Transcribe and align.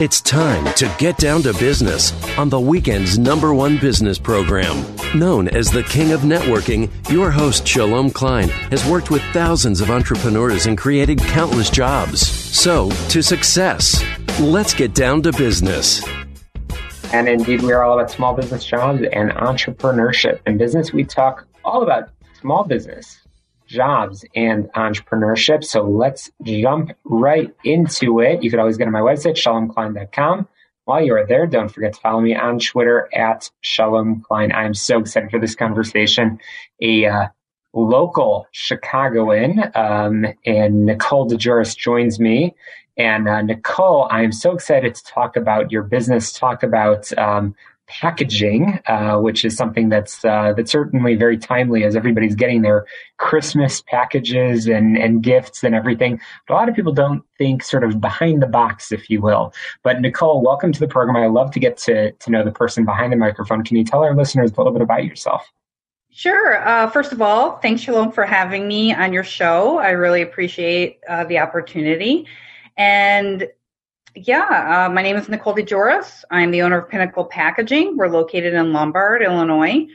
It's 0.00 0.20
time 0.20 0.64
to 0.74 0.94
get 0.96 1.16
down 1.16 1.42
to 1.42 1.52
business 1.54 2.12
on 2.38 2.48
the 2.48 2.60
weekend's 2.60 3.18
number 3.18 3.52
one 3.52 3.78
business 3.78 4.16
program. 4.16 4.84
Known 5.12 5.48
as 5.48 5.72
the 5.72 5.82
King 5.82 6.12
of 6.12 6.20
Networking, 6.20 6.88
your 7.10 7.32
host, 7.32 7.66
Shalom 7.66 8.10
Klein, 8.10 8.48
has 8.70 8.88
worked 8.88 9.10
with 9.10 9.22
thousands 9.32 9.80
of 9.80 9.90
entrepreneurs 9.90 10.66
and 10.66 10.78
created 10.78 11.18
countless 11.18 11.68
jobs. 11.68 12.24
So, 12.24 12.90
to 13.08 13.20
success. 13.24 14.00
Let's 14.38 14.72
get 14.72 14.94
down 14.94 15.20
to 15.22 15.32
business. 15.32 16.06
And 17.12 17.28
indeed, 17.28 17.62
we 17.62 17.72
are 17.72 17.82
all 17.82 17.98
about 17.98 18.12
small 18.12 18.34
business 18.34 18.64
jobs 18.64 19.02
and 19.12 19.32
entrepreneurship. 19.32 20.38
In 20.46 20.58
business, 20.58 20.92
we 20.92 21.02
talk 21.02 21.44
all 21.64 21.82
about 21.82 22.10
small 22.40 22.62
business, 22.62 23.18
jobs, 23.68 24.24
and 24.34 24.64
entrepreneurship. 24.72 25.62
So 25.62 25.82
let's 25.82 26.30
jump 26.42 26.90
right 27.04 27.54
into 27.62 28.20
it. 28.20 28.42
You 28.42 28.50
could 28.50 28.58
always 28.58 28.76
go 28.76 28.84
to 28.84 28.90
my 28.90 29.00
website, 29.00 29.36
shalomklein.com. 29.36 30.48
While 30.84 31.04
you 31.04 31.14
are 31.14 31.26
there, 31.26 31.46
don't 31.46 31.68
forget 31.68 31.92
to 31.92 32.00
follow 32.00 32.20
me 32.20 32.34
on 32.34 32.58
Twitter 32.58 33.08
at 33.14 33.50
Shalom 33.60 34.22
Klein. 34.22 34.52
I'm 34.52 34.72
so 34.72 35.00
excited 35.00 35.30
for 35.30 35.38
this 35.38 35.54
conversation. 35.54 36.38
A 36.80 37.04
uh, 37.04 37.26
local 37.74 38.46
Chicagoan 38.52 39.70
um, 39.74 40.26
and 40.46 40.86
Nicole 40.86 41.28
DeJoris 41.28 41.76
joins 41.76 42.18
me. 42.18 42.54
And 42.96 43.28
uh, 43.28 43.42
Nicole, 43.42 44.08
I'm 44.10 44.32
so 44.32 44.52
excited 44.52 44.94
to 44.94 45.04
talk 45.04 45.36
about 45.36 45.70
your 45.70 45.82
business, 45.82 46.32
talk 46.32 46.62
about 46.62 47.16
um, 47.18 47.54
packaging, 47.88 48.78
uh, 48.86 49.18
which 49.18 49.44
is 49.44 49.56
something 49.56 49.88
that's 49.88 50.24
uh, 50.24 50.52
that's 50.56 50.70
certainly 50.70 51.14
very 51.14 51.36
timely 51.36 51.84
as 51.84 51.96
everybody's 51.96 52.34
getting 52.34 52.62
their 52.62 52.86
Christmas 53.16 53.82
packages 53.82 54.66
and 54.66 54.96
and 54.96 55.22
gifts 55.22 55.64
and 55.64 55.74
everything. 55.74 56.20
But 56.46 56.54
a 56.54 56.56
lot 56.56 56.68
of 56.68 56.74
people 56.74 56.92
don't 56.92 57.22
think 57.38 57.62
sort 57.62 57.84
of 57.84 58.00
behind 58.00 58.42
the 58.42 58.46
box, 58.46 58.92
if 58.92 59.10
you 59.10 59.20
will. 59.20 59.52
But 59.82 60.00
Nicole, 60.00 60.42
welcome 60.42 60.72
to 60.72 60.80
the 60.80 60.88
program. 60.88 61.16
I 61.16 61.26
love 61.26 61.50
to 61.52 61.60
get 61.60 61.76
to 61.78 62.12
to 62.12 62.30
know 62.30 62.44
the 62.44 62.52
person 62.52 62.84
behind 62.84 63.12
the 63.12 63.16
microphone. 63.16 63.64
Can 63.64 63.76
you 63.76 63.84
tell 63.84 64.04
our 64.04 64.14
listeners 64.14 64.52
a 64.52 64.56
little 64.56 64.72
bit 64.72 64.82
about 64.82 65.04
yourself? 65.04 65.50
Sure. 66.10 66.66
Uh, 66.66 66.90
first 66.90 67.12
of 67.12 67.22
all, 67.22 67.58
thanks, 67.58 67.82
Shalom, 67.82 68.12
for 68.12 68.24
having 68.24 68.66
me 68.66 68.92
on 68.92 69.12
your 69.12 69.24
show. 69.24 69.78
I 69.78 69.90
really 69.90 70.22
appreciate 70.22 70.98
uh, 71.08 71.24
the 71.24 71.38
opportunity. 71.38 72.26
And 72.76 73.48
yeah, 74.14 74.86
uh, 74.86 74.92
my 74.92 75.02
name 75.02 75.16
is 75.16 75.28
Nicole 75.28 75.54
DeJoris. 75.54 76.24
I'm 76.30 76.50
the 76.50 76.62
owner 76.62 76.78
of 76.78 76.88
Pinnacle 76.88 77.24
Packaging. 77.24 77.96
We're 77.96 78.08
located 78.08 78.54
in 78.54 78.72
Lombard, 78.72 79.22
Illinois. 79.22 79.86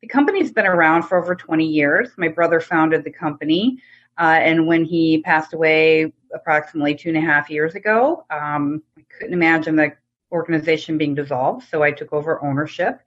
The 0.00 0.08
company's 0.08 0.52
been 0.52 0.66
around 0.66 1.04
for 1.04 1.18
over 1.18 1.34
20 1.34 1.64
years. 1.64 2.10
My 2.16 2.28
brother 2.28 2.60
founded 2.60 3.04
the 3.04 3.10
company, 3.10 3.78
uh, 4.18 4.38
and 4.40 4.66
when 4.66 4.84
he 4.84 5.22
passed 5.22 5.54
away 5.54 6.12
approximately 6.34 6.94
two 6.94 7.10
and 7.10 7.18
a 7.18 7.20
half 7.20 7.50
years 7.50 7.74
ago, 7.74 8.24
um, 8.30 8.82
I 8.98 9.04
couldn't 9.08 9.34
imagine 9.34 9.76
the 9.76 9.92
organization 10.30 10.98
being 10.98 11.14
dissolved, 11.14 11.66
so 11.68 11.82
I 11.82 11.92
took 11.92 12.12
over 12.12 12.44
ownership. 12.44 13.00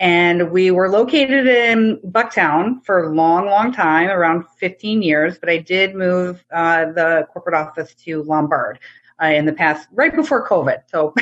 And 0.00 0.52
we 0.52 0.70
were 0.70 0.88
located 0.88 1.48
in 1.48 2.00
Bucktown 2.06 2.84
for 2.84 3.04
a 3.04 3.12
long, 3.12 3.46
long 3.46 3.72
time, 3.72 4.08
around 4.08 4.44
15 4.58 5.02
years, 5.02 5.38
but 5.40 5.50
I 5.50 5.58
did 5.58 5.96
move 5.96 6.44
uh, 6.52 6.92
the 6.92 7.26
corporate 7.32 7.56
office 7.56 7.94
to 8.04 8.22
Lombard 8.22 8.78
uh, 9.22 9.26
in 9.26 9.46
the 9.46 9.52
past, 9.52 9.88
right 9.92 10.14
before 10.14 10.46
COVID. 10.46 10.82
So, 10.86 11.14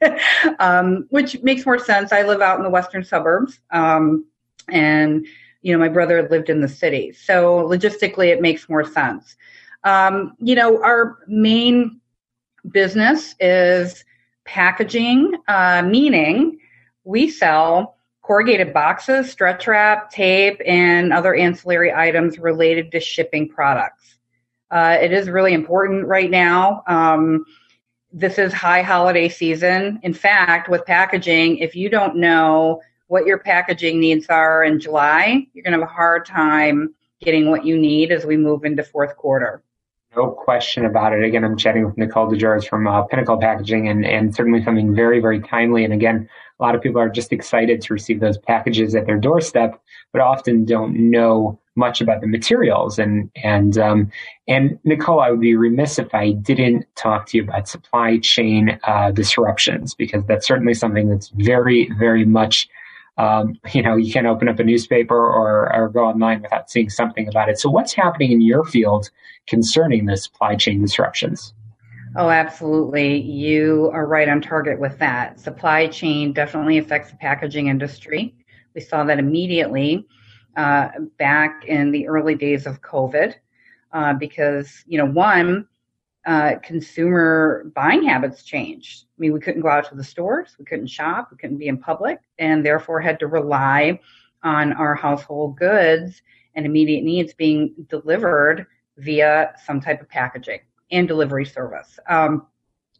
um, 0.58 1.06
which 1.10 1.42
makes 1.42 1.64
more 1.64 1.78
sense. 1.78 2.12
I 2.12 2.22
live 2.22 2.40
out 2.40 2.58
in 2.58 2.64
the 2.64 2.70
western 2.70 3.04
suburbs, 3.04 3.60
um, 3.70 4.26
and 4.68 5.26
you 5.62 5.72
know 5.72 5.78
my 5.78 5.88
brother 5.88 6.28
lived 6.28 6.50
in 6.50 6.60
the 6.60 6.68
city, 6.68 7.12
so 7.12 7.66
logistically 7.68 8.28
it 8.28 8.40
makes 8.40 8.68
more 8.68 8.84
sense. 8.84 9.36
Um, 9.84 10.34
you 10.40 10.54
know, 10.54 10.82
our 10.82 11.18
main 11.26 12.00
business 12.70 13.34
is 13.38 14.04
packaging, 14.44 15.34
uh, 15.48 15.82
meaning 15.82 16.58
we 17.04 17.28
sell 17.30 17.98
corrugated 18.22 18.72
boxes, 18.72 19.30
stretch 19.30 19.66
wrap, 19.66 20.10
tape, 20.10 20.60
and 20.66 21.12
other 21.12 21.34
ancillary 21.34 21.92
items 21.92 22.38
related 22.38 22.90
to 22.92 22.98
shipping 22.98 23.48
products. 23.48 24.16
Uh, 24.74 24.98
it 25.00 25.12
is 25.12 25.30
really 25.30 25.54
important 25.54 26.04
right 26.04 26.32
now. 26.32 26.82
Um, 26.88 27.44
this 28.12 28.38
is 28.38 28.52
high 28.52 28.82
holiday 28.82 29.28
season. 29.28 30.00
In 30.02 30.12
fact, 30.12 30.68
with 30.68 30.84
packaging, 30.84 31.58
if 31.58 31.76
you 31.76 31.88
don't 31.88 32.16
know 32.16 32.82
what 33.06 33.24
your 33.24 33.38
packaging 33.38 34.00
needs 34.00 34.26
are 34.28 34.64
in 34.64 34.80
July, 34.80 35.46
you're 35.52 35.62
going 35.62 35.74
to 35.74 35.78
have 35.78 35.88
a 35.88 35.92
hard 35.92 36.26
time 36.26 36.92
getting 37.20 37.50
what 37.50 37.64
you 37.64 37.78
need 37.78 38.10
as 38.10 38.26
we 38.26 38.36
move 38.36 38.64
into 38.64 38.82
fourth 38.82 39.16
quarter. 39.16 39.62
No 40.16 40.30
question 40.30 40.84
about 40.84 41.12
it. 41.12 41.22
Again, 41.22 41.44
I'm 41.44 41.56
chatting 41.56 41.86
with 41.86 41.96
Nicole 41.96 42.28
DeJoris 42.28 42.68
from 42.68 42.88
uh, 42.88 43.02
Pinnacle 43.02 43.36
Packaging 43.36 43.88
and, 43.88 44.04
and 44.04 44.34
certainly 44.34 44.62
something 44.64 44.92
very, 44.92 45.20
very 45.20 45.40
timely. 45.40 45.84
And 45.84 45.92
again, 45.92 46.28
a 46.58 46.62
lot 46.62 46.74
of 46.74 46.82
people 46.82 47.00
are 47.00 47.08
just 47.08 47.32
excited 47.32 47.80
to 47.82 47.92
receive 47.94 48.18
those 48.18 48.38
packages 48.38 48.96
at 48.96 49.06
their 49.06 49.18
doorstep, 49.18 49.80
but 50.12 50.20
often 50.20 50.64
don't 50.64 51.10
know 51.10 51.60
much 51.76 52.00
about 52.00 52.20
the 52.20 52.26
materials. 52.26 52.98
And 52.98 53.30
and 53.42 53.78
um, 53.78 54.10
and 54.48 54.78
Nicole, 54.84 55.20
I 55.20 55.30
would 55.30 55.40
be 55.40 55.56
remiss 55.56 55.98
if 55.98 56.14
I 56.14 56.32
didn't 56.32 56.86
talk 56.96 57.26
to 57.28 57.38
you 57.38 57.44
about 57.44 57.68
supply 57.68 58.18
chain 58.18 58.78
uh, 58.84 59.10
disruptions 59.10 59.94
because 59.94 60.24
that's 60.26 60.46
certainly 60.46 60.74
something 60.74 61.08
that's 61.08 61.28
very 61.28 61.90
very 61.98 62.24
much. 62.24 62.68
Um, 63.16 63.54
you 63.72 63.80
know, 63.80 63.94
you 63.94 64.12
can't 64.12 64.26
open 64.26 64.48
up 64.48 64.58
a 64.58 64.64
newspaper 64.64 65.16
or, 65.16 65.72
or 65.72 65.88
go 65.88 66.04
online 66.04 66.42
without 66.42 66.68
seeing 66.68 66.90
something 66.90 67.28
about 67.28 67.48
it. 67.48 67.60
So, 67.60 67.70
what's 67.70 67.92
happening 67.92 68.32
in 68.32 68.40
your 68.40 68.64
field 68.64 69.08
concerning 69.46 70.06
the 70.06 70.16
supply 70.16 70.56
chain 70.56 70.82
disruptions? 70.82 71.54
Oh, 72.16 72.28
absolutely. 72.30 73.20
You 73.22 73.90
are 73.92 74.06
right 74.06 74.28
on 74.28 74.40
target 74.40 74.80
with 74.80 74.98
that. 74.98 75.40
Supply 75.40 75.88
chain 75.88 76.32
definitely 76.32 76.78
affects 76.78 77.10
the 77.10 77.16
packaging 77.16 77.68
industry. 77.68 78.34
We 78.74 78.80
saw 78.80 79.04
that 79.04 79.18
immediately 79.18 80.06
uh, 80.56 80.88
back 81.18 81.64
in 81.66 81.90
the 81.90 82.06
early 82.08 82.34
days 82.34 82.66
of 82.66 82.80
COVID, 82.82 83.34
uh, 83.92 84.14
because 84.14 84.84
you 84.86 84.98
know, 84.98 85.06
one, 85.06 85.66
uh, 86.26 86.54
consumer 86.62 87.70
buying 87.74 88.02
habits 88.02 88.42
changed. 88.42 89.04
I 89.04 89.16
mean, 89.18 89.32
we 89.32 89.40
couldn't 89.40 89.60
go 89.60 89.68
out 89.68 89.88
to 89.90 89.94
the 89.94 90.04
stores, 90.04 90.56
we 90.58 90.64
couldn't 90.64 90.86
shop, 90.86 91.28
we 91.30 91.36
couldn't 91.36 91.58
be 91.58 91.68
in 91.68 91.78
public, 91.78 92.18
and 92.38 92.64
therefore 92.64 93.00
had 93.00 93.18
to 93.20 93.26
rely 93.26 94.00
on 94.42 94.72
our 94.72 94.94
household 94.94 95.56
goods 95.56 96.22
and 96.54 96.66
immediate 96.66 97.04
needs 97.04 97.34
being 97.34 97.74
delivered 97.88 98.66
via 98.98 99.52
some 99.64 99.80
type 99.80 100.00
of 100.00 100.08
packaging 100.08 100.60
and 100.90 101.08
delivery 101.08 101.44
service. 101.44 101.98
Um, 102.08 102.46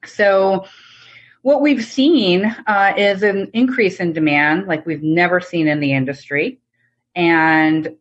so, 0.04 0.66
what 1.42 1.60
we've 1.60 1.84
seen 1.84 2.44
uh, 2.66 2.94
is 2.96 3.22
an 3.22 3.50
increase 3.52 4.00
in 4.00 4.14
demand 4.14 4.66
like 4.66 4.86
we've 4.86 5.02
never 5.02 5.40
seen 5.40 5.68
in 5.68 5.78
the 5.78 5.92
industry. 5.92 6.58
And 7.14 7.96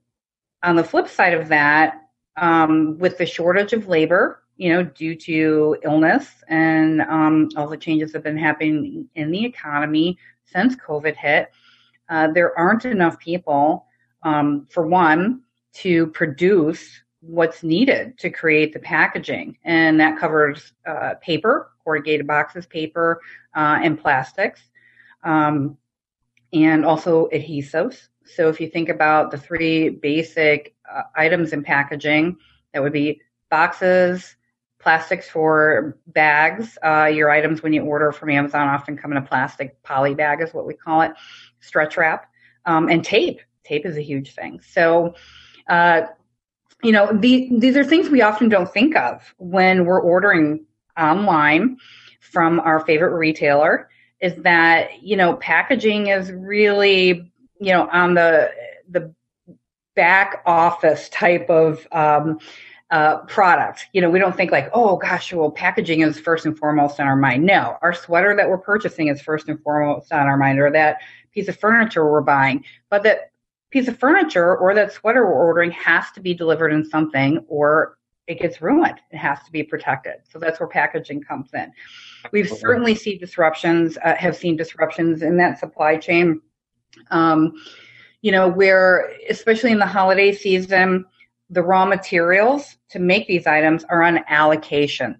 on 0.63 0.75
the 0.75 0.83
flip 0.83 1.07
side 1.07 1.33
of 1.33 1.49
that, 1.49 2.01
um, 2.37 2.97
with 2.97 3.17
the 3.17 3.25
shortage 3.25 3.73
of 3.73 3.87
labor, 3.87 4.43
you 4.57 4.71
know, 4.71 4.83
due 4.83 5.15
to 5.15 5.77
illness 5.83 6.27
and 6.47 7.01
um, 7.01 7.49
all 7.55 7.67
the 7.67 7.77
changes 7.77 8.11
that 8.11 8.19
have 8.19 8.23
been 8.23 8.37
happening 8.37 9.07
in 9.15 9.31
the 9.31 9.45
economy 9.45 10.17
since 10.45 10.75
COVID 10.75 11.15
hit, 11.15 11.51
uh, 12.09 12.31
there 12.31 12.57
aren't 12.57 12.85
enough 12.85 13.19
people, 13.19 13.85
um, 14.23 14.67
for 14.69 14.85
one, 14.85 15.41
to 15.73 16.07
produce 16.07 17.01
what's 17.21 17.63
needed 17.63 18.17
to 18.19 18.29
create 18.29 18.73
the 18.73 18.79
packaging. 18.79 19.57
And 19.63 19.99
that 19.99 20.19
covers 20.19 20.73
uh, 20.85 21.15
paper, 21.21 21.71
corrugated 21.83 22.27
boxes, 22.27 22.65
paper, 22.65 23.21
uh, 23.55 23.79
and 23.81 23.99
plastics, 23.99 24.61
um, 25.23 25.77
and 26.51 26.85
also 26.85 27.27
adhesives. 27.33 28.07
So 28.25 28.49
if 28.49 28.59
you 28.59 28.69
think 28.69 28.89
about 28.89 29.31
the 29.31 29.37
three 29.37 29.89
basic 29.89 30.75
uh, 30.91 31.03
items 31.15 31.53
in 31.53 31.63
packaging, 31.63 32.37
that 32.73 32.81
would 32.81 32.93
be 32.93 33.21
boxes, 33.49 34.35
plastics 34.79 35.29
for 35.29 35.97
bags. 36.07 36.77
Uh, 36.83 37.05
your 37.05 37.29
items 37.29 37.63
when 37.63 37.73
you 37.73 37.83
order 37.83 38.11
from 38.11 38.29
Amazon 38.29 38.67
often 38.67 38.97
come 38.97 39.11
in 39.11 39.17
a 39.17 39.21
plastic 39.21 39.81
poly 39.83 40.13
bag, 40.13 40.41
is 40.41 40.53
what 40.53 40.65
we 40.65 40.73
call 40.73 41.01
it, 41.01 41.11
stretch 41.59 41.97
wrap, 41.97 42.29
um, 42.65 42.89
and 42.89 43.03
tape. 43.03 43.39
Tape 43.63 43.85
is 43.85 43.97
a 43.97 44.01
huge 44.01 44.33
thing. 44.33 44.59
So, 44.59 45.15
uh, 45.69 46.03
you 46.83 46.91
know, 46.91 47.07
the, 47.13 47.49
these 47.51 47.77
are 47.77 47.83
things 47.83 48.09
we 48.09 48.21
often 48.21 48.49
don't 48.49 48.71
think 48.71 48.95
of 48.95 49.33
when 49.37 49.85
we're 49.85 50.01
ordering 50.01 50.65
online 50.97 51.77
from 52.19 52.59
our 52.59 52.79
favorite 52.81 53.15
retailer. 53.15 53.89
Is 54.19 54.35
that 54.43 55.03
you 55.03 55.17
know 55.17 55.35
packaging 55.35 56.07
is 56.07 56.31
really 56.31 57.32
you 57.59 57.71
know 57.71 57.87
on 57.89 58.13
the 58.13 58.51
the 58.89 59.13
back 59.95 60.41
office 60.45 61.09
type 61.09 61.49
of 61.49 61.87
um, 61.91 62.39
uh, 62.91 63.17
product. 63.25 63.87
You 63.93 64.01
know, 64.01 64.09
we 64.09 64.19
don't 64.19 64.35
think 64.35 64.51
like, 64.51 64.69
oh 64.73 64.97
gosh, 64.97 65.33
well, 65.33 65.51
packaging 65.51 66.01
is 66.01 66.19
first 66.19 66.45
and 66.45 66.57
foremost 66.57 66.99
on 66.99 67.07
our 67.07 67.15
mind. 67.15 67.45
No, 67.45 67.77
our 67.81 67.93
sweater 67.93 68.35
that 68.35 68.47
we're 68.47 68.57
purchasing 68.57 69.07
is 69.07 69.21
first 69.21 69.49
and 69.49 69.59
foremost 69.61 70.11
on 70.11 70.27
our 70.27 70.37
mind, 70.37 70.59
or 70.59 70.71
that 70.71 70.97
piece 71.31 71.47
of 71.47 71.57
furniture 71.57 72.09
we're 72.09 72.21
buying. 72.21 72.63
But 72.89 73.03
that 73.03 73.31
piece 73.71 73.87
of 73.87 73.97
furniture 73.97 74.55
or 74.55 74.75
that 74.75 74.93
sweater 74.93 75.25
we're 75.25 75.33
ordering 75.33 75.71
has 75.71 76.11
to 76.11 76.21
be 76.21 76.35
delivered 76.35 76.71
in 76.71 76.85
something, 76.85 77.43
or 77.47 77.97
it 78.27 78.39
gets 78.39 78.61
ruined. 78.61 78.99
It 79.11 79.17
has 79.17 79.39
to 79.43 79.51
be 79.51 79.63
protected. 79.63 80.17
So 80.31 80.37
that's 80.37 80.59
where 80.59 80.69
packaging 80.69 81.23
comes 81.23 81.49
in. 81.53 81.71
We've 82.31 82.47
certainly 82.47 82.95
seen 82.95 83.17
disruptions, 83.17 83.97
uh, 84.03 84.15
have 84.15 84.35
seen 84.37 84.55
disruptions 84.55 85.23
in 85.23 85.35
that 85.37 85.59
supply 85.59 85.97
chain. 85.97 86.41
Um, 87.11 87.53
you 88.21 88.31
know, 88.31 88.47
where 88.47 89.11
especially 89.29 89.71
in 89.71 89.79
the 89.79 89.85
holiday 89.85 90.33
season 90.33 91.05
the 91.49 91.61
raw 91.61 91.85
materials 91.85 92.77
to 92.89 92.99
make 92.99 93.27
these 93.27 93.45
items 93.45 93.83
are 93.85 94.01
on 94.01 94.19
allocation. 94.27 95.19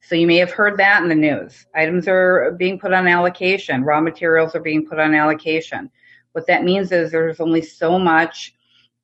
So 0.00 0.14
you 0.14 0.26
may 0.26 0.36
have 0.36 0.50
heard 0.50 0.78
that 0.78 1.02
in 1.02 1.08
the 1.08 1.14
news. 1.14 1.66
Items 1.74 2.08
are 2.08 2.54
being 2.58 2.78
put 2.78 2.94
on 2.94 3.06
allocation. 3.06 3.82
Raw 3.84 4.00
materials 4.00 4.54
are 4.54 4.60
being 4.60 4.86
put 4.86 4.98
on 4.98 5.14
allocation. 5.14 5.90
What 6.32 6.46
that 6.46 6.64
means 6.64 6.92
is 6.92 7.10
there's 7.10 7.40
only 7.40 7.62
so 7.62 7.98
much 7.98 8.54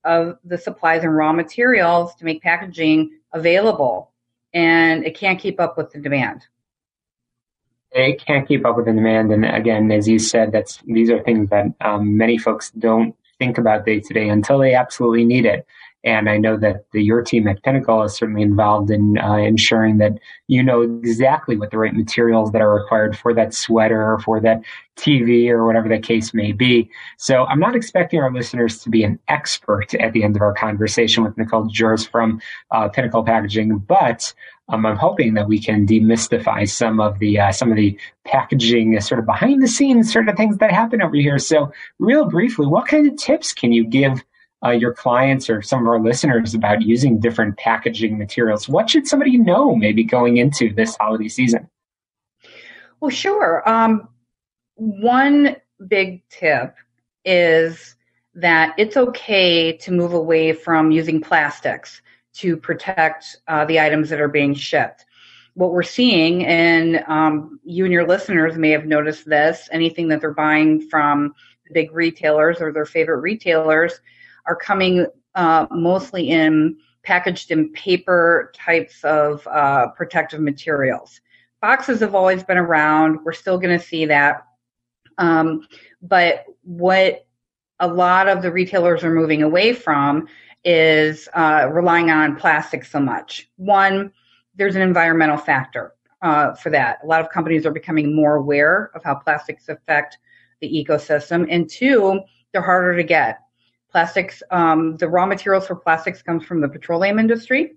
of 0.04 0.38
the 0.44 0.56
supplies 0.56 1.02
and 1.02 1.14
raw 1.14 1.32
materials 1.32 2.14
to 2.16 2.24
make 2.24 2.42
packaging 2.42 3.18
available, 3.32 4.12
and 4.52 5.04
it 5.04 5.16
can't 5.16 5.40
keep 5.40 5.60
up 5.60 5.76
with 5.76 5.90
the 5.90 6.00
demand. 6.00 6.46
It 7.94 8.24
can't 8.24 8.46
keep 8.46 8.66
up 8.66 8.76
with 8.76 8.86
the 8.86 8.92
demand, 8.92 9.32
and 9.32 9.44
again, 9.44 9.92
as 9.92 10.08
you 10.08 10.18
said, 10.18 10.50
that's 10.50 10.82
these 10.84 11.10
are 11.10 11.22
things 11.22 11.48
that 11.50 11.66
um, 11.80 12.16
many 12.16 12.38
folks 12.38 12.72
don't 12.72 13.14
think 13.38 13.56
about 13.56 13.84
day 13.86 14.00
to 14.00 14.14
day 14.14 14.28
until 14.28 14.58
they 14.58 14.74
absolutely 14.74 15.24
need 15.24 15.46
it. 15.46 15.66
And 16.04 16.28
I 16.28 16.36
know 16.36 16.58
that 16.58 16.84
the, 16.92 17.02
your 17.02 17.22
team 17.22 17.48
at 17.48 17.62
Pinnacle 17.62 18.02
is 18.02 18.14
certainly 18.14 18.42
involved 18.42 18.90
in 18.90 19.16
uh, 19.18 19.36
ensuring 19.36 19.96
that 19.98 20.12
you 20.48 20.62
know 20.62 20.82
exactly 20.82 21.56
what 21.56 21.70
the 21.70 21.78
right 21.78 21.94
materials 21.94 22.52
that 22.52 22.60
are 22.60 22.74
required 22.74 23.16
for 23.16 23.32
that 23.32 23.54
sweater 23.54 24.12
or 24.12 24.18
for 24.18 24.38
that 24.40 24.60
TV 24.96 25.48
or 25.48 25.64
whatever 25.64 25.88
the 25.88 25.98
case 25.98 26.34
may 26.34 26.52
be. 26.52 26.90
So 27.16 27.46
I'm 27.46 27.58
not 27.58 27.74
expecting 27.74 28.20
our 28.20 28.30
listeners 28.30 28.80
to 28.80 28.90
be 28.90 29.02
an 29.02 29.18
expert 29.28 29.94
at 29.94 30.12
the 30.12 30.24
end 30.24 30.36
of 30.36 30.42
our 30.42 30.52
conversation 30.52 31.24
with 31.24 31.38
Nicole 31.38 31.68
DeJoris 31.68 32.06
from 32.08 32.38
uh, 32.70 32.88
Pinnacle 32.90 33.24
Packaging, 33.24 33.78
but 33.78 34.34
um, 34.68 34.86
I'm 34.86 34.96
hoping 34.96 35.34
that 35.34 35.46
we 35.46 35.60
can 35.60 35.86
demystify 35.86 36.68
some 36.68 37.00
of 37.00 37.18
the 37.18 37.38
uh, 37.38 37.52
some 37.52 37.70
of 37.70 37.76
the 37.76 37.98
packaging, 38.24 38.96
uh, 38.96 39.00
sort 39.00 39.20
of 39.20 39.26
behind 39.26 39.62
the 39.62 39.68
scenes, 39.68 40.12
sort 40.12 40.28
of 40.28 40.36
things 40.36 40.58
that 40.58 40.72
happen 40.72 41.02
over 41.02 41.16
here. 41.16 41.38
So, 41.38 41.72
real 41.98 42.26
briefly, 42.26 42.66
what 42.66 42.88
kind 42.88 43.06
of 43.06 43.16
tips 43.16 43.52
can 43.52 43.72
you 43.72 43.84
give 43.84 44.24
uh, 44.64 44.70
your 44.70 44.94
clients 44.94 45.50
or 45.50 45.60
some 45.60 45.82
of 45.82 45.88
our 45.88 46.00
listeners 46.00 46.54
about 46.54 46.80
using 46.80 47.20
different 47.20 47.58
packaging 47.58 48.16
materials? 48.16 48.66
What 48.66 48.88
should 48.88 49.06
somebody 49.06 49.36
know 49.36 49.74
maybe 49.74 50.02
going 50.02 50.38
into 50.38 50.72
this 50.72 50.96
holiday 50.96 51.28
season? 51.28 51.68
Well, 53.00 53.10
sure. 53.10 53.68
Um, 53.68 54.08
one 54.76 55.56
big 55.86 56.26
tip 56.30 56.74
is 57.26 57.96
that 58.34 58.74
it's 58.78 58.96
okay 58.96 59.76
to 59.76 59.92
move 59.92 60.14
away 60.14 60.54
from 60.54 60.90
using 60.90 61.20
plastics 61.20 62.00
to 62.34 62.56
protect 62.56 63.36
uh, 63.48 63.64
the 63.64 63.80
items 63.80 64.10
that 64.10 64.20
are 64.20 64.28
being 64.28 64.54
shipped. 64.54 65.06
What 65.54 65.72
we're 65.72 65.82
seeing, 65.84 66.44
and 66.46 67.04
um, 67.06 67.60
you 67.64 67.84
and 67.84 67.92
your 67.92 68.06
listeners 68.06 68.58
may 68.58 68.70
have 68.70 68.86
noticed 68.86 69.24
this, 69.24 69.68
anything 69.70 70.08
that 70.08 70.20
they're 70.20 70.34
buying 70.34 70.88
from 70.88 71.34
big 71.72 71.92
retailers 71.92 72.60
or 72.60 72.72
their 72.72 72.86
favorite 72.86 73.20
retailers 73.20 74.00
are 74.46 74.56
coming 74.56 75.06
uh, 75.34 75.66
mostly 75.70 76.30
in 76.30 76.76
packaged 77.02 77.50
in 77.50 77.70
paper 77.72 78.52
types 78.54 79.04
of 79.04 79.46
uh, 79.46 79.88
protective 79.88 80.40
materials. 80.40 81.20
Boxes 81.60 82.00
have 82.00 82.14
always 82.14 82.42
been 82.42 82.58
around. 82.58 83.20
We're 83.24 83.32
still 83.32 83.58
going 83.58 83.78
to 83.78 83.84
see 83.84 84.06
that. 84.06 84.46
Um, 85.18 85.66
but 86.02 86.44
what 86.62 87.26
a 87.80 87.86
lot 87.86 88.28
of 88.28 88.42
the 88.42 88.50
retailers 88.50 89.04
are 89.04 89.14
moving 89.14 89.42
away 89.42 89.72
from 89.72 90.26
is 90.64 91.28
uh, 91.34 91.68
relying 91.72 92.10
on 92.10 92.36
plastic 92.36 92.84
so 92.84 93.00
much. 93.00 93.50
One, 93.56 94.12
there's 94.54 94.76
an 94.76 94.82
environmental 94.82 95.36
factor 95.36 95.94
uh, 96.22 96.54
for 96.54 96.70
that. 96.70 96.98
A 97.02 97.06
lot 97.06 97.20
of 97.20 97.30
companies 97.30 97.66
are 97.66 97.72
becoming 97.72 98.14
more 98.14 98.36
aware 98.36 98.90
of 98.94 99.02
how 99.02 99.14
plastics 99.14 99.68
affect 99.68 100.18
the 100.60 100.68
ecosystem. 100.68 101.46
And 101.50 101.68
two, 101.68 102.20
they're 102.52 102.62
harder 102.62 102.96
to 102.96 103.02
get 103.02 103.40
plastics, 103.94 104.42
um, 104.50 104.96
the 104.96 105.08
raw 105.08 105.24
materials 105.24 105.68
for 105.68 105.76
plastics 105.76 106.20
comes 106.20 106.44
from 106.44 106.60
the 106.60 106.68
petroleum 106.68 107.20
industry. 107.20 107.76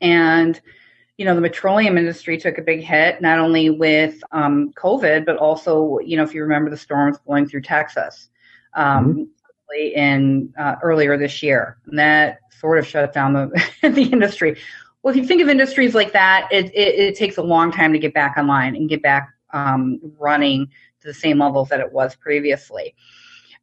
And, 0.00 0.58
you 1.18 1.26
know, 1.26 1.34
the 1.34 1.42
petroleum 1.42 1.98
industry 1.98 2.38
took 2.38 2.56
a 2.56 2.62
big 2.62 2.80
hit, 2.80 3.20
not 3.20 3.38
only 3.38 3.68
with 3.68 4.18
um, 4.32 4.72
COVID, 4.72 5.26
but 5.26 5.36
also, 5.36 5.98
you 5.98 6.16
know, 6.16 6.22
if 6.22 6.32
you 6.32 6.40
remember 6.40 6.70
the 6.70 6.76
storms 6.78 7.18
blowing 7.18 7.46
through 7.46 7.60
Texas 7.62 8.30
um, 8.72 9.28
in 9.74 10.52
uh, 10.58 10.76
earlier 10.82 11.16
this 11.16 11.42
year. 11.42 11.78
And 11.86 11.98
that 11.98 12.40
sort 12.58 12.78
of 12.78 12.86
shut 12.86 13.12
down 13.12 13.32
the, 13.32 13.68
the 13.82 14.02
industry. 14.02 14.56
Well, 15.02 15.14
if 15.14 15.20
you 15.20 15.26
think 15.26 15.42
of 15.42 15.48
industries 15.48 15.94
like 15.94 16.12
that, 16.12 16.48
it, 16.50 16.66
it, 16.74 16.98
it 16.98 17.16
takes 17.16 17.36
a 17.36 17.42
long 17.42 17.70
time 17.70 17.92
to 17.92 17.98
get 17.98 18.14
back 18.14 18.36
online 18.36 18.74
and 18.74 18.88
get 18.88 19.02
back 19.02 19.28
um, 19.52 20.00
running 20.18 20.66
to 21.00 21.06
the 21.06 21.14
same 21.14 21.38
levels 21.38 21.68
that 21.68 21.80
it 21.80 21.92
was 21.92 22.16
previously. 22.16 22.94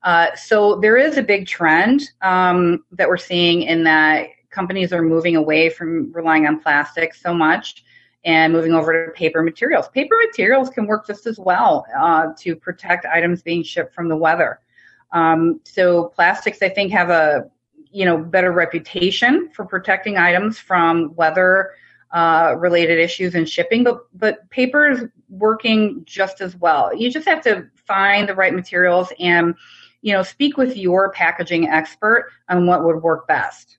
Uh, 0.04 0.36
so 0.36 0.80
there 0.80 0.98
is 0.98 1.18
a 1.18 1.24
big 1.24 1.48
trend 1.48 2.02
um, 2.22 2.84
that 2.92 3.08
we're 3.08 3.18
seeing 3.18 3.64
in 3.64 3.84
that 3.84 4.28
companies 4.50 4.94
are 4.94 5.02
moving 5.02 5.36
away 5.36 5.70
from 5.70 6.12
relying 6.14 6.46
on 6.46 6.60
plastic 6.60 7.14
so 7.14 7.34
much 7.34 7.84
and 8.26 8.54
moving 8.54 8.74
over 8.74 9.06
to 9.06 9.12
paper 9.12 9.42
materials. 9.42 9.90
Paper 9.90 10.16
materials 10.26 10.70
can 10.70 10.88
work 10.88 11.06
just 11.06 11.26
as 11.26 11.40
well 11.40 11.86
uh, 11.98 12.28
to 12.40 12.56
protect 12.56 13.06
items 13.06 13.42
being 13.42 13.64
shipped 13.64 13.94
from 13.94 14.08
the 14.08 14.16
weather. 14.16 14.60
Um, 15.14 15.62
so 15.64 16.06
plastics, 16.16 16.62
I 16.62 16.70
think, 16.70 16.92
have 16.92 17.10
a 17.10 17.50
you 17.92 18.06
know 18.06 18.18
better 18.18 18.52
reputation 18.52 19.50
for 19.54 19.66
protecting 19.66 20.18
items 20.18 20.60
from 20.60 21.16
weather 21.16 21.72
uh, 22.12 22.56
related 22.58 23.00
issues 23.00 23.36
in 23.36 23.46
shipping, 23.46 23.84
but 23.84 24.08
but 24.14 24.50
paper 24.50 24.90
is 24.90 25.06
working 25.30 26.04
just 26.06 26.42
as 26.42 26.56
well. 26.56 26.96
You 26.96 27.10
just 27.10 27.28
have 27.28 27.42
to 27.44 27.68
find 27.76 28.28
the 28.28 28.36
right 28.36 28.54
materials 28.54 29.12
and 29.20 29.56
you 30.04 30.12
know, 30.12 30.22
speak 30.22 30.58
with 30.58 30.78
your 30.78 31.12
packaging 31.12 31.70
expert 31.70 32.30
on 32.50 32.68
what 32.68 32.84
would 32.84 33.02
work 33.02 33.26
best. 33.26 33.78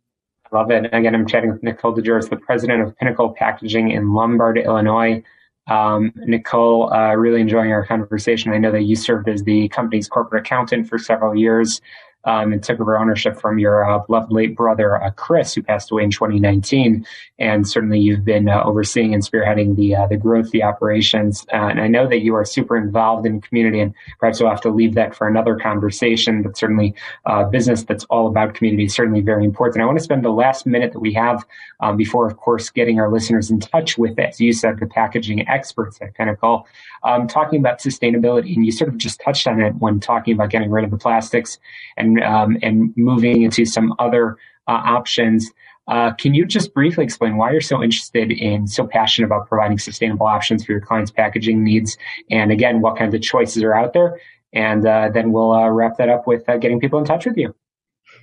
Love 0.50 0.71
it. 0.71 0.76
And 0.79 0.87
Again, 0.87 1.14
I'm 1.14 1.26
chatting 1.26 1.53
with 1.53 1.62
Nicole 1.62 1.95
DeJoris, 1.95 2.31
the 2.31 2.37
president 2.37 2.83
of 2.83 2.97
Pinnacle 2.97 3.35
Packaging 3.35 3.91
in 3.91 4.14
Lombard, 4.14 4.59
Illinois. 4.59 5.23
Um, 5.66 6.12
Nicole, 6.16 6.92
uh, 6.92 7.14
really 7.14 7.40
enjoying 7.40 7.73
our 7.73 7.87
conversation. 7.87 8.52
I 8.52 8.59
know 8.59 8.71
that 8.71 8.83
you 8.83 8.97
served 8.97 9.28
as 9.28 9.42
the 9.44 9.68
company's 9.68 10.09
corporate 10.09 10.47
accountant 10.47 10.88
for 10.88 10.99
several 10.99 11.35
years 11.35 11.80
um, 12.25 12.52
and 12.52 12.62
took 12.62 12.81
over 12.81 12.99
ownership 12.99 13.40
from 13.40 13.59
your 13.59 13.88
uh, 13.88 14.26
late 14.31 14.57
brother, 14.57 15.02
uh, 15.02 15.11
Chris, 15.11 15.54
who 15.54 15.62
passed 15.62 15.90
away 15.90 16.04
in 16.04 16.11
2019. 16.11 17.07
And 17.38 17.69
certainly 17.69 18.00
you've 18.00 18.25
been 18.25 18.49
uh, 18.49 18.62
overseeing 18.62 19.14
and 19.14 19.23
spearheading 19.23 19.76
the 19.76 19.97
uh, 19.97 20.07
the 20.07 20.16
growth, 20.16 20.50
the 20.50 20.62
operations. 20.62 21.47
Uh, 21.52 21.57
and 21.57 21.81
I 21.81 21.88
know 21.88 22.07
that 22.09 22.21
you 22.21 22.35
are 22.35 22.45
super 22.45 22.76
involved 22.76 23.26
in 23.26 23.40
community, 23.40 23.81
and 23.81 23.95
perhaps 24.19 24.40
we'll 24.40 24.50
have 24.50 24.61
to 24.62 24.71
leave 24.71 24.95
that 24.95 25.14
for 25.14 25.26
another 25.26 25.57
conversation. 25.57 26.43
But 26.43 26.57
certainly, 26.57 26.95
uh, 27.26 27.45
business 27.45 27.83
that's 27.83 28.04
all 28.04 28.26
about 28.26 28.54
community 28.54 28.85
is 28.85 28.95
certainly 28.95 29.21
very 29.21 29.45
important. 29.45 29.83
I 29.83 29.87
want 29.87 29.99
to 29.99 30.04
spend 30.04 30.25
the 30.25 30.31
last 30.31 30.66
minute 30.66 30.93
that 30.93 31.00
we 31.00 31.12
have 31.14 31.45
um, 31.81 31.97
before, 31.97 32.26
of 32.26 32.37
course, 32.37 32.71
getting 32.71 33.00
our 33.00 33.11
listeners 33.11 33.50
in 33.50 33.61
touch 33.61 33.99
with, 33.99 34.19
it. 34.19 34.31
as 34.31 34.40
you 34.40 34.52
said, 34.52 34.78
the 34.78 34.87
packaging 34.87 35.47
experts 35.49 35.99
at 36.00 36.14
Pinnacle, 36.14 36.66
um, 37.02 37.26
talking 37.26 37.59
about 37.59 37.81
sustainability. 37.81 38.54
And 38.54 38.64
you 38.64 38.73
sort 38.73 38.88
of 38.88 38.97
just 38.99 39.21
touched 39.21 39.47
on 39.47 39.61
it 39.61 39.75
when 39.76 40.00
talking 40.00 40.35
about 40.35 40.50
getting 40.50 40.71
rid 40.71 40.85
of 40.85 40.90
the 40.90 40.97
plastics 40.97 41.59
and 41.97 42.13
um, 42.23 42.56
and 42.62 42.92
moving 42.97 43.42
into 43.42 43.64
some 43.64 43.94
other 43.99 44.37
uh, 44.66 44.80
options. 44.85 45.50
Uh, 45.87 46.12
can 46.14 46.33
you 46.33 46.47
just 46.47 46.73
briefly 46.73 47.04
explain 47.04 47.37
why 47.37 47.52
you're 47.52 47.61
so 47.61 47.83
interested 47.83 48.33
in, 48.33 48.66
so 48.66 48.87
passionate 48.87 49.26
about 49.26 49.47
providing 49.49 49.78
sustainable 49.78 50.26
options 50.26 50.64
for 50.64 50.73
your 50.73 50.80
clients' 50.80 51.11
packaging 51.11 51.62
needs, 51.62 51.99
and 52.30 52.50
again, 52.50 52.80
what 52.80 52.97
kinds 52.97 53.14
of 53.14 53.21
choices 53.21 53.62
are 53.62 53.75
out 53.75 53.92
there? 53.92 54.18
And 54.54 54.87
uh, 54.87 55.11
then 55.12 55.33
we'll 55.33 55.52
uh, 55.52 55.68
wrap 55.68 55.99
that 55.99 56.09
up 56.09 56.26
with 56.26 56.49
uh, 56.49 56.56
getting 56.56 56.80
people 56.80 56.99
in 56.99 57.04
touch 57.04 57.26
with 57.26 57.37
you. 57.37 57.54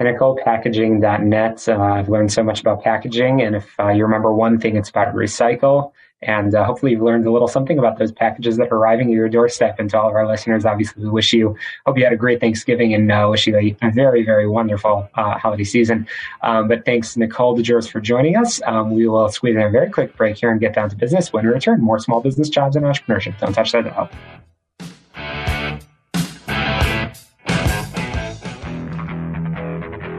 Pinnaclepackaging.net. 0.00 1.68
Uh, 1.68 1.80
I've 1.80 2.10
learned 2.10 2.32
so 2.32 2.42
much 2.42 2.60
about 2.60 2.82
packaging, 2.82 3.40
and 3.40 3.56
if 3.56 3.80
uh, 3.80 3.88
you 3.88 4.04
remember 4.04 4.30
one 4.32 4.60
thing, 4.60 4.76
it's 4.76 4.90
about 4.90 5.14
recycle. 5.14 5.92
And 6.22 6.54
uh, 6.54 6.64
hopefully, 6.64 6.92
you've 6.92 7.02
learned 7.02 7.26
a 7.26 7.30
little 7.30 7.48
something 7.48 7.78
about 7.78 7.98
those 7.98 8.10
packages 8.10 8.56
that 8.56 8.72
are 8.72 8.76
arriving 8.76 9.08
at 9.08 9.14
your 9.14 9.28
doorstep. 9.28 9.78
And 9.78 9.90
to 9.90 10.00
all 10.00 10.08
of 10.08 10.14
our 10.14 10.26
listeners, 10.26 10.64
obviously, 10.64 11.02
we 11.02 11.10
wish 11.10 11.32
you 11.32 11.56
hope 11.84 11.98
you 11.98 12.04
had 12.04 12.12
a 12.12 12.16
great 12.16 12.40
Thanksgiving 12.40 12.94
and 12.94 13.12
uh, 13.12 13.28
wish 13.30 13.46
you 13.46 13.56
a 13.56 13.90
very, 13.90 14.24
very 14.24 14.48
wonderful 14.48 15.08
uh, 15.14 15.38
holiday 15.38 15.64
season. 15.64 16.06
Um, 16.42 16.68
but 16.68 16.84
thanks, 16.84 17.16
Nicole 17.16 17.56
DeJoris, 17.56 17.90
for 17.90 18.00
joining 18.00 18.36
us. 18.36 18.62
Um, 18.66 18.92
we 18.92 19.06
will 19.06 19.28
squeeze 19.28 19.56
in 19.56 19.62
a 19.62 19.70
very 19.70 19.90
quick 19.90 20.16
break 20.16 20.38
here 20.38 20.50
and 20.50 20.60
get 20.60 20.74
down 20.74 20.88
to 20.88 20.96
business. 20.96 21.32
When 21.32 21.44
we 21.44 21.52
return, 21.52 21.82
more 21.82 21.98
small 21.98 22.20
business 22.20 22.48
jobs 22.48 22.76
and 22.76 22.84
entrepreneurship. 22.84 23.38
Don't 23.38 23.52
touch 23.52 23.72
that 23.72 23.84
dial. 23.84 24.10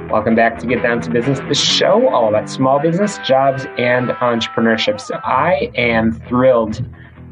Welcome 0.09 0.35
back 0.35 0.57
to 0.59 0.65
Get 0.65 0.81
Down 0.83 1.01
to 1.01 1.11
Business, 1.11 1.39
the 1.39 1.53
show 1.53 2.07
all 2.07 2.29
about 2.29 2.49
small 2.49 2.79
business, 2.79 3.17
jobs, 3.25 3.65
and 3.77 4.07
entrepreneurship. 4.07 5.01
So 5.01 5.19
I 5.25 5.69
am 5.75 6.13
thrilled 6.13 6.81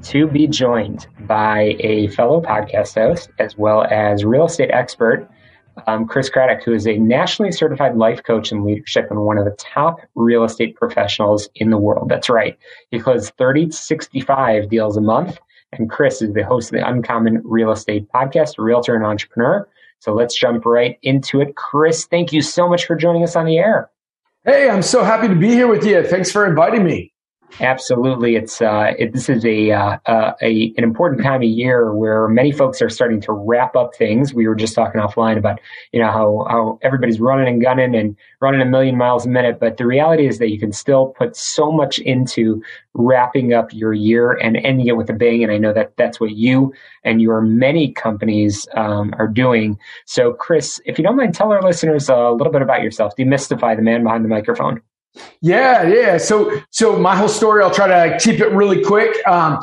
to 0.04 0.28
be 0.28 0.46
joined 0.46 1.08
by 1.22 1.78
a 1.80 2.10
fellow 2.10 2.42
podcast 2.42 2.96
host 2.96 3.30
as 3.40 3.58
well 3.58 3.86
as 3.86 4.26
real 4.26 4.48
estate 4.48 4.72
expert, 4.72 5.26
um, 5.88 6.06
Chris 6.06 6.30
Craddock, 6.30 6.66
who 6.66 6.74
is 6.74 6.86
a 6.86 6.98
nationally 6.98 7.54
certified 7.54 7.96
life 7.96 8.22
coach 8.24 8.52
and 8.52 8.66
leadership 8.66 9.08
and 9.10 9.22
one 9.22 9.38
of 9.38 9.46
the 9.46 9.56
top 9.58 10.02
real 10.16 10.44
estate 10.44 10.76
professionals 10.76 11.48
in 11.56 11.70
the 11.70 11.78
world. 11.78 12.10
That's 12.10 12.30
right. 12.30 12.58
He 12.92 13.00
closes 13.00 13.30
30 13.38 13.68
to 13.68 13.72
65 13.72 14.70
deals 14.70 14.98
a 14.98 15.02
month. 15.02 15.40
And 15.72 15.90
Chris 15.90 16.22
is 16.22 16.34
the 16.34 16.44
host 16.44 16.74
of 16.74 16.80
the 16.80 16.88
Uncommon 16.88 17.42
Real 17.46 17.72
Estate 17.72 18.06
Podcast, 18.14 18.56
realtor 18.58 18.96
and 18.96 19.06
entrepreneur 19.06 19.66
so 20.00 20.14
let's 20.14 20.36
jump 20.36 20.66
right 20.66 20.98
into 21.02 21.42
it. 21.42 21.56
Chris, 21.56 22.06
thank 22.06 22.32
you 22.32 22.42
so 22.42 22.70
much 22.70 22.86
for 22.86 22.96
joining 22.96 23.24
us 23.24 23.36
on 23.36 23.46
the 23.46 23.58
air. 23.58 23.90
Hey, 24.44 24.70
I'm 24.70 24.84
so 24.84 25.04
happy 25.04 25.28
to 25.28 25.36
be 25.36 25.50
here 25.50 25.68
with 25.68 25.84
you. 25.84 26.06
Thanks 26.06 26.32
for 26.32 26.46
inviting 26.46 26.84
me. 26.84 27.15
Absolutely, 27.62 28.36
it's 28.36 28.62
uh, 28.62 28.94
it, 29.00 29.14
this 29.14 29.30
is 29.30 29.46
a, 29.46 29.72
uh, 29.72 29.98
uh, 30.08 30.34
a 30.42 30.74
an 30.78 30.84
important 30.84 31.24
time 31.24 31.42
of 31.42 31.48
year 31.48 31.94
where 31.94 32.28
many 32.28 32.52
folks 32.52 32.82
are 32.82 32.90
starting 32.90 33.22
to 33.22 33.32
wrap 33.32 33.78
up 33.78 33.96
things. 33.96 34.34
We 34.34 34.46
were 34.46 34.56
just 34.56 34.76
talking 34.76 35.00
offline 35.00 35.38
about 35.38 35.60
you 35.94 36.02
know 36.02 36.12
how 36.12 36.46
how 36.50 36.80
everybody's 36.82 37.20
running 37.20 37.48
and 37.48 37.62
gunning 37.62 37.96
and 37.96 38.18
running 38.42 38.60
a 38.60 38.66
million 38.66 38.98
miles 38.98 39.26
a 39.26 39.30
minute, 39.30 39.58
but 39.60 39.78
the 39.78 39.86
reality 39.86 40.28
is 40.28 40.38
that 40.40 40.50
you 40.50 40.60
can 40.60 40.74
still 40.74 41.08
put 41.18 41.38
so 41.38 41.72
much 41.72 42.00
into 42.00 42.62
wrapping 42.94 43.54
up 43.54 43.72
your 43.74 43.94
year 43.94 44.34
and 44.34 44.58
ending 44.58 44.88
it 44.88 44.98
with 44.98 45.10
a 45.10 45.14
bang. 45.14 45.42
And 45.42 45.52
I 45.52 45.58
know 45.58 45.72
that 45.72 45.96
that's 45.96 46.20
what 46.20 46.32
you 46.32 46.74
and 47.06 47.22
your 47.22 47.42
many 47.42 47.94
companies 47.94 48.68
um, 48.76 49.14
are 49.18 49.30
doing. 49.30 49.80
So, 50.06 50.34
Chris, 50.34 50.82
if 50.86 50.98
you 50.98 51.06
don't 51.06 51.16
mind, 51.16 51.34
tell 51.34 51.54
our 51.54 51.62
listeners 51.62 52.10
a 52.10 52.32
little 52.32 52.52
bit 52.52 52.64
about 52.64 52.82
yourself. 52.82 53.16
Demystify 53.16 53.78
the 53.78 53.82
man 53.82 54.04
behind 54.04 54.26
the 54.26 54.30
microphone. 54.30 54.82
Yeah, 55.42 55.88
yeah. 55.88 56.18
So, 56.18 56.62
so 56.70 56.98
my 56.98 57.16
whole 57.16 57.28
story, 57.28 57.64
I'll 57.64 57.74
try 57.74 57.88
to 57.88 58.18
keep 58.20 58.40
it 58.40 58.52
really 58.52 58.84
quick. 58.84 59.16
Um, 59.28 59.60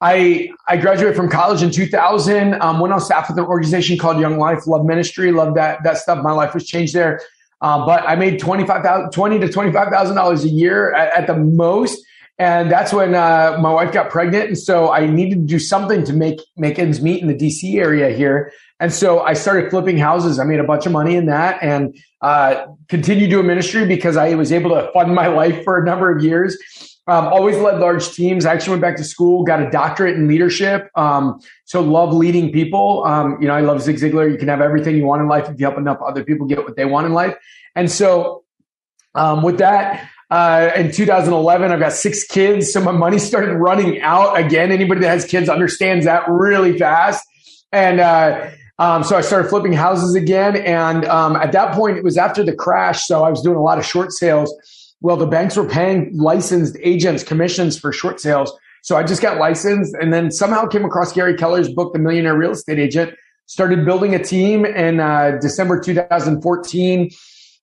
I 0.00 0.50
I 0.68 0.76
graduated 0.76 1.16
from 1.16 1.30
college 1.30 1.62
in 1.62 1.70
2000. 1.70 2.60
Um, 2.60 2.80
went 2.80 2.92
on 2.92 3.00
staff 3.00 3.28
with 3.28 3.38
an 3.38 3.44
organization 3.44 3.98
called 3.98 4.20
Young 4.20 4.38
Life. 4.38 4.66
Love 4.66 4.84
ministry. 4.84 5.32
Love 5.32 5.54
that 5.54 5.82
that 5.84 5.98
stuff. 5.98 6.22
My 6.22 6.32
life 6.32 6.54
was 6.54 6.66
changed 6.66 6.94
there. 6.94 7.20
Uh, 7.60 7.86
but 7.86 8.06
I 8.06 8.14
made 8.14 8.38
25,000, 8.38 9.10
20 9.10 9.38
to 9.38 9.46
$25,000 9.46 10.44
a 10.44 10.48
year 10.48 10.92
at, 10.92 11.16
at, 11.16 11.26
the 11.26 11.34
most. 11.34 12.04
And 12.38 12.70
that's 12.70 12.92
when 12.92 13.14
uh, 13.14 13.56
my 13.58 13.72
wife 13.72 13.90
got 13.90 14.10
pregnant. 14.10 14.48
And 14.48 14.58
so 14.58 14.92
I 14.92 15.06
needed 15.06 15.36
to 15.36 15.46
do 15.46 15.58
something 15.58 16.04
to 16.04 16.12
make, 16.12 16.40
make 16.58 16.78
ends 16.78 17.00
meet 17.00 17.22
in 17.22 17.28
the 17.28 17.34
DC 17.34 17.76
area 17.76 18.14
here. 18.14 18.52
And 18.84 18.92
so 18.92 19.20
I 19.22 19.32
started 19.32 19.70
flipping 19.70 19.96
houses. 19.96 20.38
I 20.38 20.44
made 20.44 20.60
a 20.60 20.64
bunch 20.64 20.84
of 20.84 20.92
money 20.92 21.16
in 21.16 21.24
that 21.24 21.58
and 21.62 21.96
uh, 22.20 22.66
continued 22.90 23.30
doing 23.30 23.46
ministry 23.46 23.86
because 23.86 24.14
I 24.14 24.34
was 24.34 24.52
able 24.52 24.72
to 24.72 24.90
fund 24.92 25.14
my 25.14 25.26
life 25.26 25.64
for 25.64 25.80
a 25.80 25.86
number 25.86 26.14
of 26.14 26.22
years. 26.22 26.58
Um, 27.06 27.28
always 27.28 27.56
led 27.56 27.80
large 27.80 28.12
teams. 28.12 28.44
I 28.44 28.52
actually 28.52 28.72
went 28.72 28.82
back 28.82 28.96
to 28.98 29.04
school, 29.04 29.42
got 29.42 29.62
a 29.62 29.70
doctorate 29.70 30.16
in 30.16 30.28
leadership. 30.28 30.90
Um, 30.96 31.40
so 31.64 31.80
love 31.80 32.12
leading 32.12 32.52
people. 32.52 33.02
Um, 33.06 33.38
you 33.40 33.48
know, 33.48 33.54
I 33.54 33.62
love 33.62 33.80
Zig 33.80 33.96
Ziglar. 33.96 34.30
You 34.30 34.36
can 34.36 34.48
have 34.48 34.60
everything 34.60 34.96
you 34.96 35.06
want 35.06 35.22
in 35.22 35.28
life 35.28 35.48
if 35.48 35.58
you 35.58 35.64
help 35.64 35.78
enough 35.78 35.96
other 36.06 36.22
people 36.22 36.46
get 36.46 36.58
what 36.58 36.76
they 36.76 36.84
want 36.84 37.06
in 37.06 37.14
life. 37.14 37.34
And 37.74 37.90
so 37.90 38.44
um, 39.14 39.42
with 39.42 39.56
that, 39.60 40.10
uh, 40.30 40.72
in 40.76 40.92
2011, 40.92 41.72
I've 41.72 41.80
got 41.80 41.94
six 41.94 42.22
kids. 42.26 42.70
So 42.70 42.82
my 42.82 42.92
money 42.92 43.18
started 43.18 43.54
running 43.54 44.02
out 44.02 44.38
again. 44.38 44.70
Anybody 44.70 45.00
that 45.00 45.08
has 45.08 45.24
kids 45.24 45.48
understands 45.48 46.04
that 46.04 46.28
really 46.28 46.78
fast. 46.78 47.26
And, 47.72 47.98
uh, 47.98 48.50
um, 48.78 49.04
so 49.04 49.16
I 49.16 49.20
started 49.20 49.48
flipping 49.48 49.72
houses 49.72 50.14
again. 50.14 50.56
And 50.56 51.04
um, 51.04 51.36
at 51.36 51.52
that 51.52 51.74
point, 51.74 51.96
it 51.96 52.04
was 52.04 52.18
after 52.18 52.42
the 52.42 52.54
crash. 52.54 53.06
So 53.06 53.22
I 53.22 53.30
was 53.30 53.42
doing 53.42 53.56
a 53.56 53.62
lot 53.62 53.78
of 53.78 53.84
short 53.84 54.12
sales. 54.12 54.52
Well, 55.00 55.16
the 55.16 55.26
banks 55.26 55.56
were 55.56 55.68
paying 55.68 56.16
licensed 56.16 56.76
agents 56.82 57.22
commissions 57.22 57.78
for 57.78 57.92
short 57.92 58.20
sales. 58.20 58.52
So 58.82 58.96
I 58.96 59.02
just 59.02 59.22
got 59.22 59.38
licensed 59.38 59.94
and 60.00 60.12
then 60.12 60.30
somehow 60.30 60.66
came 60.66 60.84
across 60.84 61.12
Gary 61.12 61.36
Keller's 61.36 61.72
book, 61.72 61.92
The 61.92 61.98
Millionaire 61.98 62.36
Real 62.36 62.50
Estate 62.50 62.78
Agent. 62.78 63.14
Started 63.46 63.84
building 63.84 64.14
a 64.14 64.22
team 64.22 64.64
in 64.64 65.00
uh, 65.00 65.38
December 65.40 65.78
2014. 65.78 67.10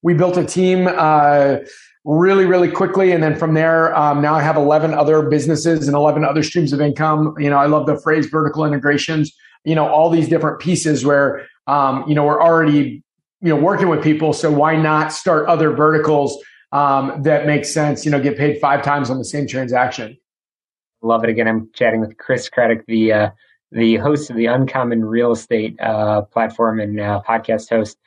We 0.03 0.13
built 0.13 0.37
a 0.37 0.45
team 0.45 0.87
uh, 0.87 1.57
really, 2.05 2.45
really 2.45 2.71
quickly. 2.71 3.11
And 3.11 3.21
then 3.21 3.35
from 3.35 3.53
there, 3.55 3.95
um, 3.95 4.21
now 4.21 4.35
I 4.35 4.41
have 4.43 4.55
11 4.55 4.93
other 4.93 5.23
businesses 5.23 5.87
and 5.87 5.95
11 5.95 6.23
other 6.23 6.43
streams 6.43 6.71
of 6.71 6.81
income. 6.81 7.35
You 7.37 7.49
know, 7.49 7.57
I 7.57 7.65
love 7.65 7.85
the 7.85 7.99
phrase 7.99 8.27
vertical 8.27 8.65
integrations 8.65 9.35
you 9.63 9.75
know, 9.75 9.87
all 9.87 10.09
these 10.09 10.27
different 10.27 10.59
pieces 10.59 11.05
where, 11.05 11.47
um, 11.67 12.03
you 12.07 12.15
know, 12.15 12.25
we're 12.25 12.41
already, 12.41 13.03
you 13.41 13.49
know, 13.49 13.55
working 13.55 13.89
with 13.89 14.03
people. 14.03 14.33
So 14.33 14.51
why 14.51 14.75
not 14.75 15.13
start 15.13 15.47
other 15.47 15.71
verticals 15.71 16.37
um, 16.71 17.21
that 17.23 17.45
make 17.45 17.65
sense, 17.65 18.05
you 18.05 18.11
know, 18.11 18.19
get 18.19 18.37
paid 18.37 18.59
five 18.59 18.81
times 18.81 19.09
on 19.09 19.17
the 19.17 19.25
same 19.25 19.47
transaction? 19.47 20.17
Love 21.01 21.23
it. 21.23 21.29
Again, 21.29 21.47
I'm 21.47 21.69
chatting 21.73 21.99
with 21.99 22.17
Chris 22.17 22.49
Craddock, 22.49 22.85
the, 22.87 23.13
uh, 23.13 23.29
the 23.71 23.95
host 23.97 24.29
of 24.29 24.35
the 24.35 24.45
Uncommon 24.45 25.05
Real 25.05 25.31
Estate 25.31 25.79
uh, 25.79 26.21
platform 26.23 26.79
and 26.79 26.99
uh, 26.99 27.21
podcast 27.27 27.69
host. 27.69 27.97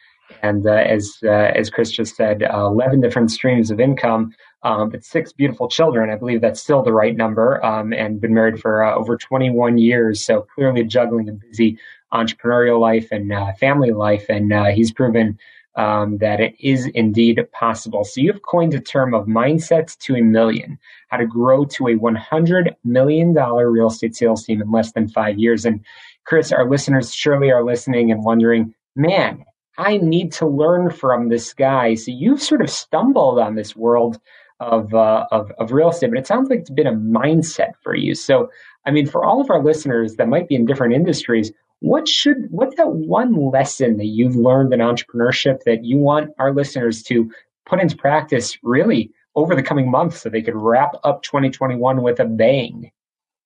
And 0.43 0.67
uh, 0.67 0.73
as 0.73 1.17
uh, 1.23 1.29
as 1.29 1.71
Chris 1.71 1.91
just 1.91 2.17
said, 2.17 2.43
uh, 2.43 2.67
11 2.67 3.01
different 3.01 3.31
streams 3.31 3.71
of 3.71 3.79
income 3.79 4.33
um, 4.65 4.89
but 4.89 5.05
six 5.05 5.33
beautiful 5.33 5.69
children. 5.69 6.11
I 6.11 6.17
believe 6.17 6.41
that's 6.41 6.61
still 6.61 6.83
the 6.83 6.93
right 6.93 7.17
number, 7.17 7.65
um, 7.65 7.93
and 7.93 8.21
been 8.21 8.35
married 8.35 8.61
for 8.61 8.83
uh, 8.83 8.95
over 8.95 9.17
21 9.17 9.79
years. 9.79 10.25
So 10.25 10.47
clearly 10.55 10.83
juggling 10.85 11.29
a 11.29 11.33
busy 11.33 11.79
entrepreneurial 12.13 12.81
life 12.81 13.09
and 13.13 13.33
uh, 13.33 13.53
family 13.55 13.93
life, 13.93 14.27
and 14.29 14.53
uh, 14.53 14.67
he's 14.67 14.91
proven 14.91 15.39
um, 15.77 16.19
that 16.19 16.41
it 16.41 16.55
is 16.61 16.87
indeed 16.95 17.41
possible. 17.53 18.05
So 18.05 18.21
you've 18.21 18.43
coined 18.43 18.75
a 18.75 18.81
term 18.81 19.13
of 19.13 19.27
mindsets 19.27 19.99
to 19.99 20.17
a 20.17 20.23
million, 20.23 20.79
how 21.09 21.19
to 21.19 21.27
grow 21.27 21.65
to 21.67 21.89
a 21.89 21.97
100 21.97 22.77
million 22.85 23.35
dollar 23.35 23.71
real 23.71 23.89
estate 23.89 24.17
sales 24.17 24.45
team 24.45 24.63
in 24.63 24.71
less 24.71 24.93
than 24.93 25.09
five 25.09 25.39
years. 25.39 25.65
And 25.65 25.85
Chris, 26.25 26.53
our 26.53 26.69
listeners 26.69 27.13
surely 27.13 27.51
are 27.51 27.65
listening 27.65 28.11
and 28.11 28.25
wondering, 28.25 28.75
man, 28.97 29.45
I 29.77 29.99
need 29.99 30.33
to 30.35 30.47
learn 30.47 30.91
from 30.91 31.29
this 31.29 31.53
guy. 31.53 31.95
So 31.95 32.13
you've 32.13 32.43
sort 32.43 32.63
of 32.63 32.71
stumbled 32.71 33.41
on 33.41 33.57
this 33.57 33.75
world 33.75 34.21
of, 34.61 34.95
uh, 34.95 35.27
of, 35.31 35.51
of 35.59 35.73
real 35.73 35.91
estate, 35.91 36.11
but 36.11 36.19
it 36.19 36.27
sounds 36.27 36.49
like 36.49 36.61
it's 36.61 36.71
been 36.71 36.87
a 36.87 36.93
mindset 36.93 37.73
for 37.83 37.95
you. 37.95 38.15
So, 38.15 38.51
I 38.87 38.91
mean, 38.91 39.07
for 39.07 39.25
all 39.25 39.41
of 39.41 39.51
our 39.51 39.63
listeners 39.63 40.17
that 40.17 40.29
might 40.29 40.49
be 40.49 40.55
in 40.55 40.67
different 40.67 40.95
industries, 40.95 41.53
what 41.81 42.09
should 42.09 42.47
what's 42.51 42.77
that 42.77 42.93
one 42.93 43.51
lesson 43.51 43.99
that 43.99 44.07
you've 44.07 44.37
learned 44.37 44.73
in 44.73 44.81
entrepreneurship 44.81 45.65
that 45.67 45.85
you 45.85 45.99
want 45.99 46.31
our 46.39 46.53
listeners 46.53 47.03
to 47.05 47.31
put 47.67 47.81
into 47.81 47.97
practice 47.97 48.57
really 48.63 49.11
over 49.37 49.55
the 49.55 49.63
coming 49.63 49.91
months 49.91 50.21
so 50.21 50.29
they 50.29 50.43
could 50.43 50.55
wrap 50.55 50.93
up 51.05 51.23
2021 51.23 52.03
with 52.03 52.21
a 52.21 52.25
bang? 52.25 52.91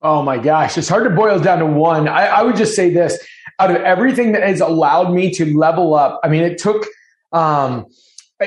Oh 0.03 0.23
my 0.23 0.39
gosh, 0.39 0.79
it's 0.79 0.89
hard 0.89 1.05
to 1.05 1.11
boil 1.11 1.41
down 1.41 1.59
to 1.59 1.67
one. 1.67 2.07
I, 2.07 2.27
I, 2.27 2.43
would 2.43 2.55
just 2.55 2.77
say 2.77 2.91
this 2.91 3.19
out 3.59 3.71
of 3.71 3.79
everything 3.79 4.31
that 4.33 4.45
has 4.45 4.61
allowed 4.61 5.13
me 5.13 5.33
to 5.35 5.59
level 5.59 5.95
up, 5.95 6.21
I 6.23 6.29
mean, 6.29 6.45
it 6.45 6.59
took, 6.59 6.87
um, 7.33 7.87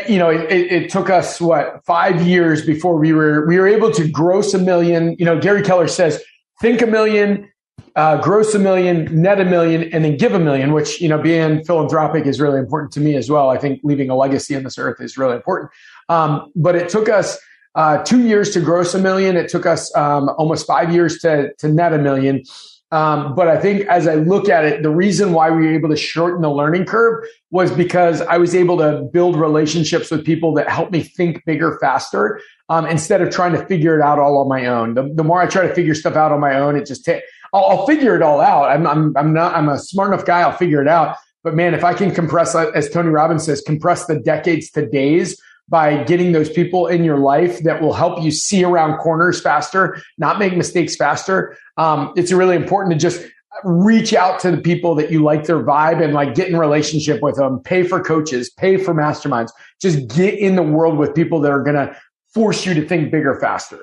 you 0.07 0.17
know, 0.17 0.29
it, 0.29 0.51
it, 0.51 0.89
took 0.89 1.09
us 1.09 1.41
what 1.41 1.83
five 1.85 2.25
years 2.25 2.65
before 2.65 2.97
we 2.97 3.11
were 3.11 3.45
we 3.45 3.59
were 3.59 3.67
able 3.67 3.91
to 3.91 4.07
gross 4.07 4.53
a 4.53 4.57
million. 4.57 5.15
You 5.19 5.25
know, 5.25 5.39
Gary 5.39 5.61
Keller 5.61 5.87
says, 5.87 6.21
think 6.61 6.81
a 6.81 6.87
million, 6.87 7.49
uh, 7.97 8.21
gross 8.21 8.55
a 8.55 8.59
million, 8.59 9.21
net 9.21 9.41
a 9.41 9.45
million, 9.45 9.91
and 9.93 10.05
then 10.05 10.15
give 10.15 10.33
a 10.33 10.39
million. 10.39 10.71
Which 10.71 11.01
you 11.01 11.09
know, 11.09 11.21
being 11.21 11.63
philanthropic 11.65 12.25
is 12.25 12.39
really 12.39 12.59
important 12.59 12.93
to 12.93 13.01
me 13.01 13.15
as 13.15 13.29
well. 13.29 13.49
I 13.49 13.57
think 13.57 13.81
leaving 13.83 14.09
a 14.09 14.15
legacy 14.15 14.55
on 14.55 14.63
this 14.63 14.77
earth 14.77 15.01
is 15.01 15.17
really 15.17 15.35
important. 15.35 15.71
Um, 16.07 16.51
but 16.55 16.75
it 16.75 16.87
took 16.87 17.09
us 17.09 17.37
uh, 17.75 18.01
two 18.03 18.25
years 18.25 18.51
to 18.51 18.61
gross 18.61 18.93
a 18.93 18.99
million. 18.99 19.35
It 19.35 19.49
took 19.49 19.65
us 19.65 19.93
um, 19.95 20.29
almost 20.37 20.65
five 20.65 20.93
years 20.93 21.19
to 21.19 21.53
to 21.55 21.67
net 21.67 21.91
a 21.91 21.97
million. 21.97 22.43
Um, 22.91 23.35
but 23.35 23.47
I 23.47 23.57
think 23.57 23.87
as 23.87 24.05
I 24.05 24.15
look 24.15 24.49
at 24.49 24.65
it, 24.65 24.83
the 24.83 24.89
reason 24.89 25.31
why 25.31 25.49
we 25.49 25.65
were 25.65 25.73
able 25.73 25.89
to 25.89 25.95
shorten 25.95 26.41
the 26.41 26.51
learning 26.51 26.85
curve 26.85 27.25
was 27.49 27.71
because 27.71 28.21
I 28.21 28.37
was 28.37 28.53
able 28.53 28.77
to 28.79 29.03
build 29.13 29.37
relationships 29.37 30.11
with 30.11 30.25
people 30.25 30.53
that 30.55 30.69
helped 30.69 30.91
me 30.91 31.01
think 31.01 31.45
bigger 31.45 31.77
faster 31.79 32.41
um, 32.67 32.85
instead 32.85 33.21
of 33.21 33.29
trying 33.29 33.53
to 33.53 33.65
figure 33.65 33.97
it 33.97 34.01
out 34.01 34.19
all 34.19 34.37
on 34.39 34.49
my 34.49 34.65
own. 34.65 34.95
The, 34.95 35.09
the 35.13 35.23
more 35.23 35.41
I 35.41 35.47
try 35.47 35.65
to 35.65 35.73
figure 35.73 35.95
stuff 35.95 36.15
out 36.15 36.33
on 36.33 36.41
my 36.41 36.59
own, 36.59 36.75
it 36.75 36.85
just 36.85 37.05
takes. 37.05 37.25
I'll, 37.53 37.65
I'll, 37.65 37.85
figure 37.85 38.15
it 38.15 38.21
all 38.21 38.41
out. 38.41 38.69
I'm, 38.69 38.85
I'm, 38.85 39.15
I'm 39.15 39.33
not. 39.33 39.55
I'm 39.55 39.69
a 39.69 39.79
smart 39.79 40.13
enough 40.13 40.25
guy. 40.25 40.41
I'll 40.41 40.57
figure 40.57 40.81
it 40.81 40.87
out. 40.87 41.15
But 41.43 41.55
man, 41.55 41.73
if 41.73 41.83
I 41.83 41.93
can 41.93 42.13
compress, 42.13 42.55
as 42.55 42.89
Tony 42.89 43.09
Robbins 43.09 43.45
says, 43.45 43.61
compress 43.61 44.05
the 44.05 44.19
decades 44.19 44.69
to 44.71 44.87
days 44.87 45.41
by 45.71 46.03
getting 46.03 46.33
those 46.33 46.49
people 46.49 46.85
in 46.85 47.01
your 47.03 47.17
life 47.17 47.63
that 47.63 47.81
will 47.81 47.93
help 47.93 48.21
you 48.21 48.29
see 48.29 48.61
around 48.61 48.97
corners 48.97 49.41
faster, 49.41 50.01
not 50.17 50.37
make 50.37 50.55
mistakes 50.55 50.97
faster. 50.97 51.57
Um, 51.77 52.11
it's 52.17 52.33
really 52.33 52.57
important 52.57 52.91
to 52.91 52.99
just 52.99 53.25
reach 53.63 54.13
out 54.13 54.37
to 54.41 54.51
the 54.51 54.57
people 54.57 54.95
that 54.95 55.11
you 55.11 55.23
like 55.23 55.45
their 55.45 55.63
vibe 55.63 56.03
and 56.03 56.13
like 56.13 56.35
get 56.35 56.49
in 56.49 56.57
relationship 56.57 57.21
with 57.21 57.37
them, 57.37 57.59
pay 57.61 57.83
for 57.83 58.01
coaches, 58.01 58.49
pay 58.49 58.75
for 58.75 58.93
masterminds, 58.93 59.51
just 59.81 60.07
get 60.09 60.37
in 60.37 60.57
the 60.57 60.63
world 60.63 60.97
with 60.97 61.15
people 61.15 61.39
that 61.39 61.51
are 61.51 61.63
going 61.63 61.75
to 61.75 61.95
force 62.33 62.65
you 62.65 62.73
to 62.73 62.85
think 62.85 63.09
bigger, 63.09 63.39
faster. 63.39 63.79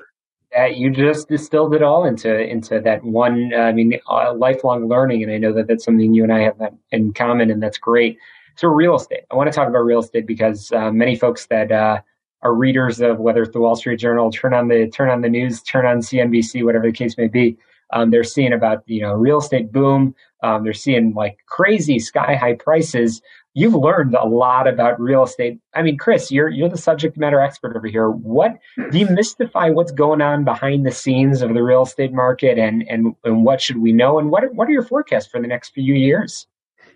Yeah, 0.51 0.67
you 0.67 0.91
just 0.91 1.27
distilled 1.27 1.73
it 1.75 1.83
all 1.83 2.05
into 2.05 2.39
into 2.39 2.79
that 2.79 3.03
one. 3.03 3.51
Uh, 3.53 3.57
I 3.57 3.71
mean, 3.71 3.99
uh, 4.09 4.33
lifelong 4.33 4.87
learning, 4.87 5.21
and 5.21 5.31
I 5.31 5.37
know 5.37 5.53
that 5.53 5.67
that's 5.67 5.85
something 5.85 6.13
you 6.13 6.23
and 6.23 6.33
I 6.33 6.39
have 6.39 6.55
in 6.91 7.13
common, 7.13 7.51
and 7.51 7.61
that's 7.61 7.77
great. 7.77 8.17
So 8.59 8.67
real 8.67 8.97
estate. 8.97 9.21
I 9.31 9.35
want 9.35 9.49
to 9.49 9.55
talk 9.55 9.69
about 9.69 9.85
real 9.85 10.01
estate 10.01 10.27
because 10.27 10.73
uh, 10.73 10.91
many 10.91 11.15
folks 11.15 11.45
that 11.45 11.71
uh, 11.71 12.01
are 12.41 12.53
readers 12.53 12.99
of 12.99 13.17
whether 13.17 13.43
it's 13.43 13.53
the 13.53 13.61
Wall 13.61 13.77
Street 13.77 14.01
Journal, 14.01 14.29
turn 14.31 14.53
on 14.53 14.67
the 14.67 14.89
turn 14.89 15.09
on 15.09 15.21
the 15.21 15.29
news, 15.29 15.63
turn 15.63 15.85
on 15.85 15.99
CNBC, 15.99 16.65
whatever 16.65 16.87
the 16.87 16.91
case 16.91 17.17
may 17.17 17.29
be. 17.29 17.57
Um, 17.93 18.11
they're 18.11 18.25
seeing 18.25 18.51
about 18.51 18.83
you 18.85 19.01
know 19.01 19.13
real 19.13 19.37
estate 19.37 19.71
boom. 19.71 20.13
Um, 20.43 20.65
they're 20.65 20.73
seeing 20.73 21.13
like 21.13 21.37
crazy 21.45 21.99
sky 21.99 22.35
high 22.35 22.55
prices. 22.55 23.21
You've 23.53 23.75
learned 23.75 24.13
a 24.13 24.25
lot 24.25 24.67
about 24.67 24.99
real 24.99 25.23
estate. 25.23 25.57
I 25.73 25.81
mean, 25.81 25.97
Chris, 25.97 26.29
you're 26.29 26.49
you're 26.49 26.67
the 26.67 26.77
subject 26.77 27.17
matter 27.17 27.39
expert 27.39 27.77
over 27.77 27.87
here. 27.87 28.09
What 28.09 28.57
demystify 28.77 29.73
what's 29.73 29.93
going 29.93 30.21
on 30.21 30.43
behind 30.43 30.85
the 30.85 30.91
scenes 30.91 31.41
of 31.41 31.53
the 31.53 31.63
real 31.63 31.83
estate 31.83 32.11
market, 32.11 32.59
and 32.59 32.83
and 32.89 33.15
and 33.23 33.45
what 33.45 33.61
should 33.61 33.77
we 33.77 33.93
know, 33.93 34.19
and 34.19 34.31
what 34.31 34.53
what 34.53 34.67
are 34.67 34.73
your 34.73 34.83
forecasts 34.83 35.27
for 35.27 35.39
the 35.39 35.47
next 35.47 35.69
few 35.69 35.95
years? 35.95 36.45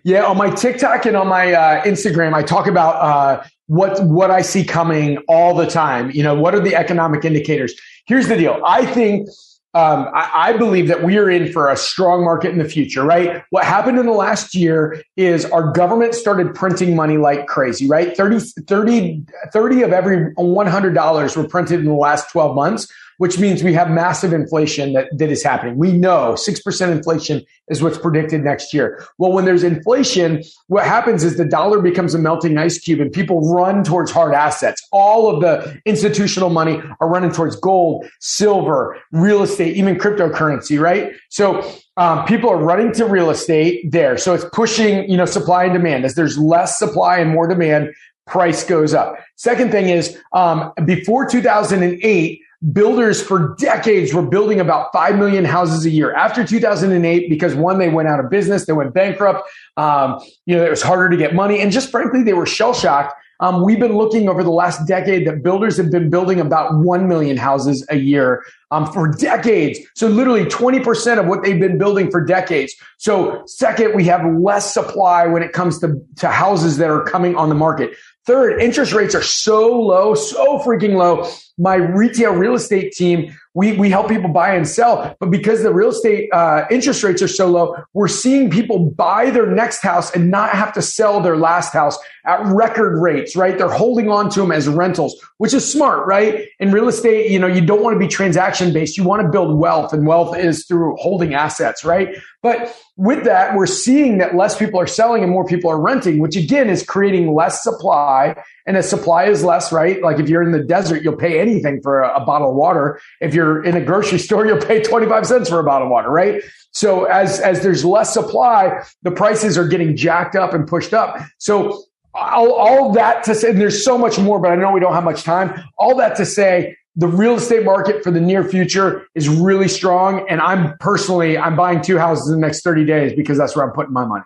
Yeah, 0.04 0.26
on 0.26 0.36
my 0.36 0.50
TikTok 0.50 1.06
and 1.06 1.16
on 1.16 1.28
my 1.28 1.52
uh, 1.52 1.82
Instagram, 1.84 2.34
I 2.34 2.42
talk 2.42 2.66
about 2.66 2.96
uh, 2.96 3.44
what 3.68 4.04
what 4.04 4.30
I 4.30 4.42
see 4.42 4.62
coming 4.62 5.16
all 5.28 5.54
the 5.54 5.66
time. 5.66 6.10
You 6.10 6.22
know, 6.22 6.34
what 6.34 6.54
are 6.54 6.60
the 6.60 6.76
economic 6.76 7.24
indicators? 7.24 7.74
Here's 8.06 8.28
the 8.28 8.36
deal. 8.36 8.60
I 8.66 8.84
think 8.84 9.28
um, 9.72 10.08
I, 10.14 10.30
I, 10.34 10.52
believe 10.56 10.86
that 10.86 11.02
we 11.02 11.18
are 11.18 11.28
in 11.28 11.50
for 11.50 11.68
a 11.68 11.76
strong 11.76 12.22
market 12.22 12.52
in 12.52 12.58
the 12.58 12.68
future, 12.68 13.02
right? 13.02 13.42
What 13.50 13.64
happened 13.64 13.98
in 13.98 14.06
the 14.06 14.12
last 14.12 14.54
year 14.54 15.02
is 15.16 15.46
our 15.46 15.72
government 15.72 16.14
started 16.14 16.54
printing 16.54 16.94
money 16.94 17.16
like 17.16 17.48
crazy, 17.48 17.88
right? 17.88 18.16
30, 18.16 18.38
30, 18.68 19.24
30 19.52 19.82
of 19.82 19.92
every 19.92 20.32
$100 20.34 21.36
were 21.36 21.48
printed 21.48 21.80
in 21.80 21.86
the 21.86 21.92
last 21.92 22.30
12 22.30 22.54
months 22.54 22.86
which 23.18 23.38
means 23.38 23.62
we 23.62 23.72
have 23.72 23.90
massive 23.90 24.32
inflation 24.32 24.92
that, 24.94 25.06
that 25.16 25.30
is 25.30 25.42
happening. 25.42 25.76
We 25.76 25.92
know 25.92 26.34
6% 26.34 26.92
inflation 26.92 27.44
is 27.68 27.82
what's 27.82 27.98
predicted 27.98 28.42
next 28.42 28.74
year. 28.74 29.04
Well, 29.18 29.32
when 29.32 29.44
there's 29.44 29.62
inflation, 29.62 30.42
what 30.68 30.84
happens 30.84 31.24
is 31.24 31.36
the 31.36 31.44
dollar 31.44 31.80
becomes 31.80 32.14
a 32.14 32.18
melting 32.18 32.58
ice 32.58 32.78
cube 32.78 33.00
and 33.00 33.12
people 33.12 33.52
run 33.52 33.84
towards 33.84 34.10
hard 34.10 34.34
assets. 34.34 34.86
All 34.92 35.34
of 35.34 35.40
the 35.40 35.80
institutional 35.84 36.50
money 36.50 36.80
are 37.00 37.08
running 37.08 37.32
towards 37.32 37.56
gold, 37.56 38.06
silver, 38.20 38.98
real 39.12 39.42
estate, 39.42 39.76
even 39.76 39.96
cryptocurrency, 39.96 40.80
right? 40.80 41.12
So 41.30 41.70
um, 41.96 42.24
people 42.26 42.50
are 42.50 42.58
running 42.58 42.92
to 42.94 43.06
real 43.06 43.30
estate 43.30 43.90
there. 43.90 44.18
So 44.18 44.34
it's 44.34 44.44
pushing, 44.52 45.08
you 45.08 45.16
know, 45.16 45.26
supply 45.26 45.64
and 45.64 45.72
demand. 45.72 46.04
As 46.04 46.14
there's 46.14 46.36
less 46.36 46.78
supply 46.78 47.18
and 47.18 47.30
more 47.30 47.46
demand, 47.46 47.94
price 48.26 48.64
goes 48.64 48.94
up. 48.94 49.16
Second 49.36 49.70
thing 49.70 49.88
is, 49.88 50.18
um, 50.32 50.72
before 50.84 51.26
2008, 51.26 52.40
builders 52.72 53.22
for 53.22 53.54
decades 53.58 54.14
were 54.14 54.22
building 54.22 54.60
about 54.60 54.92
5 54.92 55.18
million 55.18 55.44
houses 55.44 55.84
a 55.84 55.90
year 55.90 56.14
after 56.14 56.46
2008 56.46 57.28
because 57.28 57.54
one 57.54 57.78
they 57.78 57.88
went 57.88 58.08
out 58.08 58.20
of 58.20 58.30
business 58.30 58.66
they 58.66 58.72
went 58.72 58.94
bankrupt 58.94 59.48
um, 59.76 60.20
you 60.46 60.56
know 60.56 60.64
it 60.64 60.70
was 60.70 60.82
harder 60.82 61.08
to 61.08 61.16
get 61.16 61.34
money 61.34 61.60
and 61.60 61.72
just 61.72 61.90
frankly 61.90 62.22
they 62.22 62.32
were 62.32 62.46
shell 62.46 62.72
shocked 62.72 63.14
um, 63.40 63.64
we've 63.64 63.80
been 63.80 63.96
looking 63.96 64.28
over 64.28 64.42
the 64.42 64.50
last 64.50 64.86
decade 64.86 65.26
that 65.26 65.42
builders 65.42 65.76
have 65.76 65.90
been 65.90 66.08
building 66.08 66.40
about 66.40 66.78
1 66.78 67.08
million 67.08 67.36
houses 67.36 67.84
a 67.90 67.96
year 67.96 68.44
um, 68.70 68.90
for 68.92 69.08
decades. 69.08 69.78
So 69.94 70.06
literally 70.06 70.44
20% 70.44 71.18
of 71.18 71.26
what 71.26 71.42
they've 71.42 71.58
been 71.58 71.76
building 71.76 72.10
for 72.10 72.24
decades. 72.24 72.74
So 72.98 73.42
second, 73.46 73.94
we 73.94 74.04
have 74.04 74.24
less 74.38 74.72
supply 74.72 75.26
when 75.26 75.42
it 75.42 75.52
comes 75.52 75.80
to, 75.80 76.00
to 76.16 76.28
houses 76.28 76.78
that 76.78 76.90
are 76.90 77.02
coming 77.02 77.34
on 77.34 77.48
the 77.48 77.54
market. 77.54 77.96
Third, 78.26 78.60
interest 78.60 78.92
rates 78.92 79.14
are 79.14 79.22
so 79.22 79.80
low, 79.80 80.14
so 80.14 80.58
freaking 80.60 80.94
low. 80.94 81.30
My 81.58 81.74
retail 81.74 82.32
real 82.32 82.54
estate 82.54 82.92
team, 82.92 83.36
we, 83.54 83.76
we 83.76 83.88
help 83.88 84.08
people 84.08 84.28
buy 84.28 84.52
and 84.54 84.68
sell, 84.68 85.16
but 85.20 85.30
because 85.30 85.62
the 85.62 85.72
real 85.72 85.90
estate 85.90 86.28
uh, 86.32 86.64
interest 86.70 87.04
rates 87.04 87.22
are 87.22 87.28
so 87.28 87.46
low, 87.46 87.76
we're 87.92 88.08
seeing 88.08 88.50
people 88.50 88.90
buy 88.90 89.30
their 89.30 89.46
next 89.46 89.80
house 89.80 90.10
and 90.14 90.30
not 90.30 90.50
have 90.50 90.72
to 90.74 90.82
sell 90.82 91.20
their 91.20 91.36
last 91.36 91.72
house 91.72 91.96
at 92.26 92.40
record 92.46 93.00
rates, 93.00 93.36
right? 93.36 93.56
They're 93.56 93.68
holding 93.68 94.08
on 94.08 94.30
to 94.30 94.40
them 94.40 94.50
as 94.50 94.66
rentals, 94.66 95.14
which 95.38 95.54
is 95.54 95.70
smart, 95.70 96.06
right? 96.06 96.48
In 96.58 96.72
real 96.72 96.88
estate, 96.88 97.30
you 97.30 97.38
know, 97.38 97.46
you 97.46 97.64
don't 97.64 97.82
want 97.82 97.94
to 97.94 97.98
be 97.98 98.08
transaction 98.08 98.72
based. 98.72 98.96
You 98.96 99.04
want 99.04 99.22
to 99.22 99.28
build 99.28 99.58
wealth 99.58 99.92
and 99.92 100.06
wealth 100.06 100.36
is 100.36 100.64
through 100.66 100.96
holding 100.96 101.34
assets, 101.34 101.84
right? 101.84 102.16
But 102.42 102.76
with 102.96 103.24
that, 103.24 103.56
we're 103.56 103.66
seeing 103.66 104.18
that 104.18 104.34
less 104.36 104.56
people 104.56 104.80
are 104.80 104.86
selling 104.86 105.22
and 105.22 105.32
more 105.32 105.44
people 105.44 105.70
are 105.70 105.80
renting, 105.80 106.18
which 106.18 106.36
again 106.36 106.70
is 106.70 106.82
creating 106.82 107.34
less 107.34 107.62
supply. 107.62 108.36
And 108.66 108.76
as 108.76 108.88
supply 108.88 109.24
is 109.24 109.42
less, 109.42 109.72
right? 109.72 110.00
Like 110.02 110.18
if 110.18 110.28
you're 110.28 110.42
in 110.42 110.52
the 110.52 110.62
desert, 110.62 111.02
you'll 111.02 111.16
pay 111.16 111.40
anything 111.40 111.80
for 111.82 112.02
a, 112.02 112.22
a 112.22 112.24
bottle 112.24 112.50
of 112.50 112.56
water. 112.56 113.00
If 113.20 113.34
you're 113.34 113.43
in 113.62 113.76
a 113.76 113.80
grocery 113.80 114.18
store, 114.18 114.46
you'll 114.46 114.64
pay 114.64 114.82
25 114.82 115.26
cents 115.26 115.48
for 115.48 115.60
a 115.60 115.64
bottle 115.64 115.86
of 115.86 115.90
water, 115.90 116.10
right? 116.10 116.42
So 116.72 117.04
as, 117.04 117.40
as 117.40 117.62
there's 117.62 117.84
less 117.84 118.12
supply, 118.12 118.84
the 119.02 119.10
prices 119.10 119.56
are 119.56 119.66
getting 119.66 119.96
jacked 119.96 120.34
up 120.34 120.54
and 120.54 120.66
pushed 120.66 120.92
up. 120.92 121.18
So 121.38 121.84
all, 122.14 122.52
all 122.52 122.92
that 122.92 123.24
to 123.24 123.34
say, 123.34 123.50
and 123.50 123.60
there's 123.60 123.84
so 123.84 123.96
much 123.96 124.18
more, 124.18 124.38
but 124.40 124.50
I 124.50 124.56
know 124.56 124.72
we 124.72 124.80
don't 124.80 124.94
have 124.94 125.04
much 125.04 125.22
time. 125.22 125.62
All 125.78 125.96
that 125.96 126.16
to 126.16 126.26
say, 126.26 126.76
the 126.96 127.08
real 127.08 127.34
estate 127.34 127.64
market 127.64 128.04
for 128.04 128.10
the 128.10 128.20
near 128.20 128.44
future 128.44 129.06
is 129.14 129.28
really 129.28 129.68
strong. 129.68 130.26
And 130.28 130.40
I'm 130.40 130.76
personally, 130.78 131.36
I'm 131.36 131.56
buying 131.56 131.80
two 131.80 131.98
houses 131.98 132.28
in 132.28 132.40
the 132.40 132.46
next 132.46 132.62
30 132.62 132.84
days 132.84 133.12
because 133.14 133.36
that's 133.36 133.56
where 133.56 133.66
I'm 133.66 133.72
putting 133.72 133.92
my 133.92 134.04
money. 134.04 134.24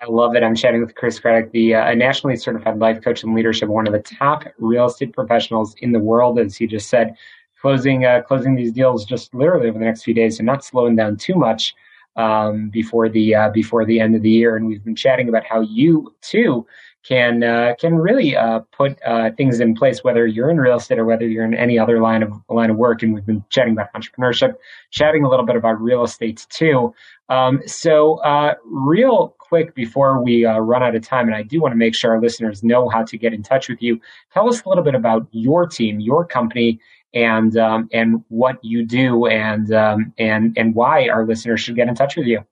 I 0.00 0.06
love 0.06 0.34
it. 0.34 0.42
I'm 0.42 0.54
chatting 0.54 0.80
with 0.80 0.94
Chris 0.96 1.18
Craddock, 1.18 1.52
the 1.52 1.76
uh, 1.76 1.94
nationally 1.94 2.36
certified 2.36 2.78
life 2.78 3.02
coach 3.02 3.22
and 3.22 3.34
leadership, 3.34 3.68
one 3.68 3.86
of 3.86 3.92
the 3.92 4.00
top 4.00 4.44
real 4.58 4.86
estate 4.86 5.12
professionals 5.14 5.74
in 5.78 5.92
the 5.92 5.98
world, 5.98 6.38
as 6.38 6.56
he 6.56 6.66
just 6.66 6.90
said, 6.90 7.16
closing 7.64 8.04
uh, 8.04 8.20
closing 8.20 8.54
these 8.54 8.72
deals 8.72 9.06
just 9.06 9.32
literally 9.32 9.70
over 9.70 9.78
the 9.78 9.84
next 9.86 10.02
few 10.02 10.12
days 10.12 10.38
and 10.38 10.44
not 10.44 10.62
slowing 10.62 10.96
down 10.96 11.16
too 11.16 11.34
much 11.34 11.74
um, 12.16 12.68
before 12.68 13.08
the 13.08 13.34
uh, 13.34 13.48
before 13.48 13.86
the 13.86 14.00
end 14.00 14.14
of 14.14 14.20
the 14.20 14.28
year. 14.28 14.54
And 14.54 14.66
we've 14.66 14.84
been 14.84 14.94
chatting 14.94 15.30
about 15.30 15.46
how 15.46 15.62
you 15.62 16.14
too 16.20 16.66
can 17.04 17.42
uh, 17.42 17.72
can 17.80 17.94
really 17.94 18.36
uh, 18.36 18.60
put 18.70 18.98
uh, 19.06 19.30
things 19.38 19.60
in 19.60 19.74
place, 19.74 20.04
whether 20.04 20.26
you're 20.26 20.50
in 20.50 20.58
real 20.58 20.76
estate 20.76 20.98
or 20.98 21.06
whether 21.06 21.26
you're 21.26 21.46
in 21.46 21.54
any 21.54 21.78
other 21.78 22.02
line 22.02 22.22
of 22.22 22.32
line 22.50 22.68
of 22.68 22.76
work. 22.76 23.02
And 23.02 23.14
we've 23.14 23.24
been 23.24 23.42
chatting 23.48 23.72
about 23.72 23.90
entrepreneurship, 23.94 24.56
chatting 24.90 25.24
a 25.24 25.30
little 25.30 25.46
bit 25.46 25.56
about 25.56 25.80
real 25.80 26.04
estate 26.04 26.46
too. 26.50 26.94
Um, 27.30 27.62
so, 27.64 28.16
uh, 28.16 28.56
real 28.66 29.34
quick 29.38 29.74
before 29.74 30.22
we 30.22 30.44
uh, 30.44 30.58
run 30.58 30.82
out 30.82 30.94
of 30.94 31.02
time, 31.02 31.28
and 31.28 31.34
I 31.34 31.42
do 31.42 31.62
want 31.62 31.72
to 31.72 31.76
make 31.76 31.94
sure 31.94 32.10
our 32.10 32.20
listeners 32.20 32.62
know 32.62 32.90
how 32.90 33.04
to 33.04 33.16
get 33.16 33.32
in 33.32 33.42
touch 33.42 33.70
with 33.70 33.80
you. 33.80 33.98
Tell 34.34 34.48
us 34.48 34.62
a 34.62 34.68
little 34.68 34.84
bit 34.84 34.94
about 34.94 35.26
your 35.30 35.66
team, 35.66 36.00
your 36.00 36.26
company, 36.26 36.78
and 37.14 37.56
um, 37.56 37.88
and 37.92 38.24
what 38.28 38.58
you 38.62 38.84
do, 38.84 39.26
and 39.26 39.72
um, 39.72 40.12
and 40.18 40.56
and 40.56 40.74
why 40.74 41.08
our 41.08 41.24
listeners 41.26 41.60
should 41.60 41.76
get 41.76 41.88
in 41.88 41.94
touch 41.94 42.16
with 42.16 42.26
you. 42.26 42.44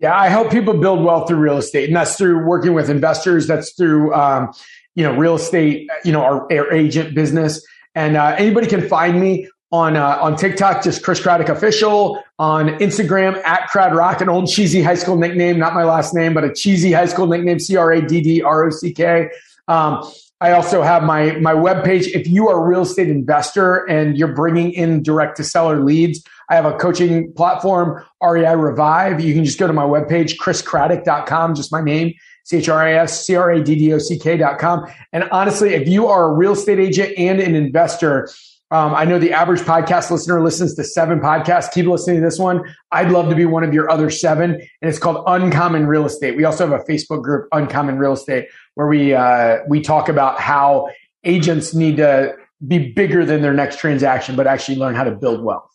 Yeah, 0.00 0.18
I 0.18 0.28
help 0.28 0.50
people 0.50 0.74
build 0.74 1.04
wealth 1.04 1.28
through 1.28 1.38
real 1.38 1.58
estate, 1.58 1.88
and 1.88 1.96
that's 1.96 2.16
through 2.16 2.44
working 2.44 2.74
with 2.74 2.90
investors. 2.90 3.46
That's 3.46 3.72
through 3.72 4.12
um, 4.14 4.52
you 4.94 5.04
know 5.04 5.14
real 5.14 5.36
estate, 5.36 5.88
you 6.04 6.12
know 6.12 6.22
our, 6.22 6.52
our 6.52 6.72
agent 6.72 7.14
business, 7.14 7.64
and 7.94 8.16
uh, 8.16 8.34
anybody 8.36 8.66
can 8.66 8.88
find 8.88 9.20
me 9.20 9.48
on 9.70 9.96
uh, 9.96 10.18
on 10.20 10.36
TikTok, 10.36 10.82
just 10.82 11.02
Chris 11.02 11.20
Craddock 11.20 11.48
official. 11.48 12.22
On 12.38 12.70
Instagram, 12.80 13.40
at 13.44 13.68
Crad 13.68 13.94
Rock, 13.94 14.20
an 14.20 14.28
old 14.28 14.48
cheesy 14.48 14.82
high 14.82 14.96
school 14.96 15.16
nickname, 15.16 15.60
not 15.60 15.74
my 15.74 15.84
last 15.84 16.12
name, 16.12 16.34
but 16.34 16.42
a 16.42 16.52
cheesy 16.52 16.90
high 16.90 17.06
school 17.06 17.28
nickname, 17.28 17.60
C 17.60 17.76
R 17.76 17.92
A 17.92 18.02
D 18.02 18.20
D 18.20 18.42
R 18.42 18.66
O 18.66 18.70
C 18.70 18.92
K. 18.92 19.30
Um, 19.68 20.04
I 20.42 20.50
also 20.50 20.82
have 20.82 21.04
my 21.04 21.36
my 21.38 21.54
webpage. 21.54 22.08
If 22.08 22.26
you 22.26 22.48
are 22.48 22.60
a 22.60 22.66
real 22.66 22.82
estate 22.82 23.08
investor 23.08 23.88
and 23.88 24.18
you're 24.18 24.34
bringing 24.34 24.72
in 24.72 25.00
direct 25.00 25.36
to 25.36 25.44
seller 25.44 25.80
leads, 25.80 26.20
I 26.50 26.56
have 26.56 26.64
a 26.64 26.76
coaching 26.76 27.32
platform, 27.34 28.04
REI 28.20 28.56
Revive. 28.56 29.20
You 29.20 29.34
can 29.34 29.44
just 29.44 29.56
go 29.56 29.68
to 29.68 29.72
my 29.72 29.84
webpage, 29.84 30.38
chriscraddock.com, 30.38 31.54
just 31.54 31.70
my 31.70 31.80
name, 31.80 32.12
C 32.42 32.56
H 32.56 32.68
R 32.68 32.82
I 32.82 32.94
S 32.94 33.24
C 33.24 33.36
R 33.36 33.52
A 33.52 33.62
D 33.62 33.76
D 33.76 33.92
O 33.92 33.98
C 33.98 34.18
K.com. 34.18 34.84
And 35.12 35.28
honestly, 35.30 35.74
if 35.74 35.86
you 35.86 36.08
are 36.08 36.30
a 36.30 36.34
real 36.34 36.52
estate 36.52 36.80
agent 36.80 37.12
and 37.16 37.38
an 37.38 37.54
investor, 37.54 38.28
um, 38.72 38.94
I 38.94 39.04
know 39.04 39.18
the 39.18 39.32
average 39.32 39.60
podcast 39.60 40.10
listener 40.10 40.42
listens 40.42 40.74
to 40.76 40.84
seven 40.84 41.20
podcasts. 41.20 41.70
Keep 41.72 41.86
listening 41.86 42.16
to 42.16 42.22
this 42.22 42.38
one. 42.38 42.62
I'd 42.90 43.10
love 43.10 43.28
to 43.28 43.36
be 43.36 43.44
one 43.44 43.64
of 43.64 43.74
your 43.74 43.90
other 43.90 44.08
seven, 44.08 44.52
and 44.52 44.62
it's 44.80 44.98
called 44.98 45.22
Uncommon 45.26 45.86
Real 45.86 46.06
Estate. 46.06 46.38
We 46.38 46.44
also 46.44 46.66
have 46.66 46.80
a 46.80 46.82
Facebook 46.84 47.22
group, 47.22 47.48
Uncommon 47.52 47.98
Real 47.98 48.14
Estate, 48.14 48.48
where 48.74 48.86
we 48.86 49.12
uh, 49.12 49.58
we 49.68 49.82
talk 49.82 50.08
about 50.08 50.40
how 50.40 50.88
agents 51.22 51.74
need 51.74 51.98
to 51.98 52.34
be 52.66 52.90
bigger 52.92 53.26
than 53.26 53.42
their 53.42 53.52
next 53.52 53.78
transaction, 53.78 54.36
but 54.36 54.46
actually 54.46 54.78
learn 54.78 54.94
how 54.94 55.04
to 55.04 55.10
build 55.10 55.44
wealth. 55.44 55.68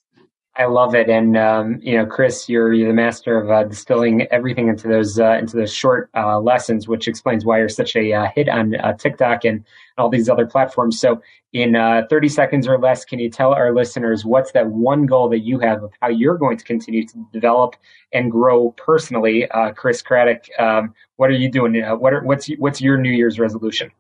I 0.58 0.66
love 0.66 0.96
it, 0.96 1.08
and 1.08 1.38
um, 1.38 1.80
you 1.84 1.96
know, 1.96 2.06
Chris, 2.08 2.50
you're, 2.50 2.74
you're 2.74 2.88
the 2.88 2.94
master 2.94 3.40
of 3.40 3.52
uh, 3.52 3.64
distilling 3.66 4.24
everything 4.32 4.70
into 4.70 4.88
those 4.88 5.20
uh, 5.20 5.38
into 5.40 5.56
those 5.56 5.72
short 5.72 6.10
uh, 6.16 6.40
lessons, 6.40 6.88
which 6.88 7.08
explains 7.08 7.46
why 7.46 7.60
you're 7.60 7.70
such 7.70 7.96
a 7.96 8.12
uh, 8.12 8.28
hit 8.34 8.50
on 8.50 8.76
uh, 8.76 8.94
TikTok 8.94 9.46
and 9.46 9.64
all 10.00 10.10
these 10.10 10.28
other 10.28 10.48
platforms. 10.48 11.00
So, 11.00 11.22
in 11.54 11.76
uh, 11.76 12.04
30 12.10 12.30
seconds 12.30 12.68
or 12.68 12.78
less, 12.78 13.06
can 13.06 13.20
you 13.20 13.30
tell 13.30 13.54
our 13.54 13.74
listeners 13.74 14.26
what's 14.26 14.52
that 14.52 14.68
one 14.68 15.06
goal 15.06 15.30
that 15.30 15.40
you 15.40 15.60
have 15.60 15.84
of 15.84 15.92
how 16.02 16.10
you're 16.10 16.38
going 16.38 16.58
to 16.58 16.64
continue 16.64 17.06
to 17.08 17.26
develop 17.32 17.76
and 18.14 18.32
grow 18.32 18.72
personally, 18.72 19.48
Chris 19.76 20.02
Craddock? 20.02 20.46
Um, 20.60 20.94
what 21.16 21.30
are 21.30 21.34
you 21.34 21.50
doing? 21.50 21.76
what 22.00 22.14
are, 22.14 22.24
what's 22.24 22.48
what's 22.58 22.82
your 22.82 22.98
New 22.98 23.12
Year's 23.12 23.40
resolution? 23.40 23.92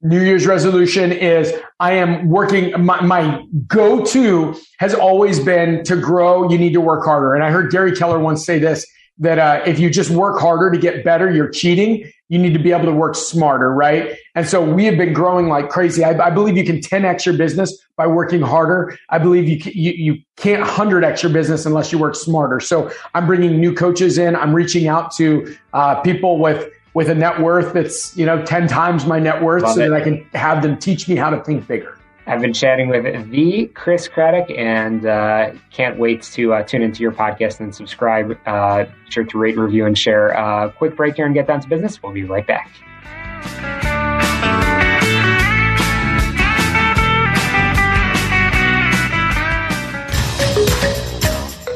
New 0.00 0.22
Year's 0.22 0.46
resolution 0.46 1.10
is 1.10 1.52
I 1.80 1.94
am 1.94 2.28
working. 2.28 2.72
My, 2.84 3.00
my 3.00 3.44
go 3.66 4.04
to 4.04 4.54
has 4.78 4.94
always 4.94 5.40
been 5.40 5.82
to 5.84 5.96
grow. 5.96 6.48
You 6.48 6.56
need 6.56 6.72
to 6.74 6.80
work 6.80 7.04
harder. 7.04 7.34
And 7.34 7.42
I 7.42 7.50
heard 7.50 7.72
Gary 7.72 7.96
Keller 7.96 8.20
once 8.20 8.46
say 8.46 8.60
this 8.60 8.86
that 9.18 9.38
uh, 9.38 9.62
if 9.66 9.78
you 9.78 9.90
just 9.90 10.10
work 10.10 10.40
harder 10.40 10.70
to 10.70 10.78
get 10.78 11.04
better, 11.04 11.30
you're 11.30 11.48
cheating. 11.48 12.10
You 12.28 12.38
need 12.38 12.52
to 12.52 12.58
be 12.58 12.72
able 12.72 12.84
to 12.84 12.92
work 12.92 13.14
smarter, 13.14 13.72
right? 13.72 14.16
And 14.34 14.46
so 14.46 14.62
we 14.62 14.84
have 14.84 14.96
been 14.96 15.12
growing 15.12 15.48
like 15.48 15.70
crazy. 15.70 16.04
I, 16.04 16.10
I 16.26 16.30
believe 16.30 16.56
you 16.56 16.64
can 16.64 16.78
10x 16.78 17.24
your 17.24 17.36
business 17.36 17.76
by 17.96 18.06
working 18.06 18.42
harder. 18.42 18.96
I 19.08 19.18
believe 19.18 19.48
you, 19.48 19.56
you, 19.72 19.92
you 19.92 20.22
can't 20.36 20.62
100x 20.62 21.22
your 21.22 21.32
business 21.32 21.66
unless 21.66 21.90
you 21.90 21.98
work 21.98 22.14
smarter. 22.14 22.60
So 22.60 22.92
I'm 23.14 23.26
bringing 23.26 23.58
new 23.58 23.74
coaches 23.74 24.18
in. 24.18 24.36
I'm 24.36 24.54
reaching 24.54 24.88
out 24.88 25.14
to 25.16 25.56
uh, 25.72 26.00
people 26.02 26.38
with 26.38 26.72
with 26.94 27.08
a 27.08 27.14
net 27.14 27.40
worth 27.40 27.74
that's 27.74 28.16
you 28.16 28.26
know 28.26 28.44
10 28.44 28.66
times 28.66 29.06
my 29.06 29.18
net 29.18 29.42
worth 29.42 29.62
Love 29.62 29.74
so 29.74 29.82
it. 29.82 29.88
that 29.90 29.94
i 29.94 30.00
can 30.00 30.24
have 30.32 30.62
them 30.62 30.76
teach 30.78 31.06
me 31.06 31.14
how 31.14 31.30
to 31.30 31.44
think 31.44 31.66
bigger 31.68 31.97
i've 32.28 32.40
been 32.40 32.52
chatting 32.52 32.88
with 32.88 33.30
the 33.30 33.66
chris 33.74 34.06
craddock 34.06 34.50
and 34.50 35.06
uh, 35.06 35.50
can't 35.72 35.98
wait 35.98 36.22
to 36.22 36.52
uh, 36.52 36.62
tune 36.62 36.82
into 36.82 37.02
your 37.02 37.12
podcast 37.12 37.60
and 37.60 37.74
subscribe 37.74 38.38
uh, 38.46 38.84
sure 39.08 39.24
to 39.24 39.38
rate 39.38 39.56
review 39.56 39.86
and 39.86 39.96
share 39.98 40.36
uh, 40.38 40.70
quick 40.70 40.94
break 40.94 41.16
here 41.16 41.26
and 41.26 41.34
get 41.34 41.46
down 41.46 41.60
to 41.60 41.68
business 41.68 42.02
we'll 42.02 42.12
be 42.12 42.24
right 42.24 42.46
back 42.46 42.70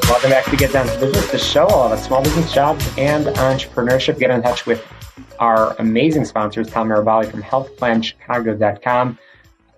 Welcome 0.09 0.29
back 0.29 0.45
to 0.45 0.55
Get 0.55 0.71
Down 0.71 0.87
to 0.87 0.99
Business, 0.99 1.31
the 1.31 1.37
show 1.37 1.65
all 1.65 1.87
about 1.87 1.99
small 1.99 2.23
business 2.23 2.53
jobs 2.53 2.87
and 2.97 3.25
entrepreneurship. 3.25 4.19
Get 4.19 4.29
in 4.29 4.41
touch 4.41 4.65
with 4.65 4.85
our 5.39 5.75
amazing 5.79 6.23
sponsors, 6.23 6.69
Tom 6.69 6.87
Mirabali 6.87 7.29
from 7.29 7.41
healthplanchicago.com. 7.41 9.17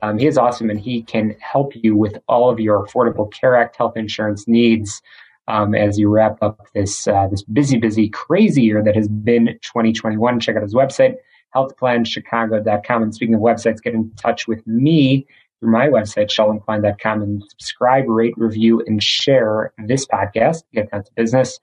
Um, 0.05 0.19
he 0.19 0.27
is 0.27 0.37
awesome 0.37 0.69
and 0.69 0.79
he 0.79 1.01
can 1.01 1.35
help 1.39 1.73
you 1.75 1.95
with 1.95 2.19
all 2.27 2.49
of 2.51 2.59
your 2.59 2.85
Affordable 2.85 3.31
Care 3.33 3.55
Act 3.55 3.75
health 3.75 3.97
insurance 3.97 4.47
needs 4.47 5.01
um, 5.47 5.73
as 5.73 5.97
you 5.97 6.09
wrap 6.09 6.37
up 6.43 6.67
this 6.75 7.07
uh, 7.07 7.27
this 7.27 7.41
busy, 7.41 7.77
busy, 7.77 8.09
crazy 8.09 8.61
year 8.61 8.83
that 8.83 8.95
has 8.95 9.07
been 9.07 9.47
2021. 9.63 10.39
Check 10.39 10.57
out 10.57 10.61
his 10.61 10.75
website, 10.75 11.15
healthplanchicago.com. 11.55 13.01
And 13.01 13.15
speaking 13.15 13.33
of 13.33 13.41
websites, 13.41 13.81
get 13.81 13.95
in 13.95 14.11
touch 14.11 14.47
with 14.47 14.65
me 14.67 15.25
through 15.59 15.71
my 15.71 15.87
website, 15.87 16.27
shalomklein.com, 16.27 17.21
and 17.23 17.43
subscribe, 17.49 18.07
rate, 18.07 18.35
review, 18.37 18.83
and 18.85 19.01
share 19.01 19.73
this 19.85 20.05
podcast. 20.05 20.63
Get 20.71 20.91
down 20.91 21.03
to 21.03 21.11
business. 21.15 21.59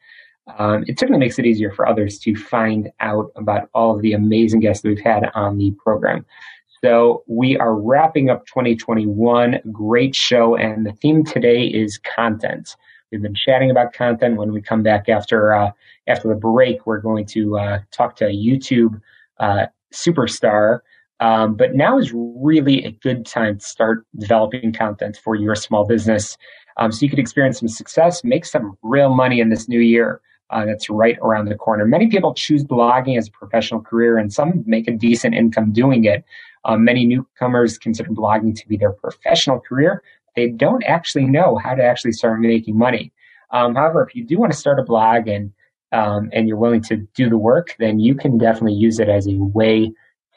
Um, 0.59 0.85
it 0.88 0.98
certainly 0.98 1.20
makes 1.20 1.38
it 1.38 1.46
easier 1.46 1.70
for 1.70 1.87
others 1.87 2.18
to 2.20 2.35
find 2.35 2.90
out 2.98 3.31
about 3.37 3.68
all 3.72 3.94
of 3.94 4.02
the 4.02 4.14
amazing 4.14 4.59
guests 4.59 4.83
that 4.83 4.88
we've 4.88 4.98
had 4.98 5.31
on 5.35 5.59
the 5.59 5.70
program. 5.78 6.26
So 6.84 7.22
we 7.28 7.56
are 7.58 7.74
wrapping 7.74 8.28
up 8.28 8.44
2021. 8.46 9.60
Great 9.70 10.16
show. 10.16 10.56
And 10.56 10.84
the 10.84 10.92
theme 10.92 11.24
today 11.24 11.64
is 11.66 11.98
content. 11.98 12.76
We've 13.12 13.22
been 13.22 13.36
chatting 13.36 13.70
about 13.70 13.92
content. 13.92 14.36
When 14.36 14.52
we 14.52 14.60
come 14.60 14.82
back 14.82 15.08
after, 15.08 15.54
uh, 15.54 15.70
after 16.08 16.28
the 16.28 16.34
break, 16.34 16.84
we're 16.84 16.98
going 16.98 17.26
to 17.26 17.56
uh, 17.56 17.78
talk 17.92 18.16
to 18.16 18.26
a 18.26 18.34
YouTube 18.34 19.00
uh, 19.38 19.66
superstar. 19.94 20.80
Um, 21.20 21.54
but 21.54 21.74
now 21.74 21.98
is 21.98 22.12
really 22.12 22.84
a 22.84 22.90
good 22.90 23.26
time 23.26 23.58
to 23.58 23.64
start 23.64 24.04
developing 24.18 24.72
content 24.72 25.20
for 25.22 25.36
your 25.36 25.54
small 25.54 25.86
business 25.86 26.36
um, 26.78 26.90
so 26.90 27.04
you 27.04 27.10
could 27.10 27.20
experience 27.20 27.60
some 27.60 27.68
success, 27.68 28.24
make 28.24 28.44
some 28.44 28.76
real 28.82 29.14
money 29.14 29.40
in 29.40 29.50
this 29.50 29.68
new 29.68 29.78
year 29.78 30.20
uh, 30.50 30.64
that's 30.64 30.90
right 30.90 31.16
around 31.22 31.46
the 31.46 31.54
corner. 31.54 31.86
Many 31.86 32.08
people 32.08 32.34
choose 32.34 32.64
blogging 32.64 33.16
as 33.16 33.28
a 33.28 33.30
professional 33.30 33.80
career, 33.80 34.18
and 34.18 34.32
some 34.32 34.62
make 34.66 34.88
a 34.88 34.92
decent 34.92 35.34
income 35.34 35.72
doing 35.72 36.04
it. 36.04 36.24
Uh, 36.64 36.77
many 36.77 37.05
newcomers 37.05 37.79
consider 37.79 38.11
blogging 38.11 38.55
to 38.55 38.68
be 38.68 38.77
their 38.77 38.92
professional 38.92 39.61
career. 39.61 40.03
They 40.37 40.48
don't 40.48 40.85
actually 40.85 41.27
know 41.27 41.57
how 41.57 41.75
to 41.75 41.83
actually 41.83 42.12
start 42.12 42.40
making 42.40 42.79
money. 42.79 43.12
Um, 43.51 43.75
however, 43.75 44.03
if 44.03 44.14
you 44.14 44.25
do 44.25 44.38
want 44.38 44.53
to 44.53 44.59
start 44.59 44.79
a 44.79 44.83
blog 44.83 45.29
and 45.29 45.53
um, 45.92 46.31
and 46.33 46.48
you're 46.48 46.57
willing 46.57 46.83
to 46.85 46.96
do 47.14 47.29
the 47.29 47.37
work, 47.37 47.77
then 47.79 48.01
you 48.01 48.14
can 48.14 48.38
definitely 48.38 48.72
use 48.72 48.98
it 48.98 49.11
as 49.11 49.27
a 49.27 49.37
way 49.37 49.92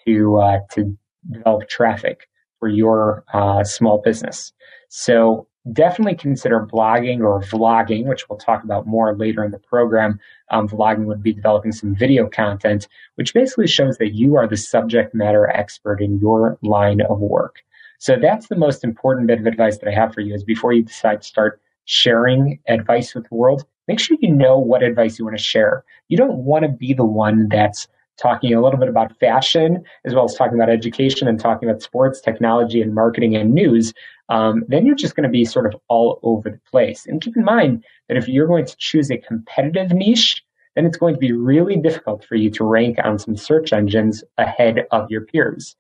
to 0.06 0.38
uh, 0.38 0.60
to 0.72 0.98
develop 1.32 1.70
traffic 1.70 2.28
for 2.60 2.68
your 2.68 3.24
uh, 3.34 3.64
small 3.64 4.02
business. 4.02 4.52
So 4.90 5.48
definitely 5.74 6.16
consider 6.16 6.66
blogging 6.66 7.22
or 7.22 7.42
vlogging, 7.42 8.06
which 8.06 8.30
we'll 8.30 8.38
talk 8.38 8.64
about 8.64 8.86
more 8.86 9.16
later 9.16 9.44
in 9.44 9.52
the 9.52 9.60
program. 9.60 10.20
Um, 10.52 10.68
vlogging 10.68 11.06
would 11.06 11.24
be 11.24 11.34
developing 11.34 11.72
some 11.72 11.96
video 11.96 12.28
content, 12.28 12.88
which 13.16 13.34
basically 13.34 13.68
shows 13.68 13.98
that 13.98 14.14
you 14.14 14.36
are 14.36 14.48
the 14.48 14.58
subject 14.58 15.16
matter 15.16 15.50
expert 15.50 16.02
in 16.02 16.20
your 16.20 16.58
line 16.62 17.02
of 17.02 17.20
work. 17.20 17.64
So 17.98 18.18
that's 18.22 18.48
the 18.48 18.58
most 18.58 18.84
important 18.84 19.28
bit 19.28 19.40
of 19.40 19.46
advice 19.46 19.78
that 19.80 19.90
I 19.90 19.94
have 19.94 20.14
for 20.14 20.22
you 20.22 20.34
is 20.34 20.44
before 20.44 20.74
you 20.74 20.84
decide 20.84 21.22
to 21.22 21.28
start 21.28 21.62
sharing 21.86 22.60
advice 22.68 23.16
with 23.16 23.28
the 23.30 23.36
world, 23.36 23.66
make 23.88 24.00
sure 24.00 24.18
you 24.20 24.32
know 24.32 24.58
what 24.60 24.84
advice 24.84 25.18
you 25.18 25.26
want 25.26 25.38
to 25.38 25.44
share. 25.44 25.84
You 26.08 26.18
don't 26.18 26.38
want 26.40 26.64
to 26.64 26.70
be 26.70 26.94
the 26.94 27.06
one 27.06 27.48
that's 27.50 27.88
talking 28.18 28.54
a 28.54 28.62
little 28.62 28.80
bit 28.80 28.90
about 28.90 29.18
fashion, 29.20 29.84
as 30.06 30.14
well 30.14 30.26
as 30.26 30.36
talking 30.36 30.56
about 30.56 30.70
education 30.70 31.28
and 31.28 31.40
talking 31.40 31.70
about 31.70 31.82
sports, 31.82 32.22
technology, 32.22 32.82
and 32.82 32.94
marketing 32.94 33.36
and 33.36 33.54
news, 33.54 33.94
um, 34.30 34.64
then 34.68 34.86
you're 34.86 34.96
just 34.96 35.16
going 35.16 35.24
to 35.24 35.30
be 35.30 35.46
sort 35.46 35.66
of 35.66 35.80
all 35.88 36.20
over 36.24 36.50
the 36.50 36.60
place. 36.70 37.06
And 37.06 37.22
keep 37.22 37.36
in 37.36 37.44
mind 37.44 37.84
that 38.08 38.18
if 38.18 38.28
you're 38.28 38.48
going 38.48 38.66
to 38.66 38.76
choose 38.78 39.12
a 39.12 39.18
competitive 39.18 39.92
niche, 39.92 40.44
then 40.76 40.86
it's 40.86 40.98
going 40.98 41.14
to 41.14 41.20
be 41.20 41.32
really 41.32 41.78
difficult 41.78 42.26
for 42.26 42.36
you 42.36 42.50
to 42.52 42.64
rank 42.64 42.98
on 43.04 43.20
some 43.20 43.38
search 43.38 43.72
engines 43.72 44.24
ahead 44.38 44.86
of 44.92 45.10
your 45.10 45.22
peers. 45.22 45.76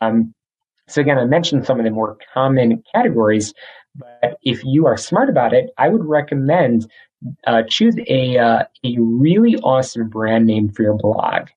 Um, 0.00 0.34
so 0.88 1.00
again, 1.00 1.18
I 1.18 1.24
mentioned 1.24 1.66
some 1.66 1.78
of 1.78 1.84
the 1.84 1.90
more 1.90 2.16
common 2.32 2.82
categories, 2.94 3.54
but 3.94 4.38
if 4.42 4.64
you 4.64 4.86
are 4.86 4.96
smart 4.96 5.28
about 5.28 5.52
it, 5.52 5.70
I 5.78 5.88
would 5.88 6.04
recommend 6.04 6.90
uh, 7.46 7.62
choose 7.68 7.96
a 8.08 8.38
uh, 8.38 8.64
a 8.82 8.96
really 8.98 9.56
awesome 9.56 10.08
brand 10.08 10.46
name 10.46 10.70
for 10.70 10.82
your 10.82 10.96
blog 10.96 11.48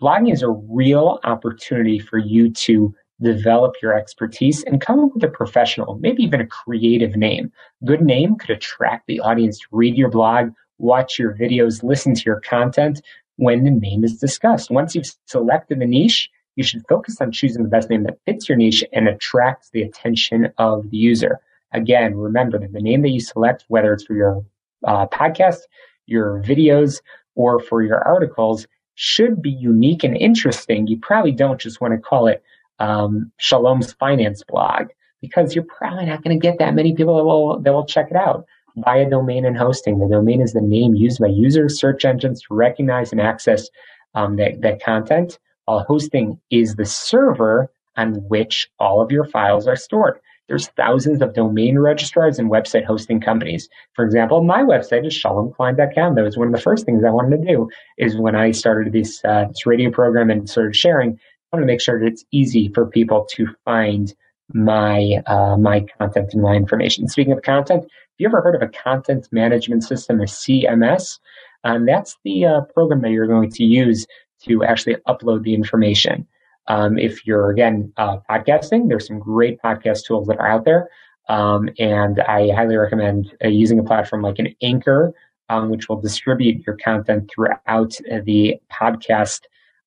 blogging 0.00 0.32
is 0.32 0.42
a 0.42 0.50
real 0.50 1.20
opportunity 1.24 1.98
for 1.98 2.18
you 2.18 2.50
to 2.50 2.94
develop 3.20 3.74
your 3.82 3.94
expertise 3.94 4.62
and 4.64 4.80
come 4.80 5.00
up 5.00 5.10
with 5.14 5.24
a 5.24 5.28
professional, 5.28 5.98
maybe 6.00 6.22
even 6.22 6.40
a 6.40 6.46
creative 6.46 7.16
name. 7.16 7.50
Good 7.84 8.00
name 8.00 8.36
could 8.36 8.50
attract 8.50 9.06
the 9.06 9.20
audience 9.20 9.58
to 9.58 9.66
read 9.72 9.96
your 9.96 10.08
blog, 10.08 10.50
watch 10.78 11.18
your 11.18 11.34
videos, 11.34 11.82
listen 11.82 12.14
to 12.14 12.22
your 12.24 12.40
content. 12.40 13.00
when 13.36 13.62
the 13.62 13.70
name 13.70 14.02
is 14.02 14.18
discussed. 14.18 14.68
Once 14.68 14.96
you've 14.96 15.12
selected 15.26 15.78
the 15.78 15.86
niche, 15.86 16.28
you 16.56 16.64
should 16.64 16.82
focus 16.88 17.20
on 17.20 17.30
choosing 17.30 17.62
the 17.62 17.68
best 17.68 17.88
name 17.88 18.02
that 18.02 18.18
fits 18.26 18.48
your 18.48 18.58
niche 18.58 18.82
and 18.92 19.06
attracts 19.08 19.70
the 19.70 19.82
attention 19.82 20.52
of 20.58 20.90
the 20.90 20.96
user. 20.96 21.38
Again, 21.72 22.16
remember 22.16 22.58
that 22.58 22.72
the 22.72 22.80
name 22.80 23.02
that 23.02 23.10
you 23.10 23.20
select, 23.20 23.64
whether 23.68 23.92
it's 23.92 24.04
for 24.04 24.14
your 24.14 24.44
uh, 24.84 25.06
podcast, 25.06 25.58
your 26.06 26.42
videos, 26.42 27.00
or 27.36 27.60
for 27.60 27.82
your 27.84 28.02
articles, 28.02 28.66
should 29.00 29.40
be 29.40 29.50
unique 29.50 30.02
and 30.02 30.16
interesting. 30.16 30.88
You 30.88 30.98
probably 30.98 31.30
don't 31.30 31.60
just 31.60 31.80
want 31.80 31.94
to 31.94 31.98
call 31.98 32.26
it 32.26 32.42
um, 32.80 33.30
Shalom's 33.38 33.92
finance 33.92 34.42
blog 34.42 34.88
because 35.20 35.54
you're 35.54 35.64
probably 35.64 36.06
not 36.06 36.24
going 36.24 36.36
to 36.36 36.42
get 36.42 36.58
that 36.58 36.74
many 36.74 36.96
people 36.96 37.16
that 37.16 37.22
will 37.22 37.60
that 37.60 37.72
will 37.72 37.86
check 37.86 38.10
it 38.10 38.16
out. 38.16 38.44
Buy 38.76 38.96
a 38.96 39.08
domain 39.08 39.44
and 39.44 39.56
hosting. 39.56 40.00
The 40.00 40.08
domain 40.08 40.40
is 40.40 40.52
the 40.52 40.60
name 40.60 40.96
used 40.96 41.20
by 41.20 41.28
users, 41.28 41.78
search 41.78 42.04
engines 42.04 42.42
to 42.42 42.54
recognize 42.54 43.12
and 43.12 43.20
access 43.20 43.68
um, 44.14 44.34
that, 44.36 44.62
that 44.62 44.82
content 44.82 45.38
while 45.66 45.84
hosting 45.84 46.40
is 46.50 46.74
the 46.74 46.84
server 46.84 47.70
on 47.96 48.14
which 48.28 48.68
all 48.80 49.00
of 49.00 49.12
your 49.12 49.26
files 49.26 49.68
are 49.68 49.76
stored. 49.76 50.18
There's 50.48 50.68
thousands 50.68 51.20
of 51.22 51.34
domain 51.34 51.78
registrars 51.78 52.38
and 52.38 52.50
website 52.50 52.84
hosting 52.84 53.20
companies. 53.20 53.68
For 53.94 54.04
example, 54.04 54.42
my 54.42 54.62
website 54.62 55.06
is 55.06 55.14
shalomklein.com. 55.14 56.14
That 56.14 56.24
was 56.24 56.38
one 56.38 56.48
of 56.48 56.54
the 56.54 56.60
first 56.60 56.86
things 56.86 57.04
I 57.04 57.10
wanted 57.10 57.36
to 57.38 57.46
do 57.46 57.68
is 57.98 58.16
when 58.16 58.34
I 58.34 58.52
started 58.52 58.92
this, 58.92 59.22
uh, 59.24 59.44
this 59.48 59.66
radio 59.66 59.90
program 59.90 60.30
and 60.30 60.48
started 60.48 60.74
sharing, 60.74 61.18
I 61.52 61.56
want 61.56 61.62
to 61.62 61.66
make 61.66 61.80
sure 61.80 62.00
that 62.00 62.06
it's 62.06 62.24
easy 62.32 62.70
for 62.74 62.86
people 62.86 63.26
to 63.32 63.46
find 63.64 64.14
my 64.52 65.22
uh, 65.26 65.56
my 65.56 65.84
content 65.98 66.32
and 66.32 66.42
my 66.42 66.54
information. 66.54 67.06
Speaking 67.08 67.32
of 67.32 67.42
content, 67.42 67.82
have 67.82 67.90
you 68.16 68.28
ever 68.28 68.40
heard 68.40 68.54
of 68.54 68.62
a 68.62 68.68
content 68.68 69.28
management 69.30 69.84
system, 69.84 70.20
a 70.20 70.24
CMS? 70.24 71.18
Um, 71.64 71.86
that's 71.86 72.16
the 72.24 72.46
uh, 72.46 72.60
program 72.72 73.02
that 73.02 73.10
you're 73.10 73.26
going 73.26 73.50
to 73.50 73.64
use 73.64 74.06
to 74.44 74.64
actually 74.64 74.96
upload 75.06 75.42
the 75.42 75.54
information. 75.54 76.26
Um, 76.68 76.98
if 76.98 77.26
you're 77.26 77.50
again 77.50 77.92
uh, 77.96 78.18
podcasting, 78.30 78.88
there's 78.88 79.06
some 79.06 79.18
great 79.18 79.60
podcast 79.60 80.04
tools 80.06 80.26
that 80.28 80.38
are 80.38 80.48
out 80.48 80.64
there, 80.64 80.88
um, 81.28 81.68
and 81.78 82.20
I 82.20 82.50
highly 82.54 82.76
recommend 82.76 83.34
uh, 83.44 83.48
using 83.48 83.78
a 83.78 83.84
platform 83.84 84.22
like 84.22 84.38
an 84.38 84.54
Anchor, 84.62 85.12
um, 85.48 85.70
which 85.70 85.88
will 85.88 86.00
distribute 86.00 86.64
your 86.66 86.76
content 86.76 87.30
throughout 87.34 87.98
the 88.24 88.56
podcast 88.72 89.40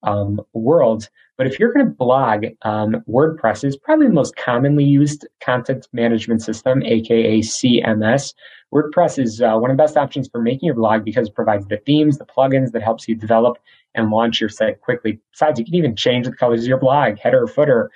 um, 0.03 0.41
world. 0.53 1.09
But 1.37 1.47
if 1.47 1.59
you're 1.59 1.73
going 1.73 1.85
to 1.85 1.91
blog, 1.91 2.45
um, 2.63 3.03
WordPress 3.09 3.63
is 3.63 3.75
probably 3.75 4.07
the 4.07 4.13
most 4.13 4.35
commonly 4.35 4.83
used 4.83 5.25
content 5.43 5.87
management 5.91 6.43
system, 6.43 6.83
aka 6.83 7.39
CMS. 7.39 8.33
WordPress 8.73 9.17
is 9.17 9.41
uh, 9.41 9.57
one 9.57 9.71
of 9.71 9.77
the 9.77 9.81
best 9.81 9.97
options 9.97 10.29
for 10.29 10.41
making 10.41 10.67
your 10.67 10.75
blog 10.75 11.03
because 11.03 11.27
it 11.27 11.35
provides 11.35 11.65
the 11.67 11.77
themes, 11.77 12.17
the 12.17 12.25
plugins 12.25 12.71
that 12.73 12.83
helps 12.83 13.07
you 13.07 13.15
develop 13.15 13.57
and 13.95 14.09
launch 14.09 14.39
your 14.39 14.49
site 14.49 14.81
quickly. 14.81 15.19
Besides, 15.31 15.59
you 15.59 15.65
can 15.65 15.75
even 15.75 15.95
change 15.95 16.25
the 16.25 16.33
colors 16.33 16.61
of 16.61 16.67
your 16.67 16.79
blog, 16.79 17.17
header, 17.17 17.47
footer, 17.47 17.91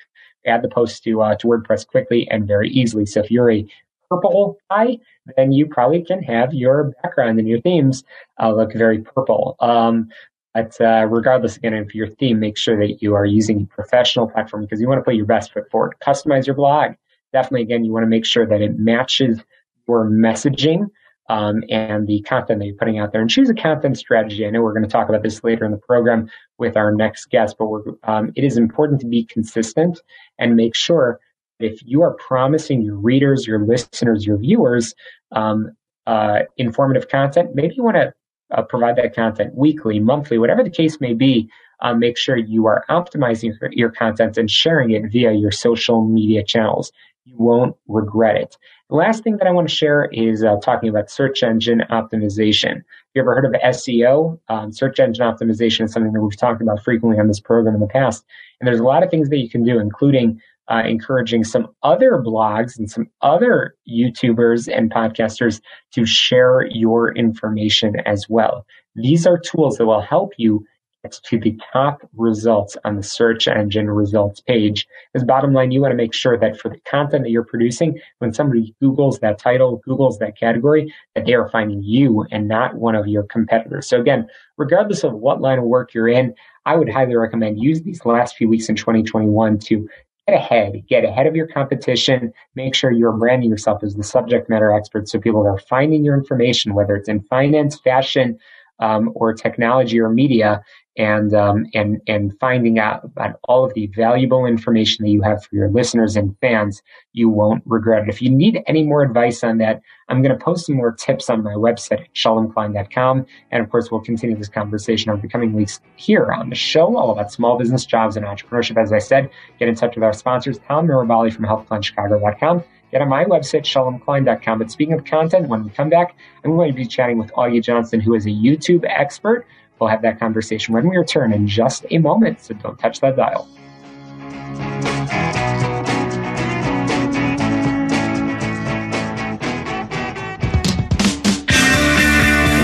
add 0.45 0.61
the 0.61 0.69
post 0.69 1.03
to 1.03 1.21
uh, 1.21 1.35
to 1.35 1.47
WordPress 1.47 1.87
quickly 1.87 2.27
and 2.29 2.47
very 2.47 2.69
easily. 2.69 3.05
So 3.05 3.21
if 3.21 3.31
you're 3.31 3.51
a 3.51 3.65
purple 4.09 4.57
guy, 4.69 4.99
then 5.35 5.51
you 5.51 5.65
probably 5.65 6.03
can 6.03 6.21
have 6.23 6.53
your 6.53 6.93
background 7.01 7.39
and 7.39 7.47
your 7.47 7.61
themes 7.61 8.03
uh, 8.41 8.53
look 8.53 8.73
very 8.73 8.99
purple. 8.99 9.55
Um, 9.59 10.09
but 10.53 10.79
uh, 10.79 11.05
regardless, 11.09 11.57
again, 11.57 11.73
of 11.73 11.93
your 11.93 12.07
theme, 12.07 12.39
make 12.39 12.57
sure 12.57 12.77
that 12.77 13.01
you 13.01 13.13
are 13.13 13.25
using 13.25 13.63
a 13.63 13.65
professional 13.65 14.29
platform 14.29 14.63
because 14.63 14.79
you 14.79 14.87
want 14.87 14.99
to 14.99 15.03
put 15.03 15.15
your 15.15 15.25
best 15.25 15.51
foot 15.51 15.69
forward. 15.69 15.95
Customize 16.05 16.45
your 16.45 16.55
blog. 16.55 16.93
Definitely, 17.33 17.63
again, 17.63 17.83
you 17.83 17.91
want 17.91 18.03
to 18.03 18.07
make 18.07 18.25
sure 18.25 18.45
that 18.45 18.61
it 18.61 18.79
matches 18.79 19.41
your 19.87 20.05
messaging 20.05 20.89
um, 21.27 21.63
and 21.69 22.07
the 22.07 22.21
content 22.21 22.59
that 22.59 22.65
you're 22.65 22.75
putting 22.75 22.99
out 22.99 23.11
there 23.11 23.21
and 23.21 23.29
choose 23.29 23.49
a 23.49 23.53
content 23.53 23.97
strategy. 23.97 24.45
I 24.45 24.49
know 24.49 24.61
we're 24.61 24.73
going 24.73 24.83
to 24.83 24.89
talk 24.89 25.09
about 25.09 25.23
this 25.23 25.43
later 25.43 25.65
in 25.65 25.71
the 25.71 25.77
program 25.77 26.29
with 26.57 26.77
our 26.77 26.91
next 26.91 27.29
guest, 27.29 27.55
but 27.57 27.65
we're 27.65 27.83
um, 28.03 28.31
it 28.35 28.43
is 28.43 28.57
important 28.57 29.01
to 29.01 29.07
be 29.07 29.23
consistent 29.23 30.01
and 30.37 30.55
make 30.55 30.75
sure 30.75 31.19
if 31.59 31.81
you 31.85 32.01
are 32.01 32.13
promising 32.15 32.81
your 32.81 32.95
readers, 32.95 33.47
your 33.47 33.59
listeners, 33.59 34.25
your 34.25 34.37
viewers 34.37 34.93
um, 35.31 35.71
uh, 36.05 36.39
informative 36.57 37.09
content, 37.09 37.55
maybe 37.55 37.75
you 37.75 37.83
want 37.83 37.95
to 37.95 38.13
uh, 38.51 38.61
provide 38.61 38.95
that 38.97 39.15
content 39.15 39.55
weekly, 39.55 39.99
monthly, 39.99 40.37
whatever 40.37 40.63
the 40.63 40.69
case 40.69 40.99
may 40.99 41.13
be. 41.13 41.49
Uh, 41.81 41.93
make 41.93 42.17
sure 42.17 42.37
you 42.37 42.65
are 42.67 42.85
optimizing 42.89 43.53
your 43.71 43.89
content 43.89 44.37
and 44.37 44.49
sharing 44.49 44.91
it 44.91 45.11
via 45.11 45.33
your 45.33 45.51
social 45.51 46.05
media 46.05 46.41
channels. 46.41 46.91
You 47.25 47.35
won't 47.37 47.75
regret 47.87 48.37
it. 48.37 48.57
The 48.89 48.95
last 48.95 49.23
thing 49.23 49.37
that 49.37 49.47
I 49.47 49.51
want 49.51 49.67
to 49.67 49.73
share 49.73 50.09
is 50.11 50.43
uh, 50.43 50.57
talking 50.57 50.89
about 50.89 51.09
search 51.09 51.41
engine 51.41 51.81
optimization. 51.89 52.83
You 53.15 53.21
ever 53.21 53.33
heard 53.33 53.45
of 53.45 53.53
SEO? 53.53 54.39
Um, 54.47 54.71
search 54.71 54.99
engine 54.99 55.25
optimization 55.25 55.85
is 55.85 55.91
something 55.91 56.13
that 56.13 56.21
we've 56.21 56.37
talked 56.37 56.61
about 56.61 56.83
frequently 56.83 57.19
on 57.19 57.27
this 57.27 57.39
program 57.39 57.73
in 57.73 57.81
the 57.81 57.87
past. 57.87 58.23
And 58.59 58.67
there's 58.67 58.79
a 58.79 58.83
lot 58.83 59.01
of 59.01 59.09
things 59.09 59.29
that 59.29 59.37
you 59.37 59.49
can 59.49 59.63
do, 59.63 59.79
including 59.79 60.39
uh, 60.69 60.83
encouraging 60.85 61.43
some 61.43 61.67
other 61.81 62.21
blogs 62.23 62.77
and 62.77 62.89
some 62.89 63.09
other 63.21 63.75
YouTubers 63.89 64.71
and 64.71 64.91
podcasters 64.91 65.61
to 65.93 66.05
share 66.05 66.67
your 66.69 67.11
information 67.15 67.95
as 68.05 68.27
well. 68.29 68.67
These 68.95 69.25
are 69.25 69.39
tools 69.39 69.77
that 69.77 69.87
will 69.87 70.01
help 70.01 70.33
you 70.37 70.63
to 71.11 71.39
the 71.39 71.57
top 71.71 72.01
results 72.15 72.77
on 72.83 72.95
the 72.95 73.03
search 73.03 73.47
engine 73.47 73.89
results 73.89 74.41
page. 74.41 74.87
Because 75.13 75.25
bottom 75.25 75.53
line, 75.53 75.71
you 75.71 75.81
want 75.81 75.91
to 75.91 75.97
make 75.97 76.13
sure 76.13 76.37
that 76.37 76.59
for 76.59 76.69
the 76.69 76.79
content 76.81 77.23
that 77.23 77.29
you're 77.29 77.43
producing, 77.43 77.99
when 78.19 78.33
somebody 78.33 78.75
Googles 78.81 79.19
that 79.19 79.39
title, 79.39 79.81
Googles 79.87 80.19
that 80.19 80.37
category, 80.37 80.93
that 81.15 81.25
they 81.25 81.33
are 81.33 81.49
finding 81.49 81.83
you 81.83 82.25
and 82.31 82.47
not 82.47 82.75
one 82.75 82.95
of 82.95 83.07
your 83.07 83.23
competitors. 83.23 83.87
So 83.87 83.99
again, 83.99 84.27
regardless 84.57 85.03
of 85.03 85.13
what 85.13 85.41
line 85.41 85.59
of 85.59 85.65
work 85.65 85.93
you're 85.93 86.07
in, 86.07 86.33
I 86.65 86.75
would 86.75 86.89
highly 86.89 87.15
recommend 87.15 87.61
use 87.61 87.81
these 87.81 88.05
last 88.05 88.35
few 88.35 88.49
weeks 88.49 88.69
in 88.69 88.75
2021 88.75 89.59
to 89.59 89.87
get 90.27 90.35
ahead, 90.35 90.83
get 90.87 91.05
ahead 91.05 91.27
of 91.27 91.35
your 91.35 91.47
competition, 91.47 92.33
make 92.55 92.73
sure 92.73 92.91
you're 92.91 93.11
branding 93.11 93.49
yourself 93.49 93.83
as 93.83 93.95
the 93.95 94.03
subject 94.03 94.49
matter 94.49 94.73
expert 94.73 95.07
so 95.07 95.19
people 95.19 95.45
are 95.45 95.59
finding 95.59 96.03
your 96.03 96.15
information, 96.15 96.73
whether 96.73 96.95
it's 96.95 97.09
in 97.09 97.21
finance, 97.21 97.79
fashion, 97.79 98.39
um, 98.79 99.11
or 99.15 99.33
technology 99.33 99.99
or 99.99 100.09
media, 100.09 100.63
and 100.97 101.33
um, 101.33 101.65
and 101.73 102.01
and 102.07 102.37
finding 102.39 102.79
out 102.79 103.03
about 103.03 103.39
all 103.43 103.65
of 103.65 103.73
the 103.73 103.87
valuable 103.87 104.45
information 104.45 105.03
that 105.03 105.09
you 105.09 105.21
have 105.21 105.43
for 105.43 105.55
your 105.55 105.69
listeners 105.69 106.15
and 106.15 106.35
fans, 106.39 106.81
you 107.13 107.29
won't 107.29 107.63
regret 107.65 108.03
it. 108.03 108.09
If 108.09 108.21
you 108.21 108.29
need 108.29 108.61
any 108.67 108.83
more 108.83 109.01
advice 109.01 109.43
on 109.43 109.57
that, 109.57 109.81
I'm 110.07 110.21
going 110.21 110.37
to 110.37 110.43
post 110.43 110.67
some 110.67 110.75
more 110.75 110.91
tips 110.91 111.29
on 111.29 111.43
my 111.43 111.53
website 111.53 112.01
at 112.01 112.13
shalomklein.com. 112.13 113.25
And 113.51 113.63
of 113.63 113.69
course, 113.69 113.91
we'll 113.91 114.01
continue 114.01 114.37
this 114.37 114.49
conversation 114.49 115.11
over 115.11 115.21
the 115.21 115.27
coming 115.27 115.53
weeks 115.53 115.81
here 115.95 116.31
on 116.31 116.49
the 116.49 116.55
show, 116.55 116.95
all 116.97 117.11
about 117.11 117.31
small 117.31 117.57
business, 117.57 117.85
jobs, 117.85 118.15
and 118.15 118.25
entrepreneurship. 118.25 118.81
As 118.81 118.93
I 118.93 118.99
said, 118.99 119.29
get 119.59 119.67
in 119.67 119.75
touch 119.75 119.95
with 119.95 120.03
our 120.03 120.13
sponsors, 120.13 120.59
Tom 120.59 120.87
Mirabali 120.87 121.33
from 121.33 121.45
HealthPlanChicago.com. 121.45 122.63
Get 122.91 123.01
on 123.01 123.09
my 123.09 123.25
website, 123.25 123.63
shalomklein.com. 123.63 124.59
But 124.59 124.71
speaking 124.71 124.93
of 124.93 125.03
content, 125.03 125.49
when 125.49 125.63
we 125.65 125.69
come 125.71 125.89
back, 125.89 126.15
I'm 126.45 126.55
going 126.55 126.71
to 126.71 126.75
be 126.75 126.85
chatting 126.85 127.17
with 127.17 127.31
Augie 127.33 127.61
Johnson, 127.61 127.99
who 127.99 128.13
is 128.13 128.25
a 128.25 128.29
YouTube 128.29 128.85
expert 128.87 129.45
We'll 129.79 129.89
have 129.89 130.01
that 130.03 130.19
conversation 130.19 130.73
when 130.73 130.87
we 130.87 130.95
return 130.95 131.33
in 131.33 131.47
just 131.47 131.85
a 131.91 131.97
moment, 131.97 132.39
so 132.39 132.53
don't 132.53 132.79
touch 132.79 133.01
that 133.01 133.17
dial. 133.17 133.47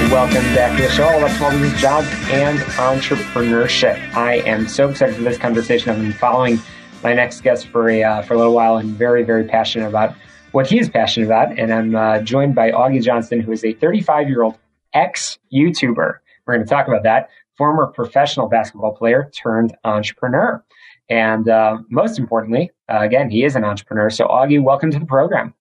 Welcome 0.10 0.44
back 0.56 0.78
to 0.78 0.84
the 0.84 0.90
show, 0.90 1.18
about 1.18 1.32
small 1.32 1.52
business 1.52 1.82
jobs 1.82 2.08
and 2.30 2.60
entrepreneurship. 2.60 3.98
I 4.16 4.36
am 4.46 4.68
so 4.68 4.90
excited 4.90 5.16
for 5.16 5.24
this 5.24 5.38
conversation. 5.38 5.90
I've 5.90 5.98
been 5.98 6.14
following 6.14 6.60
my 7.04 7.14
next 7.14 7.42
guest 7.42 7.68
for 7.68 7.90
a 7.90 8.04
uh, 8.04 8.22
for 8.22 8.36
a 8.36 8.38
little 8.38 8.54
while 8.54 8.78
and 8.78 8.90
very 8.90 9.24
very 9.24 9.46
passionate 9.46 9.88
about 9.88 10.16
what 10.52 10.68
he 10.68 10.80
is 10.80 10.90
passionate 10.90 11.26
about. 11.26 11.58
And 11.58 11.74
I'm 11.74 11.96
uh, 11.96 12.20
joined 12.20 12.56
by 12.56 12.72
Augie 12.72 13.02
Johnson, 13.02 13.42
who 13.42 13.52
is 13.52 13.66
a 13.66 13.74
35 13.74 14.30
year 14.30 14.44
old 14.44 14.58
ex 14.94 15.40
YouTuber 15.52 16.20
we're 16.46 16.56
going 16.56 16.66
to 16.66 16.70
talk 16.70 16.88
about 16.88 17.04
that. 17.04 17.30
Former 17.58 17.88
professional 17.88 18.48
basketball 18.48 18.94
player 18.94 19.30
turned 19.36 19.76
entrepreneur. 19.84 20.64
And 21.10 21.50
uh, 21.50 21.78
most 21.90 22.18
importantly, 22.18 22.72
uh, 22.92 23.00
again, 23.02 23.30
he 23.30 23.44
is 23.44 23.56
an 23.56 23.64
entrepreneur. 23.64 24.10
So, 24.10 24.28
Augie, 24.28 24.62
welcome 24.62 24.92
to 24.92 25.00
the 25.00 25.06
program. 25.06 25.54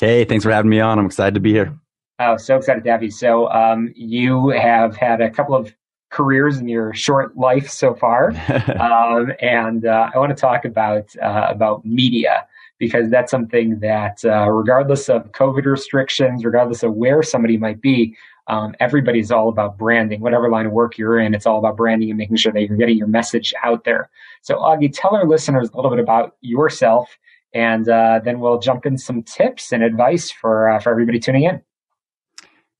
Hey, 0.00 0.24
thanks 0.24 0.44
for 0.44 0.50
having 0.50 0.70
me 0.70 0.80
on. 0.80 0.98
I'm 0.98 1.06
excited 1.06 1.34
to 1.34 1.40
be 1.40 1.52
here. 1.52 1.78
Oh, 2.18 2.36
so 2.36 2.56
excited 2.56 2.82
to 2.84 2.90
have 2.90 3.02
you. 3.02 3.10
So, 3.10 3.48
um, 3.50 3.92
you 3.94 4.48
have 4.48 4.96
had 4.96 5.20
a 5.20 5.30
couple 5.30 5.54
of 5.54 5.74
careers 6.10 6.58
in 6.58 6.68
your 6.68 6.92
short 6.94 7.36
life 7.36 7.68
so 7.68 7.94
far, 7.94 8.30
um, 8.80 9.32
and 9.40 9.86
uh, 9.86 10.10
I 10.14 10.18
want 10.18 10.30
to 10.30 10.40
talk 10.40 10.64
about 10.64 11.14
uh, 11.22 11.46
about 11.48 11.84
media 11.84 12.46
because 12.78 13.10
that's 13.10 13.30
something 13.30 13.78
that, 13.80 14.24
uh, 14.24 14.50
regardless 14.50 15.08
of 15.08 15.30
COVID 15.32 15.64
restrictions, 15.64 16.44
regardless 16.44 16.82
of 16.82 16.94
where 16.94 17.22
somebody 17.22 17.56
might 17.56 17.80
be, 17.80 18.16
um, 18.48 18.74
everybody's 18.80 19.30
all 19.30 19.48
about 19.48 19.76
branding. 19.76 20.20
Whatever 20.20 20.48
line 20.48 20.66
of 20.66 20.72
work 20.72 20.98
you're 20.98 21.18
in, 21.18 21.34
it's 21.34 21.46
all 21.46 21.58
about 21.58 21.76
branding 21.76 22.10
and 22.10 22.18
making 22.18 22.36
sure 22.36 22.52
that 22.52 22.62
you're 22.62 22.76
getting 22.76 22.96
your 22.96 23.08
message 23.08 23.52
out 23.62 23.84
there. 23.84 24.08
So, 24.42 24.56
Augie, 24.56 24.92
tell 24.92 25.14
our 25.16 25.26
listeners 25.26 25.70
a 25.70 25.76
little 25.76 25.90
bit 25.90 26.00
about 26.00 26.36
yourself, 26.40 27.18
and 27.52 27.88
uh, 27.88 28.20
then 28.24 28.40
we'll 28.40 28.58
jump 28.58 28.86
in 28.86 28.98
some 28.98 29.22
tips 29.22 29.72
and 29.72 29.82
advice 29.82 30.30
for 30.30 30.68
uh, 30.68 30.78
for 30.80 30.90
everybody 30.90 31.18
tuning 31.18 31.44
in. 31.44 31.62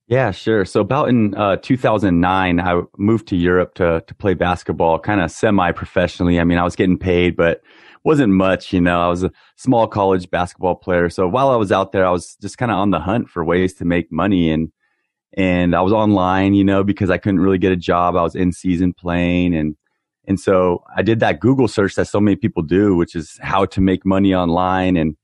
Yeah, 0.07 0.31
sure. 0.31 0.63
So 0.63 0.79
about 0.79 1.09
in 1.09 1.35
uh, 1.35 1.57
2009, 1.57 2.59
I 2.61 2.81
moved 2.97 3.27
to 3.27 3.35
Europe 3.35 3.75
to 3.75 4.01
to 4.07 4.15
play 4.15 4.35
basketball, 4.35 4.99
kind 4.99 5.19
of 5.19 5.31
semi 5.31 5.71
professionally. 5.73 6.39
I 6.39 6.45
mean, 6.45 6.57
I 6.57 6.63
was 6.63 6.77
getting 6.77 6.97
paid, 6.97 7.35
but 7.35 7.61
wasn't 8.05 8.31
much. 8.31 8.71
You 8.71 8.79
know, 8.79 9.01
I 9.01 9.09
was 9.09 9.23
a 9.23 9.31
small 9.57 9.85
college 9.85 10.29
basketball 10.29 10.75
player. 10.75 11.09
So 11.09 11.27
while 11.27 11.49
I 11.49 11.57
was 11.57 11.73
out 11.73 11.91
there, 11.91 12.05
I 12.05 12.09
was 12.09 12.37
just 12.41 12.57
kind 12.57 12.71
of 12.71 12.77
on 12.77 12.91
the 12.91 13.01
hunt 13.01 13.29
for 13.29 13.43
ways 13.43 13.73
to 13.75 13.85
make 13.85 14.09
money, 14.09 14.49
and 14.49 14.71
and 15.33 15.75
I 15.75 15.81
was 15.81 15.93
online, 15.93 16.53
you 16.53 16.63
know, 16.63 16.83
because 16.83 17.09
I 17.09 17.17
couldn't 17.17 17.39
really 17.39 17.57
get 17.57 17.71
a 17.71 17.77
job. 17.77 18.15
I 18.15 18.23
was 18.23 18.35
in 18.35 18.51
season 18.51 18.93
playing, 18.93 19.55
and 19.55 19.75
and 20.25 20.39
so 20.39 20.83
I 20.95 21.01
did 21.01 21.19
that 21.19 21.39
Google 21.39 21.67
search 21.67 21.95
that 21.95 22.07
so 22.07 22.19
many 22.19 22.35
people 22.35 22.63
do, 22.63 22.95
which 22.95 23.15
is 23.15 23.39
how 23.41 23.65
to 23.65 23.81
make 23.81 24.05
money 24.05 24.33
online, 24.33 24.97
and 24.97 25.15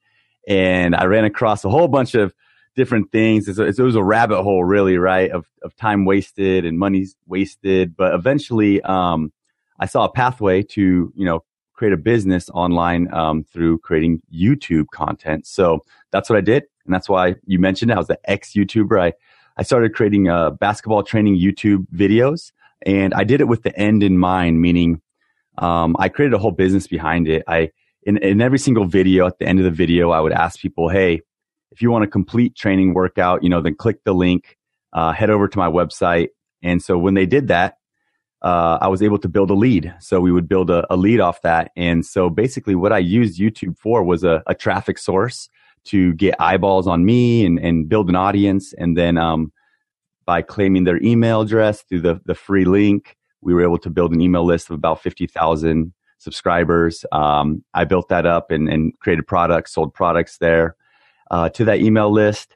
and 0.47 0.95
I 0.95 1.05
ran 1.05 1.25
across 1.25 1.63
a 1.63 1.69
whole 1.69 1.87
bunch 1.87 2.15
of 2.15 2.33
different 2.75 3.11
things. 3.11 3.47
It's 3.47 3.59
it 3.59 3.83
was 3.83 3.95
a 3.95 4.03
rabbit 4.03 4.43
hole, 4.43 4.63
really, 4.63 4.97
right? 4.97 5.31
Of 5.31 5.45
of 5.61 5.75
time 5.75 6.05
wasted 6.05 6.65
and 6.65 6.77
money 6.77 7.07
wasted. 7.27 7.95
But 7.95 8.13
eventually, 8.13 8.81
um, 8.81 9.31
I 9.79 9.85
saw 9.85 10.05
a 10.05 10.11
pathway 10.11 10.63
to 10.63 11.13
you 11.15 11.25
know 11.25 11.43
create 11.73 11.93
a 11.93 11.97
business 11.97 12.49
online 12.51 13.11
um, 13.13 13.43
through 13.43 13.79
creating 13.79 14.21
YouTube 14.33 14.87
content. 14.93 15.47
So 15.47 15.83
that's 16.11 16.29
what 16.29 16.37
I 16.37 16.41
did, 16.41 16.63
and 16.85 16.93
that's 16.93 17.09
why 17.09 17.35
you 17.45 17.59
mentioned 17.59 17.91
it. 17.91 17.95
I 17.95 17.97
was 17.97 18.07
the 18.07 18.19
ex 18.29 18.53
YouTuber. 18.53 19.01
I 19.01 19.13
I 19.57 19.63
started 19.63 19.93
creating 19.93 20.29
uh, 20.29 20.51
basketball 20.51 21.03
training 21.03 21.37
YouTube 21.37 21.85
videos, 21.93 22.51
and 22.85 23.13
I 23.13 23.23
did 23.23 23.41
it 23.41 23.47
with 23.47 23.63
the 23.63 23.77
end 23.77 24.03
in 24.03 24.17
mind, 24.17 24.61
meaning 24.61 25.01
um, 25.57 25.95
I 25.99 26.09
created 26.09 26.33
a 26.33 26.39
whole 26.39 26.51
business 26.51 26.87
behind 26.87 27.27
it. 27.27 27.43
I 27.47 27.71
in, 28.03 28.17
in 28.17 28.41
every 28.41 28.59
single 28.59 28.85
video, 28.85 29.25
at 29.27 29.39
the 29.39 29.47
end 29.47 29.59
of 29.59 29.65
the 29.65 29.71
video, 29.71 30.11
I 30.11 30.19
would 30.19 30.33
ask 30.33 30.59
people, 30.59 30.89
"Hey, 30.89 31.21
if 31.73 31.81
you 31.81 31.89
want 31.89 32.03
a 32.03 32.07
complete 32.07 32.55
training 32.55 32.93
workout, 32.93 33.43
you 33.43 33.49
know, 33.49 33.61
then 33.61 33.75
click 33.75 34.03
the 34.03 34.13
link, 34.13 34.57
uh, 34.93 35.11
head 35.11 35.31
over 35.31 35.47
to 35.47 35.57
my 35.57 35.67
website. 35.67 36.29
And 36.61 36.81
so 36.81 36.97
when 36.97 37.15
they 37.15 37.25
did 37.25 37.47
that, 37.47 37.77
uh, 38.43 38.77
I 38.79 38.87
was 38.87 39.01
able 39.01 39.17
to 39.19 39.27
build 39.27 39.49
a 39.49 39.55
lead. 39.55 39.93
So 39.99 40.19
we 40.19 40.31
would 40.31 40.47
build 40.47 40.69
a, 40.69 40.85
a, 40.93 40.97
lead 40.97 41.19
off 41.19 41.41
that. 41.41 41.71
And 41.75 42.05
so 42.05 42.29
basically 42.29 42.75
what 42.75 42.91
I 42.91 42.99
used 42.99 43.39
YouTube 43.39 43.77
for 43.77 44.03
was 44.03 44.23
a, 44.23 44.43
a 44.47 44.53
traffic 44.53 44.97
source 44.97 45.49
to 45.86 46.13
get 46.13 46.39
eyeballs 46.39 46.88
on 46.88 47.06
me 47.06 47.46
and, 47.46 47.60
and 47.60 47.89
build 47.89 48.10
an 48.10 48.15
audience. 48.15 48.74
And 48.74 48.98
then, 48.98 49.17
um, 49.17 49.52
by 50.26 50.41
claiming 50.41 50.86
their 50.86 51.02
email 51.04 51.41
address 51.41 51.82
through 51.84 52.02
the, 52.02 52.22
the 52.26 52.36
free 52.36 52.65
link, 52.65 53.17
we 53.41 53.54
were 53.54 53.63
able 53.63 53.78
to 53.80 53.89
build 53.89 54.13
an 54.13 54.22
email 54.22 54.46
list 54.46 54.69
of 54.69 54.76
about 54.76 55.02
50,000 55.02 55.93
subscribers. 56.17 57.06
Um, 57.12 57.63
I 57.74 57.84
built 57.84 58.08
that 58.10 58.26
up 58.26 58.52
and, 58.52 58.69
and 58.69 58.98
created 59.00 59.28
products, 59.28 59.74
sold 59.74 59.93
products 59.93 60.38
there 60.38 60.76
uh, 61.30 61.50
to 61.50 61.65
that 61.65 61.80
email 61.80 62.12
list. 62.12 62.56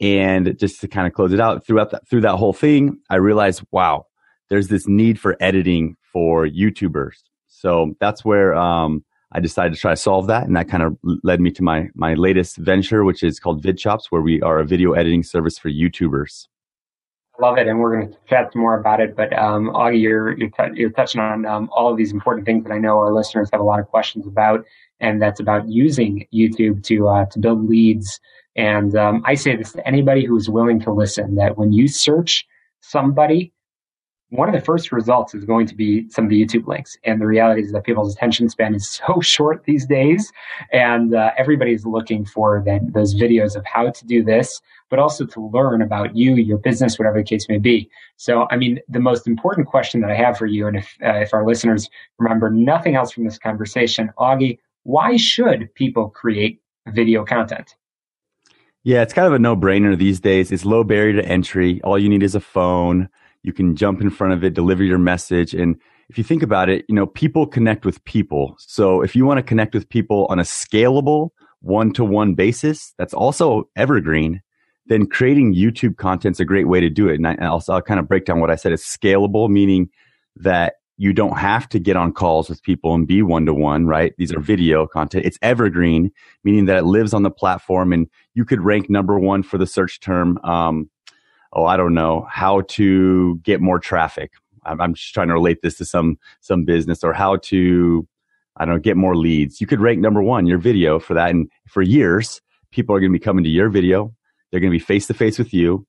And 0.00 0.58
just 0.58 0.80
to 0.80 0.88
kind 0.88 1.06
of 1.06 1.12
close 1.12 1.32
it 1.32 1.40
out 1.40 1.64
throughout 1.64 1.90
that, 1.92 2.08
through 2.08 2.22
that 2.22 2.36
whole 2.36 2.52
thing, 2.52 2.98
I 3.08 3.16
realized, 3.16 3.62
wow, 3.70 4.06
there's 4.48 4.68
this 4.68 4.88
need 4.88 5.20
for 5.20 5.36
editing 5.40 5.96
for 6.12 6.46
YouTubers. 6.46 7.22
So 7.46 7.94
that's 8.00 8.24
where 8.24 8.54
um, 8.54 9.04
I 9.34 9.40
decided 9.40 9.74
to 9.74 9.80
try 9.80 9.92
to 9.92 9.96
solve 9.96 10.26
that, 10.28 10.46
and 10.46 10.56
that 10.56 10.68
kind 10.68 10.82
of 10.82 10.96
led 11.22 11.40
me 11.40 11.50
to 11.52 11.62
my 11.62 11.88
my 11.94 12.14
latest 12.14 12.56
venture, 12.56 13.04
which 13.04 13.22
is 13.22 13.40
called 13.40 13.62
VidChops, 13.62 14.06
where 14.10 14.22
we 14.22 14.40
are 14.42 14.58
a 14.60 14.64
video 14.64 14.92
editing 14.92 15.22
service 15.22 15.58
for 15.58 15.70
YouTubers. 15.70 16.46
I 17.38 17.42
love 17.42 17.58
it, 17.58 17.66
and 17.66 17.80
we're 17.80 17.96
going 17.96 18.12
to 18.12 18.18
chat 18.28 18.52
some 18.52 18.62
more 18.62 18.78
about 18.78 19.00
it. 19.00 19.16
But 19.16 19.36
um, 19.36 19.70
Augie, 19.70 20.00
you're 20.00 20.38
you're, 20.38 20.50
t- 20.50 20.74
you're 20.74 20.90
touching 20.90 21.20
on 21.20 21.46
um, 21.46 21.68
all 21.72 21.90
of 21.90 21.96
these 21.96 22.12
important 22.12 22.46
things 22.46 22.64
that 22.64 22.72
I 22.72 22.78
know 22.78 22.98
our 22.98 23.12
listeners 23.12 23.48
have 23.52 23.60
a 23.60 23.64
lot 23.64 23.80
of 23.80 23.88
questions 23.88 24.26
about 24.26 24.64
and 25.00 25.20
that's 25.20 25.40
about 25.40 25.68
using 25.68 26.26
YouTube 26.32 26.82
to 26.84 27.08
uh, 27.08 27.26
to 27.26 27.38
build 27.38 27.68
leads. 27.68 28.20
And 28.56 28.96
um, 28.96 29.22
I 29.26 29.34
say 29.34 29.56
this 29.56 29.72
to 29.72 29.86
anybody 29.86 30.24
who 30.24 30.36
is 30.36 30.48
willing 30.48 30.80
to 30.80 30.92
listen: 30.92 31.34
that 31.36 31.58
when 31.58 31.72
you 31.72 31.88
search 31.88 32.46
somebody, 32.80 33.52
one 34.34 34.48
of 34.48 34.54
the 34.54 34.60
first 34.60 34.90
results 34.90 35.32
is 35.32 35.44
going 35.44 35.64
to 35.64 35.76
be 35.76 36.08
some 36.10 36.24
of 36.24 36.30
the 36.30 36.44
YouTube 36.44 36.66
links. 36.66 36.98
And 37.04 37.20
the 37.20 37.26
reality 37.26 37.62
is 37.62 37.70
that 37.70 37.84
people's 37.84 38.14
attention 38.14 38.48
span 38.48 38.74
is 38.74 38.90
so 39.06 39.20
short 39.20 39.64
these 39.64 39.86
days, 39.86 40.32
and 40.72 41.14
uh, 41.14 41.30
everybody's 41.38 41.86
looking 41.86 42.24
for 42.24 42.62
that, 42.66 42.80
those 42.92 43.14
videos 43.14 43.54
of 43.54 43.64
how 43.64 43.90
to 43.90 44.06
do 44.06 44.24
this, 44.24 44.60
but 44.90 44.98
also 44.98 45.24
to 45.24 45.40
learn 45.40 45.82
about 45.82 46.16
you, 46.16 46.34
your 46.34 46.58
business, 46.58 46.98
whatever 46.98 47.18
the 47.18 47.24
case 47.24 47.48
may 47.48 47.58
be. 47.58 47.88
So, 48.16 48.46
I 48.50 48.56
mean, 48.56 48.80
the 48.88 49.00
most 49.00 49.26
important 49.26 49.68
question 49.68 50.00
that 50.00 50.10
I 50.10 50.16
have 50.16 50.36
for 50.36 50.46
you, 50.46 50.66
and 50.66 50.76
if 50.76 50.96
uh, 51.02 51.14
if 51.14 51.32
our 51.32 51.46
listeners 51.46 51.88
remember 52.18 52.50
nothing 52.50 52.96
else 52.96 53.12
from 53.12 53.24
this 53.24 53.38
conversation, 53.38 54.10
Augie, 54.18 54.58
why 54.82 55.16
should 55.16 55.72
people 55.74 56.10
create 56.10 56.60
video 56.88 57.24
content? 57.24 57.76
Yeah, 58.82 59.00
it's 59.00 59.14
kind 59.14 59.26
of 59.26 59.32
a 59.32 59.38
no 59.38 59.56
brainer 59.56 59.96
these 59.96 60.20
days. 60.20 60.52
It's 60.52 60.64
low 60.64 60.84
barrier 60.84 61.22
to 61.22 61.26
entry. 61.26 61.80
All 61.82 61.98
you 61.98 62.08
need 62.08 62.22
is 62.22 62.34
a 62.34 62.40
phone. 62.40 63.08
You 63.44 63.52
can 63.52 63.76
jump 63.76 64.00
in 64.00 64.10
front 64.10 64.32
of 64.32 64.42
it, 64.42 64.54
deliver 64.54 64.82
your 64.82 64.98
message. 64.98 65.54
And 65.54 65.76
if 66.08 66.18
you 66.18 66.24
think 66.24 66.42
about 66.42 66.68
it, 66.68 66.84
you 66.88 66.94
know, 66.94 67.06
people 67.06 67.46
connect 67.46 67.84
with 67.84 68.04
people. 68.04 68.56
So 68.58 69.02
if 69.02 69.14
you 69.14 69.24
want 69.24 69.38
to 69.38 69.42
connect 69.42 69.74
with 69.74 69.88
people 69.88 70.26
on 70.30 70.38
a 70.38 70.42
scalable 70.42 71.28
one 71.60 71.92
to 71.92 72.04
one 72.04 72.34
basis, 72.34 72.94
that's 72.98 73.14
also 73.14 73.68
evergreen, 73.76 74.40
then 74.86 75.06
creating 75.06 75.54
YouTube 75.54 75.96
content 75.96 76.36
is 76.36 76.40
a 76.40 76.44
great 76.44 76.68
way 76.68 76.80
to 76.80 76.90
do 76.90 77.08
it. 77.08 77.16
And, 77.16 77.26
I, 77.26 77.50
will 77.50 77.62
I'll 77.68 77.82
kind 77.82 78.00
of 78.00 78.08
break 78.08 78.24
down 78.24 78.40
what 78.40 78.50
I 78.50 78.56
said. 78.56 78.72
It's 78.72 78.96
scalable, 78.96 79.48
meaning 79.48 79.90
that 80.36 80.74
you 80.96 81.12
don't 81.12 81.38
have 81.38 81.68
to 81.70 81.78
get 81.78 81.96
on 81.96 82.12
calls 82.12 82.48
with 82.48 82.62
people 82.62 82.94
and 82.94 83.06
be 83.06 83.20
one 83.20 83.46
to 83.46 83.54
one, 83.54 83.86
right? 83.86 84.14
These 84.16 84.32
are 84.32 84.40
video 84.40 84.86
content. 84.86 85.26
It's 85.26 85.38
evergreen, 85.42 86.12
meaning 86.44 86.66
that 86.66 86.78
it 86.78 86.84
lives 86.84 87.12
on 87.12 87.24
the 87.24 87.30
platform 87.30 87.92
and 87.92 88.08
you 88.34 88.44
could 88.44 88.60
rank 88.60 88.88
number 88.88 89.18
one 89.18 89.42
for 89.42 89.58
the 89.58 89.66
search 89.66 90.00
term. 90.00 90.38
Um, 90.44 90.88
oh, 91.54 91.64
I 91.64 91.76
don't 91.76 91.94
know 91.94 92.26
how 92.30 92.62
to 92.62 93.36
get 93.42 93.60
more 93.60 93.78
traffic. 93.78 94.32
I'm, 94.64 94.80
I'm 94.80 94.94
just 94.94 95.12
trying 95.14 95.28
to 95.28 95.34
relate 95.34 95.62
this 95.62 95.76
to 95.78 95.84
some, 95.84 96.18
some 96.40 96.64
business 96.64 97.04
or 97.04 97.12
how 97.12 97.36
to, 97.36 98.06
I 98.56 98.64
don't 98.64 98.74
know, 98.74 98.80
get 98.80 98.96
more 98.96 99.16
leads. 99.16 99.60
You 99.60 99.66
could 99.66 99.80
rank 99.80 100.00
number 100.00 100.22
one, 100.22 100.46
your 100.46 100.58
video 100.58 100.98
for 100.98 101.14
that. 101.14 101.30
And 101.30 101.50
for 101.68 101.82
years, 101.82 102.40
people 102.70 102.94
are 102.94 103.00
going 103.00 103.12
to 103.12 103.18
be 103.18 103.24
coming 103.24 103.44
to 103.44 103.50
your 103.50 103.68
video. 103.68 104.14
They're 104.50 104.60
going 104.60 104.72
to 104.72 104.78
be 104.78 104.84
face 104.84 105.06
to 105.08 105.14
face 105.14 105.38
with 105.38 105.52
you 105.52 105.86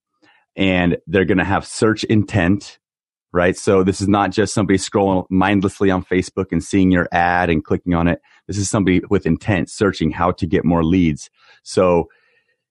and 0.56 0.98
they're 1.08 1.26
going 1.26 1.38
to 1.38 1.44
have 1.44 1.66
search 1.66 2.04
intent 2.06 2.80
right? 3.36 3.58
So 3.58 3.84
this 3.84 4.00
is 4.00 4.08
not 4.08 4.32
just 4.32 4.54
somebody 4.54 4.80
scrolling 4.80 5.26
mindlessly 5.30 5.92
on 5.92 6.06
Facebook 6.06 6.54
and 6.54 6.64
seeing 6.64 6.90
your 6.90 7.10
ad 7.12 7.50
and 7.50 7.66
clicking 7.66 7.94
on 7.94 8.08
it. 8.08 8.22
This 8.48 8.58
is 8.58 8.70
somebody 8.70 9.02
with 9.10 9.26
intent 9.26 9.70
searching 9.70 10.10
how 10.10 10.32
to 10.32 10.48
get 10.48 10.64
more 10.64 10.86
leads. 10.86 11.30
So 11.62 12.08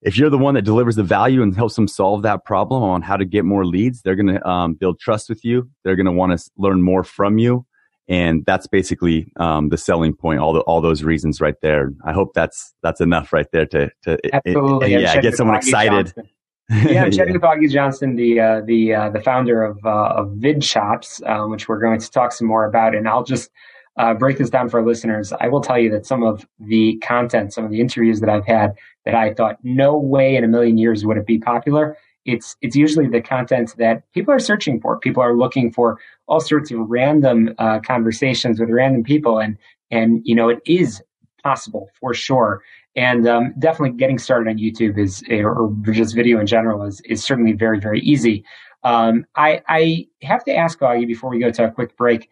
if 0.04 0.18
you're 0.18 0.30
the 0.30 0.38
one 0.38 0.54
that 0.54 0.62
delivers 0.62 0.96
the 0.96 1.02
value 1.02 1.42
and 1.42 1.56
helps 1.56 1.76
them 1.76 1.88
solve 1.88 2.22
that 2.22 2.44
problem 2.44 2.82
on 2.82 3.02
how 3.02 3.16
to 3.16 3.24
get 3.24 3.44
more 3.44 3.64
leads, 3.64 4.02
they're 4.02 4.14
going 4.14 4.34
to 4.34 4.46
um, 4.46 4.74
build 4.74 5.00
trust 5.00 5.28
with 5.30 5.44
you. 5.44 5.68
They're 5.82 5.96
going 5.96 6.06
to 6.06 6.12
want 6.12 6.38
to 6.38 6.50
learn 6.58 6.82
more 6.82 7.02
from 7.02 7.38
you. 7.38 7.66
And 8.06 8.44
that's 8.44 8.66
basically 8.66 9.32
um, 9.36 9.70
the 9.70 9.78
selling 9.78 10.14
point. 10.14 10.40
All 10.40 10.52
the, 10.52 10.60
all 10.60 10.82
those 10.82 11.02
reasons 11.02 11.40
right 11.40 11.54
there. 11.62 11.90
I 12.04 12.12
hope 12.12 12.34
that's 12.34 12.74
that's 12.82 13.00
enough 13.00 13.32
right 13.32 13.46
there 13.50 13.64
to 13.66 13.90
to 14.02 14.18
Absolutely. 14.34 14.92
It, 14.92 15.00
yeah 15.00 15.20
get 15.22 15.36
someone 15.36 15.56
excited. 15.56 16.12
Johnson. 16.14 16.28
yeah, 16.70 17.04
I'm 17.04 17.10
chatting 17.10 17.32
with 17.32 17.42
Augie 17.42 17.70
Johnson, 17.72 18.16
the 18.16 18.40
uh, 18.40 18.60
the 18.66 18.94
uh, 18.94 19.08
the 19.08 19.22
founder 19.22 19.62
of 19.62 19.78
uh, 19.86 20.14
of 20.16 20.28
VidChops, 20.32 21.26
um, 21.26 21.50
which 21.50 21.66
we're 21.66 21.80
going 21.80 21.98
to 21.98 22.10
talk 22.10 22.32
some 22.32 22.46
more 22.46 22.66
about. 22.66 22.94
And 22.94 23.08
I'll 23.08 23.24
just 23.24 23.50
uh, 23.96 24.14
break 24.14 24.38
this 24.38 24.50
down 24.50 24.68
for 24.68 24.80
our 24.80 24.86
listeners. 24.86 25.32
I 25.40 25.48
will 25.48 25.60
tell 25.60 25.78
you 25.78 25.90
that 25.90 26.06
some 26.06 26.22
of 26.22 26.46
the 26.58 26.96
content, 26.98 27.52
some 27.52 27.64
of 27.64 27.70
the 27.70 27.80
interviews 27.80 28.20
that 28.20 28.28
I've 28.28 28.46
had, 28.46 28.74
that 29.04 29.14
I 29.14 29.34
thought 29.34 29.58
no 29.62 29.96
way 29.96 30.36
in 30.36 30.44
a 30.44 30.48
million 30.48 30.78
years 30.78 31.04
would 31.04 31.16
it 31.16 31.26
be 31.26 31.38
popular. 31.38 31.96
It's 32.24 32.56
it's 32.62 32.74
usually 32.74 33.06
the 33.06 33.20
content 33.20 33.74
that 33.78 34.02
people 34.12 34.32
are 34.32 34.38
searching 34.38 34.80
for. 34.80 34.98
People 34.98 35.22
are 35.22 35.36
looking 35.36 35.70
for 35.70 35.98
all 36.26 36.40
sorts 36.40 36.70
of 36.70 36.78
random 36.80 37.54
uh, 37.58 37.80
conversations 37.80 38.58
with 38.58 38.70
random 38.70 39.04
people, 39.04 39.38
and 39.38 39.58
and 39.90 40.22
you 40.24 40.34
know 40.34 40.48
it 40.48 40.60
is 40.66 41.02
possible 41.42 41.90
for 42.00 42.14
sure. 42.14 42.62
And 42.96 43.26
um, 43.26 43.54
definitely 43.58 43.96
getting 43.96 44.18
started 44.18 44.48
on 44.48 44.58
YouTube 44.58 44.98
is, 44.98 45.22
or 45.28 45.74
just 45.90 46.14
video 46.14 46.38
in 46.38 46.46
general, 46.46 46.84
is, 46.84 47.00
is 47.04 47.24
certainly 47.24 47.52
very, 47.52 47.80
very 47.80 48.00
easy. 48.00 48.44
Um, 48.84 49.26
I, 49.34 49.62
I 49.68 50.06
have 50.22 50.44
to 50.44 50.54
ask 50.54 50.78
Augie 50.78 51.06
before 51.06 51.30
we 51.30 51.38
go 51.38 51.50
to 51.50 51.64
a 51.64 51.70
quick 51.70 51.96
break. 51.96 52.30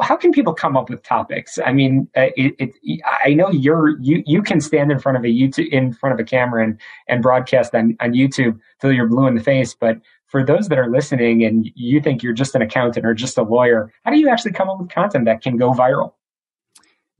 How 0.00 0.16
can 0.16 0.32
people 0.32 0.54
come 0.54 0.76
up 0.76 0.88
with 0.88 1.02
topics? 1.02 1.58
I 1.64 1.72
mean, 1.72 2.08
uh, 2.16 2.28
it, 2.36 2.54
it, 2.58 3.00
I 3.22 3.34
know 3.34 3.50
you're 3.50 3.98
you 4.00 4.22
you 4.26 4.42
can 4.42 4.60
stand 4.60 4.90
in 4.90 4.98
front 4.98 5.18
of 5.18 5.24
a 5.24 5.28
YouTube 5.28 5.68
in 5.68 5.92
front 5.92 6.14
of 6.14 6.20
a 6.20 6.24
camera 6.24 6.64
and 6.64 6.80
and 7.06 7.22
broadcast 7.22 7.74
on 7.74 7.96
on 8.00 8.12
YouTube 8.12 8.58
till 8.80 8.92
you're 8.92 9.08
blue 9.08 9.26
in 9.26 9.34
the 9.34 9.42
face. 9.42 9.74
But 9.74 9.98
for 10.26 10.42
those 10.42 10.68
that 10.68 10.78
are 10.78 10.90
listening 10.90 11.44
and 11.44 11.70
you 11.74 12.00
think 12.00 12.22
you're 12.22 12.32
just 12.32 12.54
an 12.54 12.62
accountant 12.62 13.04
or 13.04 13.14
just 13.14 13.36
a 13.36 13.42
lawyer, 13.42 13.92
how 14.04 14.10
do 14.10 14.18
you 14.18 14.28
actually 14.28 14.52
come 14.52 14.68
up 14.70 14.80
with 14.80 14.88
content 14.88 15.26
that 15.26 15.42
can 15.42 15.56
go 15.56 15.72
viral? 15.72 16.14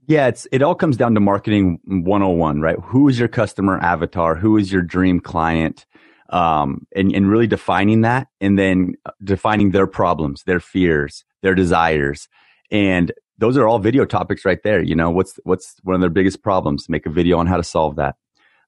Yeah, 0.07 0.27
it's 0.27 0.47
it 0.51 0.61
all 0.61 0.75
comes 0.75 0.97
down 0.97 1.13
to 1.15 1.19
marketing 1.19 1.79
101, 1.85 2.61
right? 2.61 2.77
Who 2.83 3.07
is 3.07 3.17
your 3.17 3.27
customer 3.27 3.79
avatar? 3.79 4.35
Who 4.35 4.57
is 4.57 4.71
your 4.71 4.81
dream 4.81 5.19
client? 5.19 5.85
Um, 6.29 6.87
and, 6.95 7.13
and 7.13 7.29
really 7.29 7.45
defining 7.45 8.01
that 8.01 8.27
and 8.41 8.57
then 8.57 8.95
defining 9.23 9.71
their 9.71 9.85
problems, 9.85 10.43
their 10.43 10.59
fears, 10.59 11.23
their 11.43 11.53
desires. 11.53 12.27
And 12.71 13.11
those 13.37 13.57
are 13.57 13.67
all 13.67 13.79
video 13.79 14.05
topics 14.05 14.45
right 14.45 14.61
there. 14.63 14.81
You 14.81 14.95
know, 14.95 15.09
what's, 15.09 15.39
what's 15.43 15.75
one 15.83 15.95
of 15.95 16.01
their 16.01 16.09
biggest 16.09 16.41
problems? 16.41 16.87
Make 16.89 17.05
a 17.05 17.09
video 17.09 17.37
on 17.37 17.47
how 17.47 17.57
to 17.57 17.63
solve 17.63 17.95
that. 17.97 18.15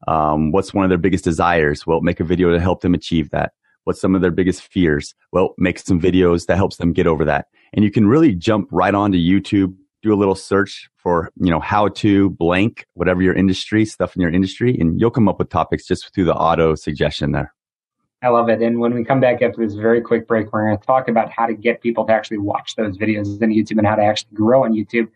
Um, 0.08 0.52
what's 0.52 0.74
one 0.74 0.86
of 0.86 0.89
their 0.89 0.98
biggest 0.98 1.24
desires? 1.24 1.88
Well, 1.88 2.02
make 2.02 2.20
a 2.20 2.24
video 2.24 2.52
to 2.52 2.60
help 2.60 2.82
them 2.82 2.93
achieve 2.93 3.32
that. 3.32 3.54
What's 3.86 4.02
some 4.02 4.16
of 4.16 4.22
their 4.22 4.32
biggest 4.32 4.62
fears? 4.62 5.16
Well, 5.32 5.56
make 5.58 5.80
some 5.80 6.00
videos 6.00 6.45
that 6.48 6.58
helps 6.58 6.78
them 6.78 6.93
get 6.93 7.08
over 7.08 7.24
that. 7.26 7.48
And 7.74 7.84
you 7.84 7.91
can 7.91 8.08
really 8.08 8.36
jump 8.36 8.68
right 8.72 8.93
onto 8.93 9.18
YouTube, 9.18 9.74
do 10.04 10.14
a 10.14 10.16
little 10.16 10.36
search 10.36 10.89
for, 10.98 11.32
you 11.38 11.50
know, 11.50 11.60
how 11.60 11.88
to 11.89 12.30
blank, 12.32 12.86
whatever 12.93 13.22
your 13.22 13.34
industry, 13.34 13.86
stuff 13.86 14.16
in 14.16 14.22
your 14.22 14.32
industry, 14.32 14.78
and 14.78 15.00
you'll 15.00 15.10
come 15.10 15.30
up 15.30 15.39
with 15.39 15.50
topics 15.50 15.88
just 15.88 16.14
through 16.14 16.26
the 16.26 16.36
auto 16.36 16.76
suggestion 16.76 17.32
there. 17.32 17.54
I 18.24 18.30
love 18.30 18.49
it. 18.49 18.61
And 18.61 18.80
when 18.80 18.93
we 18.95 19.03
come 19.03 19.20
back 19.20 19.41
after 19.41 19.63
this 19.63 19.76
very 19.76 20.01
quick 20.01 20.28
break, 20.28 20.51
we're 20.51 20.65
going 20.65 20.78
to 20.78 20.86
talk 20.86 21.07
about 21.07 21.32
how 21.32 21.45
to 21.45 21.53
get 21.53 21.82
people 21.82 22.05
to 22.05 22.13
actually 22.13 22.39
watch 22.39 22.76
those 22.76 22.97
videos 22.97 23.41
on 23.41 23.49
YouTube 23.49 23.78
and 23.78 23.86
how 23.86 23.95
to 23.95 24.03
actually 24.03 24.34
grow 24.34 24.63
on 24.63 24.74
YouTube. 24.74 25.07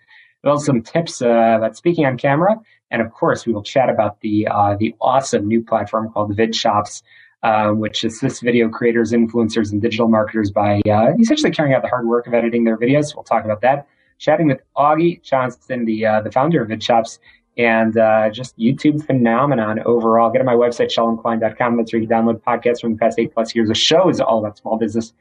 Well, 0.43 0.59
some 0.59 0.81
tips 0.81 1.21
uh, 1.21 1.55
about 1.57 1.75
speaking 1.75 2.05
on 2.05 2.17
camera, 2.17 2.59
and 2.89 3.01
of 3.01 3.11
course, 3.11 3.45
we 3.45 3.53
will 3.53 3.63
chat 3.63 3.89
about 3.89 4.19
the 4.21 4.47
uh, 4.47 4.75
the 4.79 4.95
awesome 4.99 5.47
new 5.47 5.63
platform 5.63 6.11
called 6.11 6.35
VidChops, 6.35 7.03
uh, 7.43 7.69
which 7.69 8.03
assists 8.03 8.39
video 8.39 8.67
creators, 8.67 9.11
influencers, 9.11 9.71
and 9.71 9.81
digital 9.81 10.07
marketers 10.07 10.49
by 10.49 10.81
uh, 10.89 11.13
essentially 11.19 11.51
carrying 11.51 11.75
out 11.75 11.83
the 11.83 11.89
hard 11.89 12.07
work 12.07 12.25
of 12.25 12.33
editing 12.33 12.63
their 12.63 12.77
videos. 12.77 13.15
We'll 13.15 13.23
talk 13.23 13.45
about 13.45 13.61
that. 13.61 13.87
Chatting 14.17 14.47
with 14.47 14.61
Augie 14.75 15.21
Johnson, 15.21 15.85
the 15.85 16.05
uh, 16.05 16.21
the 16.21 16.31
founder 16.31 16.61
of 16.63 16.69
VidChops, 16.69 17.19
and 17.57 17.97
uh, 17.97 18.29
just 18.29 18.57
YouTube 18.57 19.05
phenomenon 19.05 19.79
overall. 19.85 20.31
Get 20.31 20.39
on 20.39 20.45
my 20.45 20.53
website, 20.53 20.87
shalomklein.com. 20.87 21.77
That's 21.77 21.93
where 21.93 22.01
you 22.01 22.07
can 22.07 22.25
download 22.25 22.41
podcasts 22.41 22.81
from 22.81 22.93
the 22.93 22.99
past 22.99 23.19
eight 23.19 23.33
plus 23.33 23.53
years 23.53 23.69
of 23.69 23.77
shows 23.77 24.19
all 24.19 24.39
about 24.39 24.57
small 24.57 24.77
business, 24.77 25.13